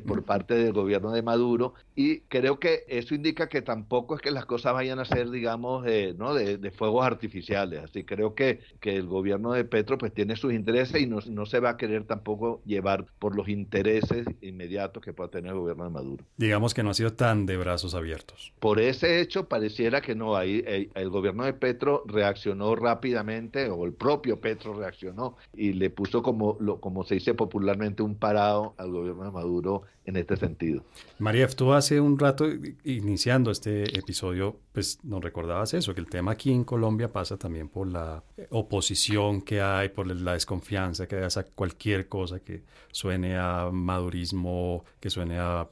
por 0.00 0.24
parte 0.24 0.54
del 0.54 0.72
gobierno 0.72 1.12
de 1.12 1.22
Maduro. 1.22 1.74
Y 1.94 2.20
creo 2.22 2.58
que 2.58 2.84
eso 2.88 3.14
indica 3.14 3.48
que 3.48 3.62
tampoco 3.62 4.16
es 4.16 4.22
que 4.22 4.30
las 4.30 4.46
cosas 4.46 4.72
vayan 4.72 4.98
a 4.98 5.04
ser, 5.04 5.30
digamos, 5.30 5.84
¿no? 6.16 6.34
de, 6.34 6.70
fuegos 6.70 7.04
artificiales. 7.04 7.84
Así 7.84 8.04
creo 8.04 8.34
que, 8.34 8.60
que 8.80 8.96
el 8.96 9.06
gobierno 9.06 9.52
de 9.52 9.64
Petro, 9.64 9.98
pues, 9.98 10.12
tiene 10.12 10.36
sus 10.36 10.52
intereses 10.52 11.00
y 11.00 11.06
no, 11.06 11.18
no 11.28 11.46
se 11.46 11.60
va 11.60 11.70
a 11.70 11.76
querer 11.76 12.04
tampoco 12.04 12.62
llevar 12.64 13.06
por 13.18 13.36
los 13.36 13.48
intereses 13.48 14.26
inmediatos 14.40 15.02
que 15.02 15.12
pueda 15.12 15.30
tener 15.30 15.52
el 15.52 15.58
gobierno 15.58 15.84
de 15.84 15.90
Maduro. 15.90 16.24
Digamos 16.36 16.74
que 16.74 16.82
no 16.82 16.90
ha 16.90 16.94
sido 16.94 17.12
tan 17.12 17.46
de 17.46 17.56
brazos 17.56 17.94
abiertos. 17.94 18.52
Por 18.58 18.80
ese 18.80 19.20
hecho, 19.20 19.48
pareciera 19.48 20.00
que 20.00 20.14
no. 20.14 20.36
Ahí 20.36 20.62
el, 20.66 20.90
el 20.94 21.10
gobierno 21.10 21.44
de 21.44 21.52
Petro 21.52 22.02
reaccionó 22.06 22.74
rápidamente, 22.76 23.68
o 23.68 23.84
el 23.84 23.92
propio 23.92 24.39
Petro 24.40 24.74
reaccionó 24.74 25.36
y 25.54 25.72
le 25.72 25.90
puso 25.90 26.22
como, 26.22 26.56
lo, 26.60 26.80
como 26.80 27.04
se 27.04 27.14
dice 27.14 27.34
popularmente 27.34 28.02
un 28.02 28.16
parado 28.16 28.74
al 28.78 28.90
gobierno 28.90 29.24
de 29.24 29.30
Maduro 29.30 29.82
en 30.10 30.16
este 30.16 30.36
sentido. 30.36 30.84
María, 31.18 31.48
tú 31.48 31.72
hace 31.72 32.00
un 32.00 32.18
rato, 32.18 32.46
iniciando 32.84 33.50
este 33.50 33.98
episodio, 33.98 34.56
pues 34.72 34.98
nos 35.02 35.22
recordabas 35.22 35.72
eso, 35.74 35.94
que 35.94 36.00
el 36.00 36.08
tema 36.08 36.32
aquí 36.32 36.52
en 36.52 36.64
Colombia 36.64 37.10
pasa 37.12 37.36
también 37.36 37.68
por 37.68 37.86
la 37.86 38.22
oposición 38.50 39.42
que 39.42 39.60
hay, 39.60 39.88
por 39.88 40.06
la 40.06 40.34
desconfianza 40.34 41.06
que 41.06 41.16
hay 41.16 41.22
a 41.22 41.42
cualquier 41.54 42.08
cosa 42.08 42.40
que 42.40 42.62
suene 42.92 43.36
a 43.38 43.70
madurismo, 43.72 44.84
que 45.00 45.10
suene 45.10 45.38
a, 45.38 45.68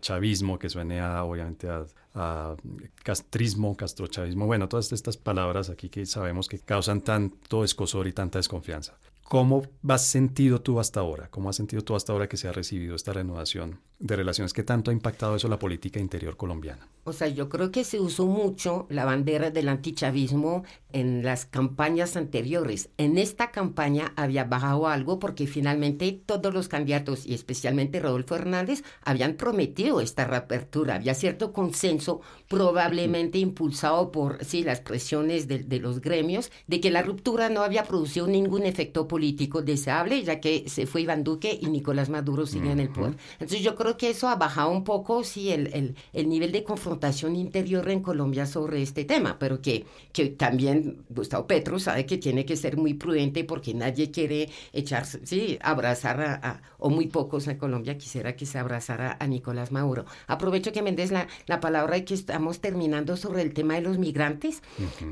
chavismo, 0.00 0.58
que 0.58 0.68
suene 0.68 1.00
a, 1.00 1.24
obviamente, 1.24 1.68
a, 1.68 1.84
a 2.14 2.56
castrismo, 3.02 3.76
castrochavismo, 3.76 4.46
bueno, 4.46 4.68
todas 4.68 4.92
estas 4.92 5.16
palabras 5.16 5.70
aquí 5.70 5.88
que 5.88 6.06
sabemos 6.06 6.48
que 6.48 6.58
causan 6.60 7.00
tanto 7.00 7.64
escosor 7.64 8.06
y 8.06 8.12
tanta 8.12 8.38
desconfianza. 8.38 8.96
¿Cómo 9.28 9.62
has 9.86 10.06
sentido 10.06 10.62
tú 10.62 10.80
hasta 10.80 11.00
ahora? 11.00 11.28
¿Cómo 11.30 11.50
has 11.50 11.56
sentido 11.56 11.82
tú 11.82 11.94
hasta 11.94 12.14
ahora 12.14 12.30
que 12.30 12.38
se 12.38 12.48
ha 12.48 12.52
recibido 12.52 12.96
esta 12.96 13.12
renovación 13.12 13.82
de 13.98 14.16
relaciones? 14.16 14.52
¿Qué 14.52 14.62
tanto 14.62 14.90
ha 14.90 14.94
impactado 14.94 15.36
eso 15.36 15.48
la 15.48 15.58
política 15.58 15.98
interior 15.98 16.36
colombiana? 16.36 16.86
O 17.04 17.12
sea, 17.12 17.28
yo 17.28 17.48
creo 17.48 17.70
que 17.70 17.84
se 17.84 18.00
usó 18.00 18.26
mucho 18.26 18.86
la 18.90 19.06
bandera 19.06 19.50
del 19.50 19.68
antichavismo 19.70 20.64
en 20.92 21.22
las 21.24 21.46
campañas 21.46 22.16
anteriores. 22.16 22.90
En 22.98 23.16
esta 23.16 23.50
campaña 23.50 24.12
había 24.14 24.44
bajado 24.44 24.88
algo 24.88 25.18
porque 25.18 25.46
finalmente 25.46 26.12
todos 26.12 26.52
los 26.52 26.68
candidatos, 26.68 27.24
y 27.26 27.32
especialmente 27.32 27.98
Rodolfo 28.00 28.34
Hernández, 28.34 28.82
habían 29.02 29.34
prometido 29.34 30.02
esta 30.02 30.26
reapertura. 30.26 30.96
Había 30.96 31.14
cierto 31.14 31.52
consenso, 31.52 32.20
probablemente 32.46 33.38
impulsado 33.38 34.12
por 34.12 34.44
sí, 34.44 34.62
las 34.62 34.80
presiones 34.80 35.48
de, 35.48 35.60
de 35.60 35.78
los 35.80 36.02
gremios, 36.02 36.52
de 36.66 36.80
que 36.80 36.90
la 36.90 37.02
ruptura 37.02 37.48
no 37.48 37.62
había 37.62 37.84
producido 37.84 38.26
ningún 38.26 38.66
efecto 38.66 39.08
político 39.08 39.62
deseable, 39.62 40.22
ya 40.22 40.40
que 40.40 40.68
se 40.68 40.86
fue 40.86 41.02
Iván 41.02 41.24
Duque 41.24 41.58
y 41.58 41.68
Nicolás 41.68 42.10
Maduro 42.10 42.44
sigue 42.44 42.70
en 42.70 42.80
el 42.80 42.90
poder. 42.90 43.16
Entonces 43.32 43.62
yo 43.62 43.74
creo 43.74 43.87
que 43.96 44.10
eso 44.10 44.28
ha 44.28 44.36
bajado 44.36 44.70
un 44.70 44.84
poco, 44.84 45.24
sí, 45.24 45.50
el, 45.50 45.68
el, 45.68 45.96
el 46.12 46.28
nivel 46.28 46.52
de 46.52 46.64
confrontación 46.64 47.36
interior 47.36 47.88
en 47.90 48.02
Colombia 48.02 48.46
sobre 48.46 48.82
este 48.82 49.04
tema, 49.04 49.38
pero 49.38 49.60
que, 49.62 49.86
que 50.12 50.26
también 50.26 51.04
Gustavo 51.08 51.46
Petro 51.46 51.78
sabe 51.78 52.06
que 52.06 52.18
tiene 52.18 52.44
que 52.44 52.56
ser 52.56 52.76
muy 52.76 52.94
prudente 52.94 53.44
porque 53.44 53.74
nadie 53.74 54.10
quiere 54.10 54.50
echarse, 54.72 55.20
sí, 55.24 55.58
abrazar 55.62 56.20
a, 56.20 56.62
o 56.78 56.90
muy 56.90 57.06
pocos 57.06 57.46
en 57.48 57.56
Colombia. 57.56 57.96
Quisiera 57.98 58.36
que 58.36 58.46
se 58.46 58.58
abrazara 58.58 59.16
a 59.20 59.26
Nicolás 59.26 59.72
Maduro. 59.72 60.04
Aprovecho 60.26 60.72
que 60.72 60.82
Méndez 60.82 61.10
la, 61.10 61.28
la 61.46 61.60
palabra 61.60 61.96
y 61.96 62.04
que 62.04 62.14
estamos 62.14 62.60
terminando 62.60 63.16
sobre 63.16 63.42
el 63.42 63.54
tema 63.54 63.74
de 63.74 63.82
los 63.82 63.98
migrantes. 63.98 64.62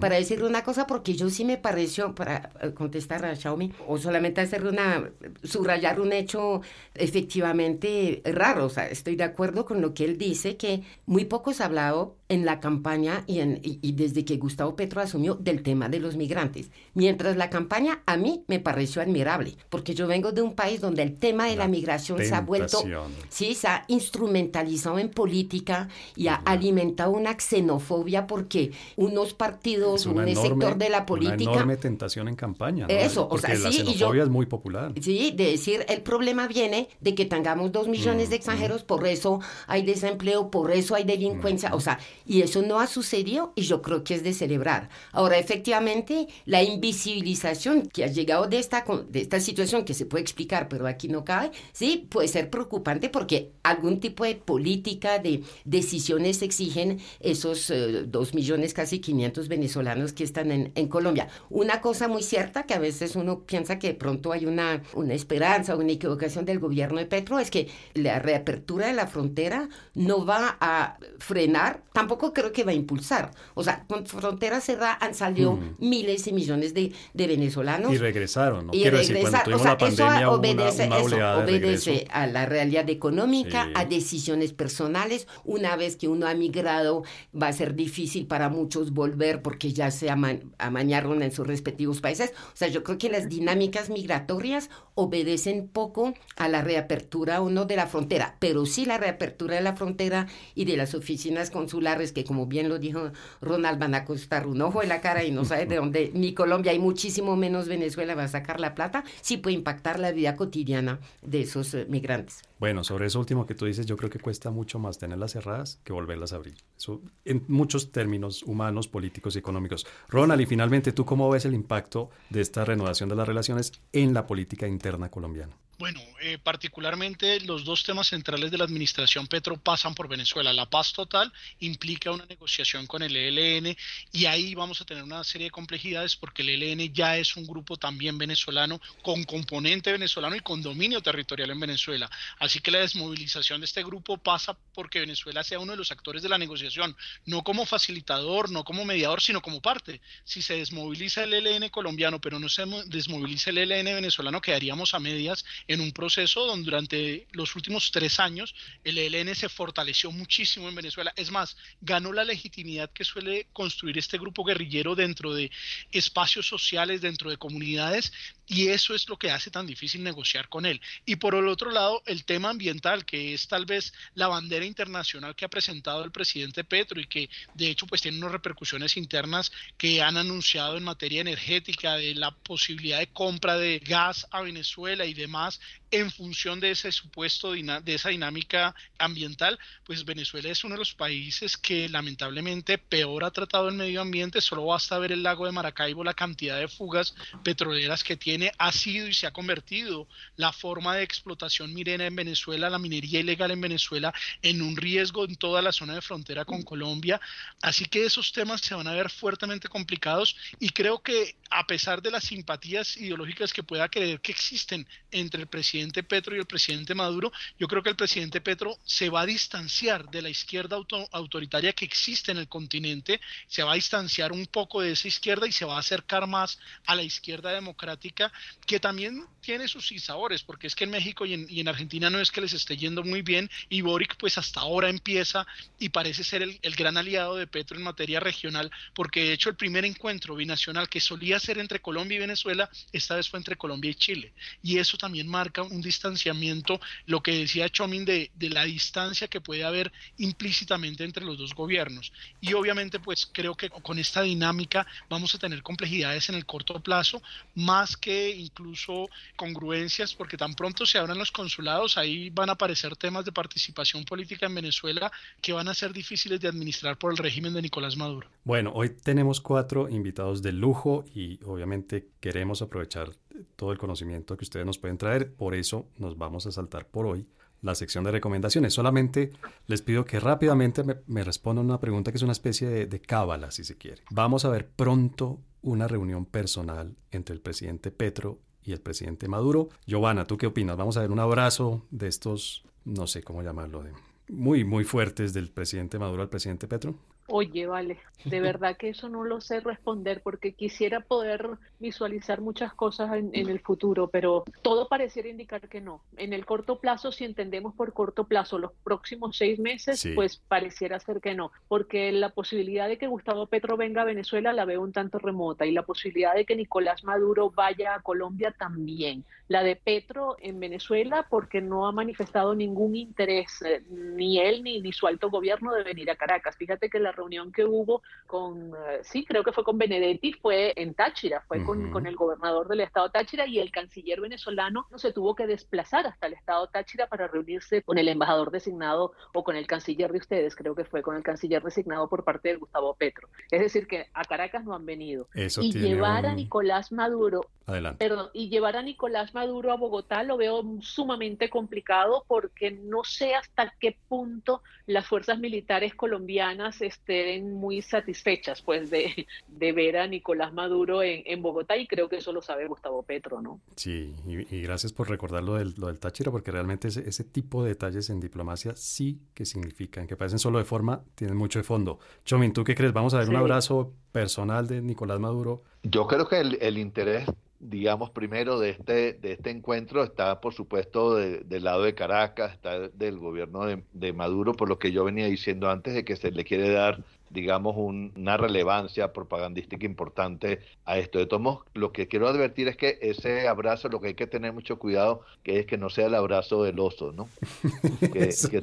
Para 0.00 0.16
decirle 0.16 0.46
una 0.46 0.64
cosa 0.64 0.86
porque 0.86 1.14
yo 1.14 1.30
sí 1.30 1.44
me 1.44 1.56
pareció, 1.56 2.14
para 2.14 2.50
eh, 2.60 2.72
contestar 2.72 3.24
a 3.24 3.34
Xiaomi, 3.36 3.72
o 3.86 3.98
solamente 3.98 4.40
hacer 4.40 4.64
una, 4.66 5.10
subrayar 5.44 6.00
un 6.00 6.12
hecho 6.12 6.60
efectivamente 6.94 8.22
raro, 8.24 8.65
estoy 8.90 9.16
de 9.16 9.24
acuerdo 9.24 9.64
con 9.64 9.80
lo 9.80 9.94
que 9.94 10.04
él 10.04 10.18
dice, 10.18 10.56
que 10.56 10.82
muy 11.06 11.24
poco 11.24 11.52
se 11.52 11.62
ha 11.62 11.66
hablado 11.66 12.16
en 12.28 12.44
la 12.44 12.58
campaña 12.58 13.22
y, 13.26 13.38
en, 13.38 13.60
y, 13.62 13.92
desde 13.92 14.24
que 14.24 14.36
Gustavo 14.36 14.74
Petro 14.74 15.00
asumió 15.00 15.34
del 15.34 15.62
tema 15.62 15.88
de 15.88 16.00
los 16.00 16.16
migrantes. 16.16 16.70
Mientras 16.94 17.36
la 17.36 17.50
campaña 17.50 18.02
a 18.04 18.16
mí 18.16 18.44
me 18.48 18.58
pareció 18.58 19.00
admirable, 19.00 19.56
porque 19.70 19.94
yo 19.94 20.08
vengo 20.08 20.32
de 20.32 20.42
un 20.42 20.54
país 20.54 20.80
donde 20.80 21.02
el 21.02 21.14
tema 21.14 21.46
de 21.46 21.56
la, 21.56 21.68
migración 21.68 22.18
se 22.18 22.34
ha 22.34 22.40
vuelto, 22.40 22.84
sí, 23.28 23.54
se 23.54 23.68
ha 23.68 23.84
instrumentalizado 23.88 24.98
en 24.98 25.10
política 25.10 25.88
y 26.14 26.28
ha 26.28 26.34
alimentado 26.34 27.10
una 27.10 27.36
xenofobia 27.38 28.26
porque 28.26 28.72
unos 28.96 29.34
partidos, 29.34 30.06
un 30.06 30.26
sector 30.34 30.76
de 30.76 30.90
la 30.90 31.06
política... 31.06 31.42
Una 31.42 31.52
enorme 31.52 31.76
tentación 31.76 32.28
en 32.28 32.36
campaña. 32.36 32.86
Eso, 32.88 33.28
o 33.28 33.38
sea, 33.38 33.54
la 33.54 33.70
sí, 33.70 33.78
xenofobia 33.78 34.24
es 34.24 34.28
muy 34.28 34.46
popular. 34.46 34.92
Sí, 35.00 35.32
de 35.34 35.50
decir, 35.52 35.84
el 35.88 36.02
problema 36.02 36.46
viene 36.48 36.88
de 37.00 37.14
que 37.14 37.24
tengamos 37.24 37.72
dos 37.72 37.88
millones 37.88 38.30
de 38.30 38.36
extranjeros, 38.36 38.55
por 38.86 39.07
eso 39.07 39.40
hay 39.66 39.82
desempleo, 39.82 40.50
por 40.50 40.70
eso 40.70 40.94
hay 40.94 41.04
delincuencia, 41.04 41.74
o 41.74 41.80
sea, 41.80 41.98
y 42.24 42.42
eso 42.42 42.62
no 42.62 42.80
ha 42.80 42.86
sucedido 42.86 43.52
y 43.54 43.62
yo 43.62 43.82
creo 43.82 44.04
que 44.04 44.14
es 44.14 44.22
de 44.22 44.32
celebrar. 44.32 44.88
Ahora, 45.12 45.38
efectivamente, 45.38 46.28
la 46.44 46.62
invisibilización 46.62 47.88
que 47.88 48.04
ha 48.04 48.09
llegado 48.09 48.46
de 48.46 48.59
esta, 48.59 48.84
de 49.09 49.20
esta 49.20 49.40
situación, 49.40 49.84
que 49.84 49.94
se 49.94 50.07
puede 50.07 50.22
explicar, 50.22 50.68
pero 50.68 50.86
aquí 50.86 51.09
no 51.09 51.24
cabe, 51.24 51.50
sí, 51.72 52.07
puede 52.09 52.28
ser 52.28 52.50
preocupante 52.50 53.09
porque 53.09 53.52
algún 53.62 54.00
tipo 54.00 54.24
de 54.24 54.34
política, 54.34 55.18
de 55.18 55.42
decisiones 55.64 56.42
exigen 56.42 57.00
esos 57.20 57.70
eh, 57.70 58.04
dos 58.07 58.34
millones, 58.34 58.74
casi 58.74 59.00
500 59.00 59.48
venezolanos 59.48 60.12
que 60.12 60.24
están 60.24 60.50
en, 60.52 60.72
en, 60.74 60.88
Colombia. 60.88 61.28
Una 61.50 61.80
cosa 61.80 62.09
muy 62.09 62.22
cierta 62.22 62.64
que 62.64 62.74
a 62.74 62.78
veces 62.78 63.16
uno 63.16 63.40
piensa 63.40 63.78
que 63.78 63.88
de 63.88 63.94
pronto 63.94 64.32
hay 64.32 64.46
una, 64.46 64.82
una 64.94 65.14
esperanza, 65.14 65.76
una 65.76 65.92
equivocación 65.92 66.44
del 66.44 66.59
gobierno 66.59 66.98
de 66.98 67.07
Petro, 67.07 67.38
es 67.38 67.50
que 67.50 67.68
la 67.94 68.18
reapertura 68.47 68.86
de 68.86 68.92
la 68.92 69.07
frontera 69.07 69.68
no 69.94 70.24
va 70.24 70.57
a 70.61 70.99
frenar, 71.18 71.82
tampoco 71.92 72.32
creo 72.32 72.53
que 72.53 72.62
va 72.64 72.70
a 72.70 72.74
impulsar. 72.74 73.32
O 73.55 73.64
sea, 73.64 73.84
con 73.88 74.07
frontera 74.07 74.61
cerrada 74.61 74.97
han 75.01 75.14
salido 75.14 75.59
miles 75.78 76.26
y 76.28 76.32
millones 76.32 76.72
de, 76.74 76.92
de, 77.12 77.26
venezolanos. 77.26 77.92
Y 77.92 77.99
regresaron, 77.99 78.68
¿no? 78.68 78.72
Y 78.74 78.82
Quiero 78.82 78.99
regresar, 78.99 79.14
decir, 79.24 79.32
cuando 79.42 79.57
o 79.57 79.59
sea, 79.59 79.70
la 79.72 79.78
pandemia 79.78 80.20
eso 80.20 80.32
obedece, 80.32 80.86
una, 80.86 80.99
una 80.99 81.32
eso, 81.32 81.40
obedece 81.44 81.90
de 81.90 82.09
a 82.11 82.26
la 82.26 82.47
realidad 82.47 82.88
económica, 82.88 83.64
Sí. 83.66 83.72
a 83.74 83.84
decisiones 83.84 84.53
personales. 84.53 85.26
Una 85.44 85.76
vez 85.76 85.97
que 85.97 86.09
uno 86.09 86.26
ha 86.28 86.34
migrado, 86.34 87.03
va 87.40 87.49
a 87.49 87.53
ser 87.53 87.74
difícil 87.74 88.26
para 88.26 88.49
muchos 88.49 88.92
volver 88.92 89.42
porque 89.42 89.72
ya 89.72 89.90
se 89.90 90.09
ama- 90.11 90.38
amañaron 90.59 91.22
en 91.22 91.32
sus 91.32 91.47
respectivos 91.47 92.01
países. 92.01 92.32
O 92.53 92.57
sea, 92.57 92.68
yo 92.68 92.84
creo 92.84 92.99
que 92.99 93.09
las 93.09 93.28
dinámicas 93.28 93.90
migratorias 93.90 94.70
obedecen 94.94 95.68
poco 95.68 96.14
a 96.36 96.49
la 96.49 96.62
reapertura 96.62 97.40
o 97.42 97.51
no 97.51 97.64
de 97.64 97.76
la 97.76 97.86
frontera, 97.86 98.36
pero 98.39 98.66
sí 98.66 98.84
la 98.84 98.99
reapertura 98.99 99.57
de 99.57 99.62
la 99.62 99.76
frontera 99.76 100.26
y 100.55 100.64
de 100.64 100.76
las 100.76 100.95
oficinas 100.95 101.51
consulares 101.51 102.12
que, 102.12 102.24
como 102.24 102.47
bien 102.47 102.68
lo 102.68 102.78
dijo 102.78 103.12
Ronald, 103.41 103.78
van 103.78 103.95
a 103.95 104.05
costar 104.05 104.47
un 104.47 104.61
ojo 104.62 104.80
de 104.80 104.87
la 104.87 105.01
cara 105.01 105.24
y 105.24 105.30
no 105.30 105.45
sabe 105.45 105.66
de 105.66 105.76
dónde 105.76 106.11
ni 106.14 106.34
Colombia 106.34 106.72
y 106.72 106.78
muchísimo 106.78 107.37
menos 107.37 107.68
Venezuela 107.68 108.14
va 108.14 108.24
a 108.24 108.28
sacar 108.28 108.61
la 108.61 108.74
plata, 108.74 109.05
sí 109.20 109.37
puede 109.37 109.57
impactar 109.57 109.99
la 109.99 110.12
vida 110.12 110.37
cotidiana 110.37 111.01
de 111.22 111.43
esos 111.43 111.74
eh, 111.74 111.87
migrantes. 111.89 112.43
Bueno, 112.59 112.84
sobre 112.84 113.07
eso 113.07 113.18
último 113.18 113.47
que 113.47 113.55
tú 113.55 113.66
dices, 113.66 113.84
yo 113.84 113.97
creo 113.97 114.09
que 114.09 114.18
cuesta 114.18 114.51
mucho 114.51 114.78
más 114.78 114.99
tenerlas 114.99 115.32
cerradas 115.32 115.78
que 115.84 115.93
volverlas 115.93 116.32
a 116.32 116.37
abrir. 116.37 116.57
Eso 116.76 117.03
en 117.24 117.45
muchos 117.49 117.93
términos 117.93 118.43
humanos, 118.43 118.89
políticos 118.89 119.37
y 119.37 119.39
económicos. 119.39 119.87
Ronald, 120.09 120.41
y 120.41 120.47
finalmente, 120.47 120.93
¿tú 120.93 121.05
cómo 121.05 121.28
ves 121.28 121.45
el 121.45 121.55
impacto 121.55 122.11
de 122.30 122.41
esta 122.41 122.64
renovación 122.64 123.09
de 123.09 123.16
las 123.16 123.28
relaciones 123.28 123.72
en 123.93 124.14
la 124.14 124.26
política 124.26 124.66
interna 124.66 125.11
colombiana? 125.11 125.55
Bueno, 125.78 126.00
eh, 126.22 126.38
particularmente 126.38 127.38
los 127.40 127.62
dos 127.66 127.84
temas 127.84 128.06
centrales 128.08 128.50
de 128.50 128.56
la 128.56 128.64
administración 128.64 129.26
Petro 129.26 129.58
pasan 129.58 129.94
por 129.94 130.08
Venezuela. 130.08 130.50
La 130.54 130.64
paz 130.70 130.94
total 130.94 131.30
implica 131.58 132.10
una 132.12 132.24
negociación 132.24 132.86
con 132.86 133.02
el 133.02 133.14
ELN 133.14 133.76
y 134.10 134.24
ahí 134.24 134.54
vamos 134.54 134.80
a 134.80 134.86
tener 134.86 135.02
una 135.04 135.22
serie 135.22 135.48
de 135.48 135.50
complejidades 135.50 136.16
porque 136.16 136.40
el 136.40 136.48
ELN 136.62 136.94
ya 136.94 137.18
es 137.18 137.36
un 137.36 137.46
grupo 137.46 137.76
también 137.76 138.16
venezolano 138.16 138.80
con 139.02 139.24
componente 139.24 139.92
venezolano 139.92 140.34
y 140.34 140.40
con 140.40 140.62
dominio 140.62 141.02
territorial 141.02 141.50
en 141.50 141.60
Venezuela. 141.60 142.08
Así 142.38 142.60
que 142.60 142.70
la 142.70 142.78
desmovilización 142.78 143.60
de 143.60 143.66
este 143.66 143.84
grupo 143.84 144.16
pasa 144.16 144.58
porque 144.72 145.00
Venezuela 145.00 145.44
sea 145.44 145.58
uno 145.58 145.72
de 145.72 145.78
los 145.78 145.92
actores 145.92 146.22
de 146.22 146.30
la 146.30 146.38
negociación, 146.38 146.96
no 147.26 147.42
como 147.44 147.66
facilitador, 147.66 148.50
no 148.50 148.64
como 148.64 148.86
mediador, 148.86 149.20
sino 149.20 149.42
como 149.42 149.60
parte. 149.60 150.00
Si 150.24 150.40
se 150.40 150.56
desmoviliza 150.56 151.24
el 151.24 151.34
ELN 151.34 151.68
colombiano, 151.68 152.18
pero 152.18 152.38
no 152.38 152.48
se 152.48 152.64
mo- 152.64 152.82
desmoviliza 152.84 153.50
el 153.50 153.58
ELN 153.58 153.94
venezolano, 153.96 154.40
quedaríamos 154.40 154.94
a 154.94 155.00
medias 155.00 155.44
en 155.68 155.80
un 155.80 155.92
proceso 155.92 156.46
donde 156.46 156.64
durante 156.64 157.26
los 157.32 157.56
últimos 157.56 157.90
tres 157.90 158.20
años 158.20 158.54
el 158.84 158.98
ELN 158.98 159.34
se 159.34 159.48
fortaleció 159.48 160.10
muchísimo 160.12 160.68
en 160.68 160.74
Venezuela. 160.74 161.12
Es 161.16 161.30
más, 161.30 161.56
ganó 161.80 162.12
la 162.12 162.24
legitimidad 162.24 162.90
que 162.90 163.04
suele 163.04 163.48
construir 163.52 163.98
este 163.98 164.18
grupo 164.18 164.44
guerrillero 164.44 164.94
dentro 164.94 165.34
de 165.34 165.50
espacios 165.90 166.46
sociales, 166.46 167.00
dentro 167.00 167.30
de 167.30 167.36
comunidades, 167.36 168.12
y 168.47 168.68
eso 168.68 168.94
es 168.94 169.09
lo 169.09 169.16
que 169.16 169.30
hace 169.30 169.51
tan 169.51 169.66
difícil 169.66 170.03
negociar 170.03 170.49
con 170.49 170.66
él. 170.66 170.80
Y 171.05 171.16
por 171.16 171.34
el 171.34 171.49
otro 171.49 171.70
lado, 171.70 172.03
el 172.07 172.24
tema 172.24 172.51
ambiental, 172.51 173.05
que 173.05 173.34
es 173.34 173.49
tal 173.49 173.66
vez 173.66 173.92
la 174.14 174.28
bandera 174.28 174.64
internacional 174.64 175.34
que 175.34 175.44
ha 175.44 175.49
presentado 175.49 176.05
el 176.05 176.12
presidente 176.12 176.64
Petro 176.64 177.01
y 177.01 177.07
que 177.07 177.28
de 177.55 177.68
hecho 177.70 177.86
pues 177.86 178.03
tiene 178.03 178.18
unas 178.18 178.32
repercusiones 178.32 178.97
internas 178.97 179.51
que 179.76 180.03
han 180.03 180.16
anunciado 180.16 180.76
en 180.76 180.84
materia 180.84 181.20
energética 181.20 181.97
de 181.97 182.14
la 182.14 182.30
posibilidad 182.30 182.99
de 182.99 183.09
compra 183.09 183.57
de 183.57 183.80
gas 183.80 184.26
a 184.30 184.42
Venezuela 184.42 185.05
y 185.07 185.14
demás 185.14 185.61
en 185.91 186.11
función 186.11 186.59
de 186.61 186.72
ese 186.72 186.91
supuesto 186.91 187.53
de 187.53 187.95
esa 187.95 188.09
dinámica 188.09 188.74
ambiental, 188.99 189.59
pues 189.84 190.05
Venezuela 190.05 190.49
es 190.49 190.64
uno 190.64 190.74
de 190.74 190.80
los 190.80 190.95
países 190.95 191.57
que 191.57 191.89
lamentablemente 191.89 192.78
peor 192.78 193.24
ha 193.24 193.30
tratado 193.30 193.68
el 193.68 193.76
medio 193.76 194.01
ambiente, 194.01 194.41
solo 194.41 194.66
basta 194.66 194.99
ver 194.99 195.12
el 195.12 195.22
lago 195.22 195.47
de 195.47 195.53
Maracaibo, 195.53 196.03
la 196.03 196.14
cantidad 196.14 196.59
de 196.59 196.68
fugas 196.68 197.14
petroleras 197.45 198.03
que 198.03 198.16
tiene, 198.16 198.53
ha 198.59 198.72
sido 198.72 199.07
y 199.07 199.14
se 199.14 199.26
ha 199.26 199.32
convertido 199.32 200.09
la 200.37 200.53
forma 200.53 200.97
de 200.97 201.05
explotación 201.05 201.72
minera 201.72 202.07
en 202.07 202.16
Venezuela, 202.16 202.68
la 202.68 202.78
minería 202.78 203.20
ilegal 203.20 203.53
en 203.53 203.61
Venezuela, 203.61 204.12
en 204.43 204.62
un 204.62 204.76
riesgo 204.76 205.24
en 205.24 205.37
toda 205.37 205.62
la 205.62 205.72
zona 205.72 205.95
de 205.95 206.03
frontera 206.03 206.45
con 206.45 206.62
Colombia. 206.62 207.20
Así 207.62 207.84
que 207.84 208.05
esos 208.05 208.32
temas 208.32 208.61
se 208.61 208.74
van 208.74 208.89
a 208.89 208.93
ver 208.93 209.11
fuertemente 209.11 209.68
complicados 209.68 210.37
y 210.59 210.70
creo 210.70 211.01
que 211.01 211.37
a 211.51 211.66
pesar 211.66 212.03
de 212.03 212.11
las 212.11 212.24
simpatías 212.24 212.97
ideológicas 212.97 213.53
que 213.53 213.62
pueda 213.62 213.89
creer 213.89 214.20
que 214.20 214.32
existen 214.32 214.87
entre 215.11 215.43
el 215.43 215.47
presidente 215.47 215.75
presidente 215.76 216.02
Petro 216.02 216.34
y 216.34 216.38
el 216.38 216.46
presidente 216.46 216.94
Maduro, 216.94 217.30
yo 217.58 217.68
creo 217.68 217.82
que 217.82 217.90
el 217.90 217.96
presidente 217.96 218.40
Petro 218.40 218.78
se 218.86 219.10
va 219.10 219.20
a 219.20 219.26
distanciar 219.26 220.08
de 220.08 220.22
la 220.22 220.30
izquierda 220.30 220.78
autoritaria 221.12 221.74
que 221.74 221.84
existe 221.84 222.32
en 222.32 222.38
el 222.38 222.48
continente, 222.48 223.20
se 223.46 223.62
va 223.62 223.72
a 223.72 223.74
distanciar 223.74 224.32
un 224.32 224.46
poco 224.46 224.80
de 224.80 224.92
esa 224.92 225.06
izquierda 225.06 225.46
y 225.46 225.52
se 225.52 225.66
va 225.66 225.76
a 225.76 225.80
acercar 225.80 226.26
más 226.26 226.58
a 226.86 226.94
la 226.94 227.02
izquierda 227.02 227.52
democrática, 227.52 228.32
que 228.64 228.80
también 228.80 229.26
tiene 229.42 229.68
sus 229.68 229.92
sabores, 230.02 230.42
porque 230.42 230.66
es 230.66 230.74
que 230.74 230.84
en 230.84 230.90
México 230.90 231.26
y 231.26 231.60
en, 231.60 231.68
Argentina 231.68 232.08
no 232.08 232.20
es 232.20 232.30
que 232.30 232.40
les 232.40 232.54
esté 232.54 232.78
yendo 232.78 233.04
muy 233.04 233.20
bien, 233.20 233.50
y 233.68 233.82
Boric 233.82 234.16
pues 234.16 234.38
hasta 234.38 234.60
ahora 234.60 234.88
empieza 234.88 235.46
y 235.78 235.90
parece 235.90 236.24
ser 236.24 236.42
el, 236.42 236.58
el 236.62 236.74
gran 236.74 236.96
aliado 236.96 237.36
de 237.36 237.46
Petro 237.46 237.76
en 237.76 237.84
materia 237.84 238.18
regional, 238.18 238.70
porque 238.94 239.24
de 239.24 239.32
hecho 239.34 239.50
el 239.50 239.56
primer 239.56 239.84
encuentro 239.84 240.36
binacional 240.36 240.88
que 240.88 241.00
solía 241.00 241.38
ser 241.38 241.58
entre 241.58 241.80
Colombia 241.80 242.16
y 242.16 242.20
Venezuela, 242.20 242.70
esta 242.92 243.16
vez 243.16 243.28
fue 243.28 243.38
entre 243.38 243.56
Colombia 243.56 243.90
y 243.90 243.94
Chile. 243.94 244.32
Y 244.62 244.78
eso 244.78 244.96
también 244.96 245.28
marca 245.28 245.65
un 245.70 245.80
distanciamiento, 245.80 246.80
lo 247.06 247.22
que 247.22 247.38
decía 247.38 247.68
Chomin, 247.68 248.04
de, 248.04 248.30
de 248.34 248.50
la 248.50 248.64
distancia 248.64 249.28
que 249.28 249.40
puede 249.40 249.64
haber 249.64 249.92
implícitamente 250.18 251.04
entre 251.04 251.24
los 251.24 251.38
dos 251.38 251.54
gobiernos. 251.54 252.12
Y 252.40 252.54
obviamente 252.54 253.00
pues 253.00 253.28
creo 253.32 253.54
que 253.54 253.70
con 253.70 253.98
esta 253.98 254.22
dinámica 254.22 254.86
vamos 255.08 255.34
a 255.34 255.38
tener 255.38 255.62
complejidades 255.62 256.28
en 256.28 256.34
el 256.34 256.46
corto 256.46 256.80
plazo, 256.80 257.22
más 257.54 257.96
que 257.96 258.30
incluso 258.30 259.08
congruencias, 259.36 260.14
porque 260.14 260.36
tan 260.36 260.54
pronto 260.54 260.86
se 260.86 260.98
abran 260.98 261.18
los 261.18 261.32
consulados, 261.32 261.98
ahí 261.98 262.30
van 262.30 262.48
a 262.50 262.52
aparecer 262.52 262.96
temas 262.96 263.24
de 263.24 263.32
participación 263.32 264.04
política 264.04 264.46
en 264.46 264.54
Venezuela 264.54 265.10
que 265.40 265.52
van 265.52 265.68
a 265.68 265.74
ser 265.74 265.92
difíciles 265.92 266.40
de 266.40 266.48
administrar 266.48 266.98
por 266.98 267.12
el 267.12 267.18
régimen 267.18 267.54
de 267.54 267.62
Nicolás 267.62 267.96
Maduro. 267.96 268.28
Bueno, 268.44 268.72
hoy 268.74 268.90
tenemos 268.90 269.40
cuatro 269.40 269.88
invitados 269.88 270.42
de 270.42 270.52
lujo 270.52 271.04
y 271.14 271.38
obviamente 271.44 272.08
queremos 272.20 272.62
aprovechar 272.62 273.10
todo 273.57 273.72
el 273.72 273.78
conocimiento 273.78 274.37
que 274.37 274.45
ustedes 274.45 274.66
nos 274.66 274.78
pueden 274.78 274.99
traer, 274.99 275.34
por 275.34 275.55
eso 275.55 275.89
nos 275.99 276.16
vamos 276.16 276.47
a 276.47 276.53
saltar 276.53 276.89
por 276.89 277.07
hoy 277.07 277.26
la 277.62 277.74
sección 277.74 278.05
de 278.05 278.12
recomendaciones. 278.12 278.74
Solamente 278.74 279.32
les 279.66 279.82
pido 279.82 280.05
que 280.05 280.20
rápidamente 280.20 280.82
me, 281.07 281.24
respondan 281.24 281.64
una 281.64 281.80
pregunta 281.80 282.12
que 282.12 282.16
es 282.16 282.22
una 282.22 282.32
especie 282.32 282.68
de, 282.68 282.87
de 282.87 283.01
cábala, 283.01 283.51
si 283.51 283.64
se 283.64 283.76
quiere. 283.76 284.03
Vamos 284.11 284.45
a 284.45 284.51
ver 284.51 284.68
pronto 284.68 285.41
una 285.62 285.89
reunión 285.89 286.26
personal 286.26 286.95
entre 287.11 287.34
el 287.34 287.41
presidente 287.41 287.91
Petro 287.91 288.41
y 288.62 288.72
el 288.72 288.80
presidente 288.80 289.28
Maduro. 289.28 289.68
Giovanna, 289.87 290.26
¿tú 290.26 290.37
qué 290.37 290.47
opinas? 290.47 290.76
Vamos 290.76 290.97
a 290.97 291.01
ver 291.01 291.11
un 291.11 291.20
abrazo 291.20 291.87
de 291.91 292.09
estos, 292.09 292.64
no 292.84 293.07
sé 293.07 293.22
cómo 293.22 293.43
llamarlo, 293.43 293.82
de 293.82 293.93
muy, 294.28 294.64
muy 294.64 294.84
fuertes 294.84 295.32
del 295.32 295.51
presidente 295.51 295.99
Maduro 295.99 296.22
al 296.22 296.28
presidente 296.28 296.66
Petro. 296.68 296.95
Oye, 297.28 297.66
vale, 297.66 297.98
de 298.24 298.40
verdad 298.40 298.76
que 298.76 298.90
eso 298.90 299.08
no 299.08 299.24
lo 299.24 299.40
sé 299.40 299.60
responder 299.60 300.20
porque 300.22 300.52
quisiera 300.52 301.00
poder 301.00 301.48
visualizar 301.78 302.40
muchas 302.40 302.72
cosas 302.74 303.10
en, 303.14 303.34
el 303.34 303.60
futuro, 303.60 304.08
pero 304.08 304.44
todo 304.62 304.88
pareciera 304.88 305.28
indicar 305.28 305.68
que 305.68 305.80
no. 305.80 306.02
En 306.16 306.32
el 306.32 306.46
corto 306.46 306.78
plazo, 306.78 307.12
si 307.12 307.24
entendemos 307.24 307.74
por 307.74 307.92
corto 307.92 308.24
plazo 308.24 308.58
los 308.58 308.72
próximos 308.84 309.36
seis 309.36 309.58
meses, 309.58 310.06
pues 310.14 310.38
pareciera 310.48 311.00
ser 311.00 311.20
que 311.20 311.34
no, 311.34 311.50
porque 311.68 312.12
la 312.12 312.30
posibilidad 312.30 312.88
de 312.88 312.98
que 312.98 313.06
Gustavo 313.06 313.46
Petro 313.46 313.76
venga 313.76 314.02
a 314.02 314.06
Venezuela 314.06 314.52
la 314.52 314.64
veo 314.64 314.82
un 314.82 314.92
tanto 314.92 315.18
remota 315.18 315.66
y 315.66 315.72
la 315.72 315.82
posibilidad 315.82 316.34
de 316.34 316.44
que 316.44 316.56
Nicolás 316.56 317.04
Maduro 317.04 317.50
vaya 317.50 317.94
a 317.94 318.00
Colombia 318.00 318.54
también. 318.56 319.24
La 319.48 319.62
de 319.62 319.76
Petro 319.76 320.36
en 320.40 320.58
Venezuela 320.58 321.26
porque 321.28 321.60
no 321.60 321.86
ha 321.86 321.92
manifestado 321.92 322.54
ningún 322.54 322.96
interés, 322.96 323.62
eh, 323.62 323.82
ni 323.90 324.40
él 324.40 324.64
ni, 324.64 324.80
ni 324.80 324.92
su 324.92 325.06
alto 325.06 325.30
gobierno, 325.30 325.72
de 325.72 325.84
venir 325.84 326.10
a 326.10 326.16
Caracas. 326.16 326.56
Fíjate 326.56 326.90
que 326.90 326.98
la 326.98 327.12
reunión 327.16 327.50
que 327.50 327.64
hubo 327.64 328.02
con, 328.26 328.70
eh, 328.70 329.00
sí, 329.02 329.24
creo 329.24 329.42
que 329.42 329.52
fue 329.52 329.64
con 329.64 329.78
Benedetti, 329.78 330.32
fue 330.34 330.72
en 330.76 330.94
Táchira, 330.94 331.42
fue 331.48 331.64
con, 331.64 331.90
con, 331.90 332.06
el 332.06 332.16
gobernador 332.16 332.68
del 332.68 332.80
estado 332.80 333.10
Táchira 333.10 333.46
y 333.46 333.58
el 333.58 333.70
canciller 333.70 334.20
venezolano 334.20 334.86
no 334.90 334.98
se 334.98 335.12
tuvo 335.12 335.34
que 335.34 335.46
desplazar 335.46 336.06
hasta 336.06 336.26
el 336.26 336.34
estado 336.34 336.66
Táchira 336.68 337.06
para 337.06 337.28
reunirse 337.28 337.82
con 337.82 337.98
el 337.98 338.08
embajador 338.08 338.50
designado 338.50 339.12
o 339.32 339.44
con 339.44 339.56
el 339.56 339.66
canciller 339.66 340.12
de 340.12 340.18
ustedes, 340.18 340.54
creo 340.54 340.74
que 340.74 340.84
fue 340.84 341.02
con 341.02 341.16
el 341.16 341.22
canciller 341.22 341.62
designado 341.62 342.08
por 342.08 342.24
parte 342.24 342.50
de 342.50 342.56
Gustavo 342.56 342.94
Petro. 342.94 343.28
Es 343.50 343.60
decir, 343.60 343.86
que 343.86 344.06
a 344.12 344.24
Caracas 344.24 344.64
no 344.64 344.74
han 344.74 344.86
venido. 344.86 345.28
y 345.34 345.72
llevar 345.72 346.26
a 346.26 346.34
Nicolás 346.34 346.92
Maduro, 346.92 347.42
Adelante. 347.66 348.06
perdón, 348.06 348.30
y 348.32 348.48
llevar 348.48 348.76
a 348.76 348.82
Nicolás 348.82 349.34
Maduro 349.34 349.72
a 349.72 349.76
Bogotá 349.76 350.22
lo 350.22 350.36
veo 350.36 350.62
sumamente 350.80 351.48
complicado 351.48 352.24
porque 352.26 352.70
no 352.70 353.04
sé 353.04 353.34
hasta 353.34 353.72
qué 353.78 353.96
punto 354.08 354.62
las 354.86 355.06
fuerzas 355.06 355.38
militares 355.38 355.94
colombianas 355.94 356.80
estén 357.07 357.52
muy 357.52 357.82
satisfechas 357.82 358.62
pues 358.62 358.90
de, 358.90 359.26
de 359.46 359.72
ver 359.72 359.96
a 359.96 360.07
Nicolás 360.07 360.52
Maduro 360.52 361.02
en, 361.02 361.22
en, 361.24 361.40
Bogotá 361.40 361.76
y 361.76 361.86
creo 361.86 362.09
que 362.09 362.16
eso 362.16 362.32
lo 362.32 362.42
sabe 362.42 362.66
Gustavo 362.66 363.02
Petro, 363.02 363.40
¿no? 363.40 363.61
Sí, 363.76 364.14
y, 364.26 364.62
gracias 364.62 364.92
por 364.92 365.09
recordar 365.09 365.44
lo 365.44 365.54
del, 365.54 365.74
lo 365.76 365.86
del 365.86 366.00
Táchira 366.00 366.32
porque 366.32 366.50
realmente 366.50 366.88
ese, 366.88 367.09
ese, 367.09 367.24
tipo 367.24 367.62
de 367.62 367.70
detalles 367.70 368.11
en 368.11 368.20
diplomacia 368.20 368.74
sí 368.74 369.20
que 369.34 369.44
significan, 369.44 370.07
que 370.07 370.16
parecen 370.16 370.38
solo 370.38 370.59
de 370.59 370.64
forma, 370.64 371.04
tienen 371.14 371.36
mucho 371.36 371.59
de 371.59 371.64
fondo. 371.64 371.98
Chomin, 372.24 372.52
¿tú 372.52 372.64
qué 372.64 372.74
crees? 372.74 372.92
Vamos 372.92 373.14
a 373.14 373.18
ver 373.18 373.28
un 373.28 373.36
abrazo 373.36 373.94
personal 374.11 374.66
de 374.66 374.82
Nicolás 374.82 375.20
Maduro. 375.20 375.62
Yo 375.82 376.07
creo 376.07 376.26
que 376.28 376.40
el, 376.40 376.59
el 376.61 376.78
interés 376.78 377.26
digamos, 377.59 378.11
primero 378.11 378.59
de 378.59 378.70
este, 378.70 379.14
de 379.14 379.32
este 379.32 379.50
encuentro 379.50 380.02
está, 380.02 380.40
por 380.40 380.54
supuesto, 380.54 381.16
del 381.16 381.64
lado 381.64 381.82
de 381.82 381.94
Caracas, 381.94 382.52
está 382.52 382.88
del 382.88 383.18
gobierno 383.18 383.64
de, 383.64 383.82
de, 383.92 384.12
Maduro, 384.12 384.54
por 384.54 384.68
lo 384.68 384.78
que 384.78 384.92
yo 384.92 385.04
venía 385.04 385.26
diciendo 385.26 385.70
antes 385.70 385.94
de 385.94 386.04
que 386.04 386.16
se 386.16 386.30
le 386.30 386.44
quiere 386.44 386.70
dar 386.70 387.04
digamos, 387.30 387.76
una 387.76 388.36
relevancia 388.36 389.12
propagandística 389.12 389.84
importante 389.86 390.60
a 390.84 390.98
esto. 390.98 391.18
De 391.18 391.26
todos 391.26 391.42
modos, 391.42 391.64
lo 391.74 391.92
que 391.92 392.08
quiero 392.08 392.28
advertir 392.28 392.68
es 392.68 392.76
que 392.76 392.98
ese 393.02 393.48
abrazo, 393.48 393.88
lo 393.88 394.00
que 394.00 394.08
hay 394.08 394.14
que 394.14 394.26
tener 394.26 394.52
mucho 394.52 394.78
cuidado, 394.78 395.22
que 395.42 395.58
es 395.58 395.66
que 395.66 395.78
no 395.78 395.90
sea 395.90 396.06
el 396.06 396.14
abrazo 396.14 396.62
del 396.62 396.78
oso, 396.78 397.12
¿no? 397.12 397.28
que, 398.12 398.60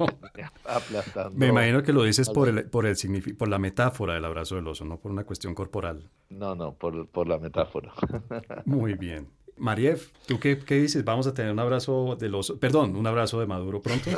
aplastando. 0.64 1.38
Me 1.38 1.48
imagino 1.48 1.82
que 1.82 1.92
lo 1.92 2.04
dices 2.04 2.30
por, 2.30 2.48
el, 2.48 2.68
por, 2.68 2.86
el 2.86 2.96
por 3.36 3.48
la 3.48 3.58
metáfora 3.58 4.14
del 4.14 4.24
abrazo 4.24 4.56
del 4.56 4.66
oso, 4.66 4.84
no 4.84 4.98
por 4.98 5.10
una 5.10 5.24
cuestión 5.24 5.54
corporal. 5.54 6.10
No, 6.30 6.54
no, 6.54 6.72
por, 6.72 7.06
por 7.08 7.28
la 7.28 7.38
metáfora. 7.38 7.92
Muy 8.64 8.94
bien. 8.94 9.28
Mariev, 9.56 10.10
¿tú 10.26 10.40
qué, 10.40 10.58
qué, 10.58 10.80
dices? 10.80 11.04
¿Vamos 11.04 11.26
a 11.26 11.34
tener 11.34 11.52
un 11.52 11.58
abrazo 11.60 12.16
de 12.18 12.28
los... 12.28 12.52
Perdón, 12.60 12.96
un 12.96 13.06
abrazo 13.06 13.38
de 13.38 13.46
Maduro 13.46 13.80
pronto? 13.80 14.10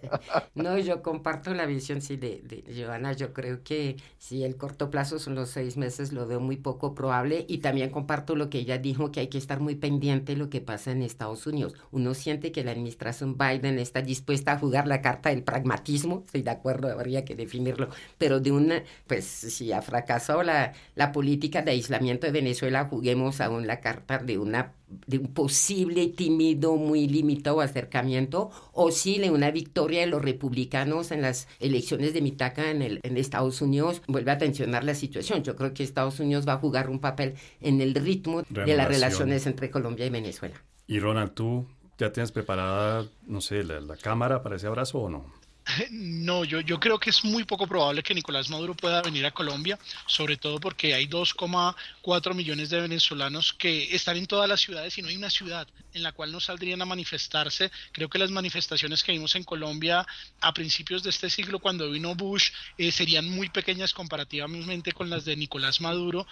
no, 0.54 0.78
yo 0.78 1.02
comparto 1.02 1.54
la 1.54 1.64
visión, 1.64 2.02
sí, 2.02 2.16
de, 2.16 2.42
de 2.42 2.84
Joana. 2.84 3.12
Yo 3.12 3.32
creo 3.32 3.62
que 3.62 3.96
si 4.18 4.44
el 4.44 4.56
corto 4.56 4.90
plazo 4.90 5.18
son 5.18 5.34
los 5.34 5.48
seis 5.50 5.76
meses, 5.76 6.12
lo 6.12 6.26
veo 6.26 6.40
muy 6.40 6.56
poco 6.56 6.94
probable. 6.94 7.46
Y 7.48 7.58
también 7.58 7.90
comparto 7.90 8.36
lo 8.36 8.50
que 8.50 8.58
ella 8.58 8.78
dijo, 8.78 9.10
que 9.10 9.20
hay 9.20 9.28
que 9.28 9.38
estar 9.38 9.60
muy 9.60 9.74
pendiente 9.74 10.32
de 10.32 10.38
lo 10.38 10.50
que 10.50 10.60
pasa 10.60 10.92
en 10.92 11.02
Estados 11.02 11.46
Unidos. 11.46 11.74
Uno 11.90 12.12
siente 12.12 12.52
que 12.52 12.62
la 12.62 12.72
administración 12.72 13.38
Biden 13.38 13.78
está 13.78 14.02
dispuesta 14.02 14.52
a 14.52 14.58
jugar 14.58 14.86
la 14.86 15.00
carta 15.00 15.30
del 15.30 15.42
pragmatismo, 15.42 16.22
estoy 16.26 16.42
de 16.42 16.50
acuerdo, 16.50 16.90
habría 16.90 17.24
que 17.24 17.34
definirlo, 17.34 17.88
pero 18.18 18.40
de 18.40 18.52
una, 18.52 18.82
pues 19.06 19.24
si 19.24 19.72
ha 19.72 19.82
fracasado 19.82 20.42
la, 20.42 20.72
la 20.94 21.12
política 21.12 21.62
de 21.62 21.72
aislamiento 21.72 22.26
de 22.26 22.32
Venezuela, 22.32 22.84
juguemos 22.84 23.40
aún 23.40 23.66
la 23.66 23.80
carta 23.80 24.18
de 24.18 24.38
una 24.38 24.73
de 25.06 25.18
un 25.18 25.28
posible 25.28 26.08
tímido, 26.08 26.76
muy 26.76 27.06
limitado 27.06 27.60
acercamiento, 27.60 28.50
o 28.72 28.90
si 28.90 29.18
de 29.18 29.30
una 29.30 29.50
victoria 29.50 30.00
de 30.00 30.06
los 30.06 30.22
republicanos 30.22 31.10
en 31.10 31.22
las 31.22 31.48
elecciones 31.60 32.14
de 32.14 32.22
Mitaca 32.22 32.70
en, 32.70 32.82
el, 32.82 33.00
en 33.02 33.16
Estados 33.16 33.60
Unidos 33.62 34.02
vuelve 34.06 34.30
a 34.30 34.38
tensionar 34.38 34.84
la 34.84 34.94
situación. 34.94 35.42
Yo 35.42 35.56
creo 35.56 35.74
que 35.74 35.82
Estados 35.82 36.20
Unidos 36.20 36.46
va 36.46 36.54
a 36.54 36.58
jugar 36.58 36.90
un 36.90 36.98
papel 36.98 37.34
en 37.60 37.80
el 37.80 37.94
ritmo 37.94 38.42
de 38.48 38.76
las 38.76 38.88
relaciones 38.88 39.46
entre 39.46 39.70
Colombia 39.70 40.06
y 40.06 40.10
Venezuela. 40.10 40.54
Y 40.86 40.98
Ronald, 40.98 41.32
¿tú 41.32 41.66
ya 41.98 42.12
tienes 42.12 42.32
preparada, 42.32 43.06
no 43.26 43.40
sé, 43.40 43.64
la 43.64 43.96
cámara 43.96 44.42
para 44.42 44.56
ese 44.56 44.66
abrazo 44.66 44.98
o 44.98 45.08
no? 45.08 45.43
No, 45.90 46.44
yo, 46.44 46.60
yo 46.60 46.78
creo 46.80 46.98
que 46.98 47.10
es 47.10 47.24
muy 47.24 47.44
poco 47.44 47.66
probable 47.66 48.02
que 48.02 48.14
Nicolás 48.14 48.50
Maduro 48.50 48.74
pueda 48.74 49.02
venir 49.02 49.26
a 49.26 49.30
Colombia, 49.30 49.78
sobre 50.06 50.36
todo 50.36 50.60
porque 50.60 50.94
hay 50.94 51.06
2,4 51.06 52.34
millones 52.34 52.70
de 52.70 52.80
venezolanos 52.80 53.52
que 53.52 53.94
están 53.94 54.16
en 54.16 54.26
todas 54.26 54.48
las 54.48 54.60
ciudades 54.60 54.96
y 54.98 55.02
no 55.02 55.08
hay 55.08 55.16
una 55.16 55.30
ciudad 55.30 55.66
en 55.94 56.02
la 56.02 56.12
cual 56.12 56.32
no 56.32 56.40
saldrían 56.40 56.82
a 56.82 56.84
manifestarse. 56.84 57.70
Creo 57.92 58.08
que 58.08 58.18
las 58.18 58.30
manifestaciones 58.30 59.02
que 59.02 59.12
vimos 59.12 59.34
en 59.36 59.44
Colombia 59.44 60.06
a 60.40 60.52
principios 60.52 61.02
de 61.02 61.10
este 61.10 61.30
siglo, 61.30 61.60
cuando 61.60 61.90
vino 61.90 62.14
Bush, 62.14 62.50
eh, 62.76 62.92
serían 62.92 63.28
muy 63.30 63.48
pequeñas 63.48 63.92
comparativamente 63.92 64.92
con 64.92 65.08
las 65.08 65.24
de 65.24 65.36
Nicolás 65.36 65.80
Maduro. 65.80 66.26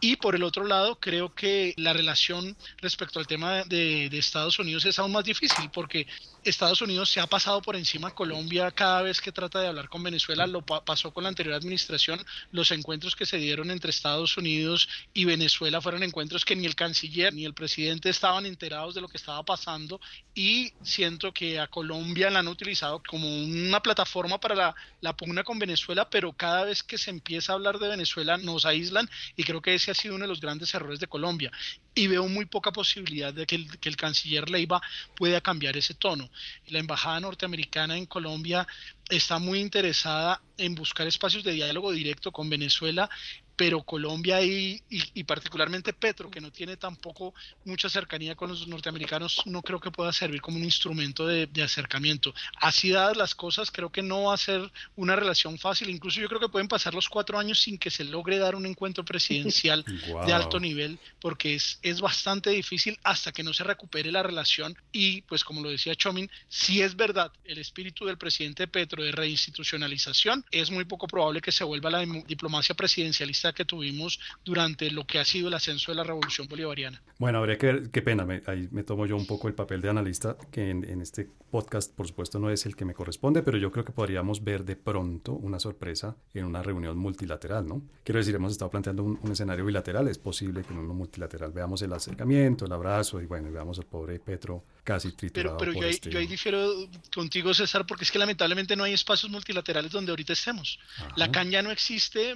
Y 0.00 0.16
por 0.16 0.34
el 0.34 0.42
otro 0.44 0.64
lado, 0.64 0.98
creo 1.00 1.34
que 1.34 1.74
la 1.76 1.92
relación 1.92 2.56
respecto 2.78 3.18
al 3.18 3.26
tema 3.26 3.64
de, 3.64 4.08
de 4.08 4.18
Estados 4.18 4.58
Unidos 4.58 4.84
es 4.84 4.98
aún 4.98 5.12
más 5.12 5.24
difícil 5.24 5.70
porque 5.70 6.06
Estados 6.44 6.80
Unidos 6.80 7.10
se 7.10 7.20
ha 7.20 7.26
pasado 7.26 7.60
por 7.60 7.76
encima 7.76 8.08
a 8.08 8.14
Colombia 8.14 8.70
cada 8.70 9.02
vez 9.02 9.20
que 9.20 9.32
trata 9.32 9.60
de 9.60 9.68
hablar 9.68 9.88
con 9.88 10.02
Venezuela, 10.02 10.46
lo 10.46 10.62
pasó 10.62 11.12
con 11.12 11.24
la 11.24 11.28
anterior 11.28 11.54
administración, 11.54 12.24
los 12.52 12.70
encuentros 12.70 13.16
que 13.16 13.26
se 13.26 13.38
dieron 13.38 13.70
entre 13.70 13.90
Estados 13.90 14.36
Unidos 14.36 14.88
y 15.12 15.24
Venezuela 15.24 15.80
fueron 15.80 16.02
encuentros 16.02 16.44
que 16.44 16.56
ni 16.56 16.66
el 16.66 16.74
canciller 16.74 17.34
ni 17.34 17.44
el 17.44 17.54
presidente 17.54 18.08
estaban 18.08 18.46
enterados 18.46 18.94
de 18.94 19.00
lo 19.00 19.07
que 19.08 19.16
estaba 19.16 19.42
pasando 19.44 20.00
y 20.34 20.72
siento 20.82 21.32
que 21.32 21.58
a 21.58 21.66
Colombia 21.66 22.30
la 22.30 22.40
han 22.40 22.48
utilizado 22.48 23.02
como 23.08 23.28
una 23.28 23.82
plataforma 23.82 24.38
para 24.38 24.54
la, 24.54 24.74
la 25.00 25.16
pugna 25.16 25.44
con 25.44 25.58
Venezuela, 25.58 26.08
pero 26.08 26.32
cada 26.32 26.64
vez 26.64 26.82
que 26.82 26.98
se 26.98 27.10
empieza 27.10 27.52
a 27.52 27.56
hablar 27.56 27.78
de 27.78 27.88
Venezuela 27.88 28.36
nos 28.36 28.64
aíslan 28.66 29.08
y 29.36 29.44
creo 29.44 29.62
que 29.62 29.74
ese 29.74 29.90
ha 29.90 29.94
sido 29.94 30.14
uno 30.14 30.24
de 30.24 30.28
los 30.28 30.40
grandes 30.40 30.72
errores 30.74 31.00
de 31.00 31.06
Colombia. 31.06 31.50
y 31.94 32.06
veo 32.06 32.28
muy 32.28 32.44
poca 32.44 32.70
posibilidad 32.70 33.34
de 33.34 33.44
que 33.44 33.56
el, 33.56 33.78
que 33.80 33.88
el 33.88 33.96
canciller 33.96 34.48
Leiva 34.48 34.80
pueda 35.16 35.40
cambiar 35.40 35.76
ese 35.76 35.94
tono. 35.94 36.30
La 36.68 36.78
embajada 36.78 37.18
norteamericana 37.18 37.96
en 37.96 38.06
Colombia 38.06 38.66
está 39.08 39.38
muy 39.38 39.58
interesada 39.58 40.40
en 40.56 40.74
buscar 40.74 41.06
espacios 41.06 41.42
de 41.42 41.52
diálogo 41.52 41.90
directo 41.90 42.30
con 42.30 42.48
Venezuela 42.48 43.10
pero 43.58 43.82
Colombia 43.82 44.40
y, 44.40 44.80
y, 44.88 45.24
particularmente 45.24 45.92
Petro, 45.92 46.30
que 46.30 46.40
no 46.40 46.52
tiene 46.52 46.76
tampoco 46.76 47.34
mucha 47.64 47.88
cercanía 47.88 48.36
con 48.36 48.50
los 48.50 48.68
norteamericanos, 48.68 49.42
no 49.46 49.62
creo 49.62 49.80
que 49.80 49.90
pueda 49.90 50.12
servir 50.12 50.40
como 50.40 50.58
un 50.58 50.64
instrumento 50.64 51.26
de, 51.26 51.48
acercamiento. 51.60 52.32
Así 52.60 52.90
dadas 52.90 53.16
las 53.16 53.34
cosas, 53.34 53.72
creo 53.72 53.90
que 53.90 54.00
no 54.00 54.22
va 54.22 54.34
a 54.34 54.36
ser 54.36 54.70
una 54.94 55.16
relación 55.16 55.58
fácil. 55.58 55.90
Incluso 55.90 56.20
yo 56.20 56.28
creo 56.28 56.38
que 56.38 56.48
pueden 56.48 56.68
pasar 56.68 56.94
los 56.94 57.08
cuatro 57.08 57.36
años 57.36 57.58
sin 57.58 57.78
que 57.78 57.90
se 57.90 58.04
logre 58.04 58.38
dar 58.38 58.54
un 58.54 58.64
encuentro 58.64 59.04
presidencial 59.04 59.84
de 60.24 60.32
alto 60.32 60.60
nivel, 60.60 61.00
porque 61.20 61.56
es, 61.56 61.80
es 61.82 62.00
bastante 62.00 62.50
difícil 62.50 62.96
hasta 63.02 63.32
que 63.32 63.42
no 63.42 63.52
se 63.52 63.64
recupere 63.64 64.12
la 64.12 64.22
relación. 64.22 64.78
Y 64.92 65.22
pues 65.22 65.42
como 65.42 65.62
lo 65.62 65.68
decía 65.68 65.96
Chomin, 65.96 66.30
si 66.48 66.80
es 66.80 66.94
verdad 66.94 67.32
el 67.44 67.58
espíritu 67.58 68.06
del 68.06 68.18
presidente 68.18 68.68
Petro 68.68 69.02
de 69.02 69.10
reinstitucionalización, 69.10 70.44
es 70.52 70.70
muy 70.70 70.84
poco 70.84 71.08
probable 71.08 71.40
que 71.40 71.50
se 71.50 71.64
vuelva 71.64 71.90
la 71.90 72.06
diplomacia 72.24 72.76
presidencialista 72.76 73.47
que 73.52 73.64
tuvimos 73.64 74.20
durante 74.44 74.90
lo 74.90 75.06
que 75.06 75.18
ha 75.18 75.24
sido 75.24 75.48
el 75.48 75.54
ascenso 75.54 75.92
de 75.92 75.96
la 75.96 76.04
revolución 76.04 76.48
bolivariana. 76.48 77.02
Bueno, 77.18 77.38
habría 77.38 77.58
que 77.58 77.66
ver, 77.66 77.90
qué 77.90 78.02
pena, 78.02 78.26
ahí 78.46 78.68
me 78.70 78.84
tomo 78.84 79.06
yo 79.06 79.16
un 79.16 79.26
poco 79.26 79.48
el 79.48 79.54
papel 79.54 79.80
de 79.80 79.88
analista, 79.88 80.36
que 80.50 80.70
en, 80.70 81.00
este 81.00 81.28
podcast, 81.50 81.94
por 81.94 82.06
supuesto, 82.06 82.38
no 82.38 82.50
es 82.50 82.66
el 82.66 82.76
que 82.76 82.84
me 82.84 82.94
corresponde, 82.94 83.42
pero 83.42 83.58
yo 83.58 83.72
creo 83.72 83.84
que 83.84 83.92
podríamos 83.92 84.44
ver 84.44 84.64
de 84.64 84.76
pronto 84.76 85.32
una 85.32 85.58
sorpresa 85.58 86.16
en 86.34 86.44
una 86.44 86.62
reunión 86.62 86.96
multilateral, 86.98 87.66
¿no? 87.66 87.82
Quiero 88.04 88.18
decir, 88.18 88.34
hemos 88.34 88.52
estado 88.52 88.70
planteando 88.70 89.02
un, 89.04 89.18
escenario 89.30 89.64
bilateral, 89.64 90.08
es 90.08 90.18
posible 90.18 90.62
que 90.62 90.72
en 90.72 90.80
uno 90.80 90.94
multilateral 90.94 91.52
veamos 91.52 91.82
el 91.82 91.92
acercamiento, 91.92 92.66
el 92.66 92.72
abrazo, 92.72 93.20
y 93.20 93.26
bueno, 93.26 93.50
veamos 93.50 93.78
al 93.78 93.86
pobre 93.86 94.18
Petro 94.18 94.64
casi 94.88 95.12
triturado. 95.12 95.58
Pero, 95.58 95.72
pero 95.72 95.84
yo, 95.84 95.86
este... 95.86 96.08
yo, 96.08 96.18
ahí 96.18 96.26
difiero 96.26 96.88
contigo, 97.14 97.52
César, 97.52 97.84
porque 97.86 98.04
es 98.04 98.10
que 98.10 98.18
lamentablemente 98.18 98.74
no 98.74 98.84
hay 98.84 98.94
espacios 98.94 99.30
multilaterales 99.30 99.92
donde 99.92 100.12
ahorita 100.12 100.32
estemos. 100.32 100.78
La 101.14 101.30
CAN 101.30 101.50
ya 101.50 101.60
no 101.60 101.70
existe, 101.70 102.34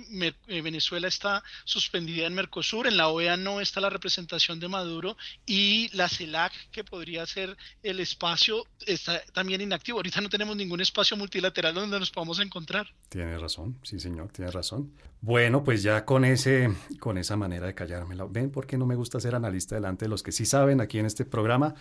eh, 0.49 0.61
Venezuela 0.61 1.09
está 1.09 1.43
suspendida 1.65 2.27
en 2.27 2.35
Mercosur, 2.35 2.87
en 2.87 2.99
la 2.99 3.09
OEA 3.09 3.39
no 3.39 3.63
está 3.63 3.81
la 3.81 3.89
representación 3.89 4.61
de 4.61 4.69
Maduro 4.69 5.17
y 5.47 5.89
la 5.97 6.11
CELAC, 6.11 6.53
que 6.71 6.85
podría 6.85 7.25
ser 7.25 7.57
el 7.83 8.01
espacio, 8.01 8.67
está 8.87 9.23
también 9.33 9.63
inactivo. 9.63 9.99
Ahorita 9.99 10.21
no 10.21 10.29
tenemos 10.29 10.55
ningún 10.55 10.83
espacio 10.83 11.17
multilateral 11.17 11.73
donde 11.73 11.99
nos 11.99 12.11
podamos 12.11 12.39
encontrar. 12.39 12.87
Tiene 13.09 13.39
razón, 13.39 13.79
sí 13.83 13.99
señor, 13.99 14.31
tiene 14.31 14.51
razón. 14.51 14.93
Bueno, 15.23 15.65
pues 15.65 15.83
ya 15.83 16.05
con 16.05 16.27
ese, 16.27 16.69
con 16.99 17.17
esa 17.17 17.37
manera 17.37 17.67
de 17.67 17.75
callármela. 17.75 18.27
¿Ven 18.29 18.51
por 18.51 18.67
qué 18.67 18.77
no 18.77 18.87
me 18.87 18.97
gusta 18.97 19.21
ser 19.21 19.35
analista 19.37 19.77
delante 19.77 20.05
de 20.05 20.09
los 20.11 20.23
que 20.23 20.33
sí 20.33 20.45
saben 20.45 20.81
aquí 20.81 20.99
en 20.99 21.07
este 21.07 21.25
programa? 21.25 21.77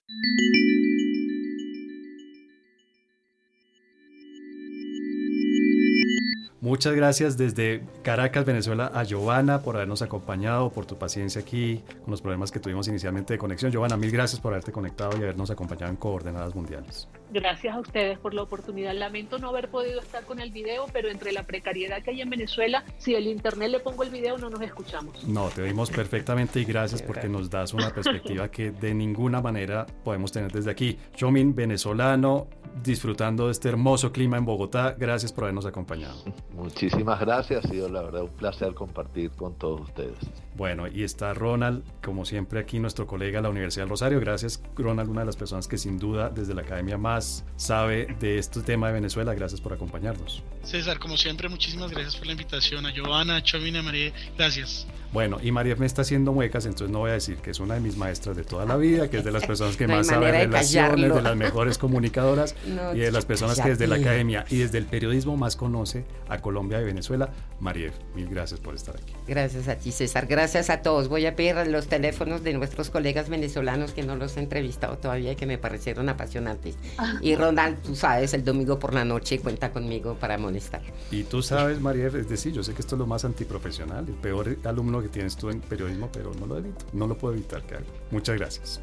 Muchas 6.71 6.95
gracias 6.95 7.35
desde 7.35 7.83
Caracas, 8.01 8.45
Venezuela, 8.45 8.89
a 8.93 9.03
Giovanna 9.03 9.61
por 9.61 9.75
habernos 9.75 10.01
acompañado, 10.01 10.69
por 10.69 10.85
tu 10.85 10.97
paciencia 10.97 11.41
aquí 11.41 11.83
con 12.05 12.11
los 12.11 12.21
problemas 12.21 12.49
que 12.49 12.61
tuvimos 12.61 12.87
inicialmente 12.87 13.33
de 13.33 13.37
conexión. 13.37 13.73
Giovanna, 13.73 13.97
mil 13.97 14.09
gracias 14.09 14.39
por 14.39 14.53
haberte 14.53 14.71
conectado 14.71 15.11
y 15.17 15.21
habernos 15.21 15.51
acompañado 15.51 15.91
en 15.91 15.97
Coordenadas 15.97 16.55
Mundiales. 16.55 17.09
Gracias 17.33 17.73
a 17.73 17.79
ustedes 17.79 18.19
por 18.19 18.33
la 18.33 18.41
oportunidad. 18.41 18.93
Lamento 18.93 19.39
no 19.39 19.47
haber 19.47 19.69
podido 19.69 20.01
estar 20.01 20.25
con 20.25 20.41
el 20.41 20.51
video, 20.51 20.85
pero 20.91 21.09
entre 21.09 21.31
la 21.31 21.43
precariedad 21.43 22.03
que 22.03 22.11
hay 22.11 22.21
en 22.21 22.29
Venezuela, 22.29 22.83
si 22.97 23.15
el 23.15 23.25
internet 23.25 23.69
le 23.69 23.79
pongo 23.79 24.03
el 24.03 24.09
video 24.09 24.37
no 24.37 24.49
nos 24.49 24.61
escuchamos. 24.61 25.23
No, 25.25 25.47
te 25.47 25.61
oímos 25.61 25.89
perfectamente 25.91 26.59
y 26.59 26.65
gracias 26.65 27.01
porque 27.01 27.29
nos 27.29 27.49
das 27.49 27.73
una 27.73 27.89
perspectiva 27.93 28.51
que 28.51 28.71
de 28.71 28.93
ninguna 28.93 29.41
manera 29.41 29.85
podemos 30.03 30.33
tener 30.33 30.51
desde 30.51 30.71
aquí. 30.71 30.97
Chomin, 31.15 31.55
venezolano, 31.55 32.47
disfrutando 32.83 33.45
de 33.45 33.53
este 33.53 33.69
hermoso 33.69 34.11
clima 34.11 34.37
en 34.37 34.43
Bogotá. 34.43 34.95
Gracias 34.99 35.31
por 35.31 35.45
habernos 35.45 35.65
acompañado. 35.65 36.17
Muchísimas 36.53 37.21
gracias, 37.21 37.63
ha 37.63 37.69
sido 37.69 37.87
la 37.87 38.01
verdad 38.01 38.23
un 38.23 38.29
placer 38.29 38.73
compartir 38.73 39.31
con 39.31 39.53
todos 39.53 39.79
ustedes. 39.79 40.17
Bueno, 40.57 40.85
y 40.87 41.03
está 41.03 41.33
Ronald, 41.33 41.83
como 42.03 42.25
siempre 42.25 42.59
aquí 42.59 42.77
nuestro 42.77 43.07
colega 43.07 43.37
de 43.37 43.43
la 43.43 43.49
Universidad 43.49 43.83
del 43.83 43.89
Rosario. 43.91 44.19
Gracias 44.19 44.61
Ronald, 44.75 45.09
una 45.09 45.21
de 45.21 45.27
las 45.27 45.37
personas 45.37 45.69
que 45.69 45.77
sin 45.77 45.97
duda 45.97 46.29
desde 46.29 46.53
la 46.53 46.63
academia 46.63 46.97
más 46.97 47.20
sabe 47.55 48.15
de 48.19 48.37
este 48.37 48.61
tema 48.61 48.87
de 48.87 48.93
Venezuela. 48.93 49.33
Gracias 49.33 49.61
por 49.61 49.73
acompañarnos. 49.73 50.43
César, 50.63 50.99
como 50.99 51.17
siempre, 51.17 51.49
muchísimas 51.49 51.91
gracias 51.91 52.15
por 52.15 52.27
la 52.27 52.33
invitación. 52.33 52.85
A 52.85 52.91
Giovanna, 52.91 53.37
a 53.37 53.43
Chovina, 53.43 53.81
María, 53.81 54.11
gracias. 54.37 54.87
Bueno, 55.13 55.39
y 55.43 55.51
María 55.51 55.75
me 55.75 55.85
está 55.85 56.03
haciendo 56.03 56.31
muecas, 56.31 56.65
entonces 56.65 56.89
no 56.89 56.99
voy 56.99 57.09
a 57.09 57.13
decir 57.13 57.37
que 57.37 57.51
es 57.51 57.59
una 57.59 57.73
de 57.73 57.81
mis 57.81 57.97
maestras 57.97 58.37
de 58.37 58.45
toda 58.45 58.65
la 58.65 58.77
vida, 58.77 59.09
que 59.09 59.17
es 59.17 59.25
de 59.25 59.31
las 59.33 59.45
personas 59.45 59.75
que 59.75 59.85
más 59.87 60.07
sabe 60.07 60.31
relaciones, 60.31 61.13
de 61.13 61.21
las 61.21 61.35
mejores 61.35 61.77
comunicadoras 61.77 62.55
y 62.95 62.99
de 62.99 63.11
las 63.11 63.25
personas 63.25 63.59
que 63.59 63.69
desde 63.69 63.87
la 63.87 63.97
academia 63.97 64.45
y 64.49 64.59
desde 64.59 64.77
el 64.77 64.85
periodismo 64.85 65.35
más 65.35 65.57
conoce 65.57 66.05
a 66.29 66.39
Colombia 66.39 66.79
y 66.79 66.85
Venezuela. 66.85 67.29
María, 67.59 67.91
mil 68.15 68.27
gracias 68.29 68.61
por 68.61 68.73
estar 68.73 68.95
aquí. 68.95 69.13
Gracias 69.27 69.67
a 69.67 69.75
ti, 69.75 69.91
César. 69.91 70.27
Gracias 70.27 70.69
a 70.69 70.81
todos. 70.81 71.09
Voy 71.09 71.25
a 71.25 71.35
pedir 71.35 71.55
los 71.67 71.87
teléfonos 71.87 72.41
de 72.43 72.53
nuestros 72.53 72.89
colegas 72.89 73.27
venezolanos 73.27 73.91
que 73.91 74.03
no 74.03 74.15
los 74.15 74.37
he 74.37 74.39
entrevistado 74.39 74.97
todavía 74.97 75.33
y 75.33 75.35
que 75.35 75.45
me 75.45 75.57
parecieron 75.57 76.07
apasionantes. 76.07 76.77
Y 77.21 77.35
Ronald, 77.35 77.81
tú 77.81 77.95
sabes, 77.95 78.33
el 78.33 78.43
domingo 78.43 78.79
por 78.79 78.93
la 78.93 79.03
noche 79.05 79.39
cuenta 79.39 79.71
conmigo 79.71 80.15
para 80.15 80.35
amonestar. 80.35 80.81
Y 81.11 81.23
tú 81.23 81.41
sabes, 81.41 81.79
María, 81.81 82.07
es 82.07 82.29
decir, 82.29 82.53
yo 82.53 82.63
sé 82.63 82.73
que 82.73 82.81
esto 82.81 82.95
es 82.95 82.99
lo 82.99 83.07
más 83.07 83.25
antiprofesional, 83.25 84.07
el 84.07 84.15
peor 84.15 84.57
alumno 84.63 85.01
que 85.01 85.09
tienes 85.09 85.35
tú 85.35 85.49
en 85.49 85.61
periodismo, 85.61 86.09
pero 86.11 86.31
no 86.39 86.45
lo 86.45 86.57
evito, 86.57 86.85
no 86.93 87.07
lo 87.07 87.17
puedo 87.17 87.33
evitar 87.33 87.63
que 87.63 87.75
haga. 87.75 87.85
Muchas 88.11 88.37
gracias. 88.37 88.79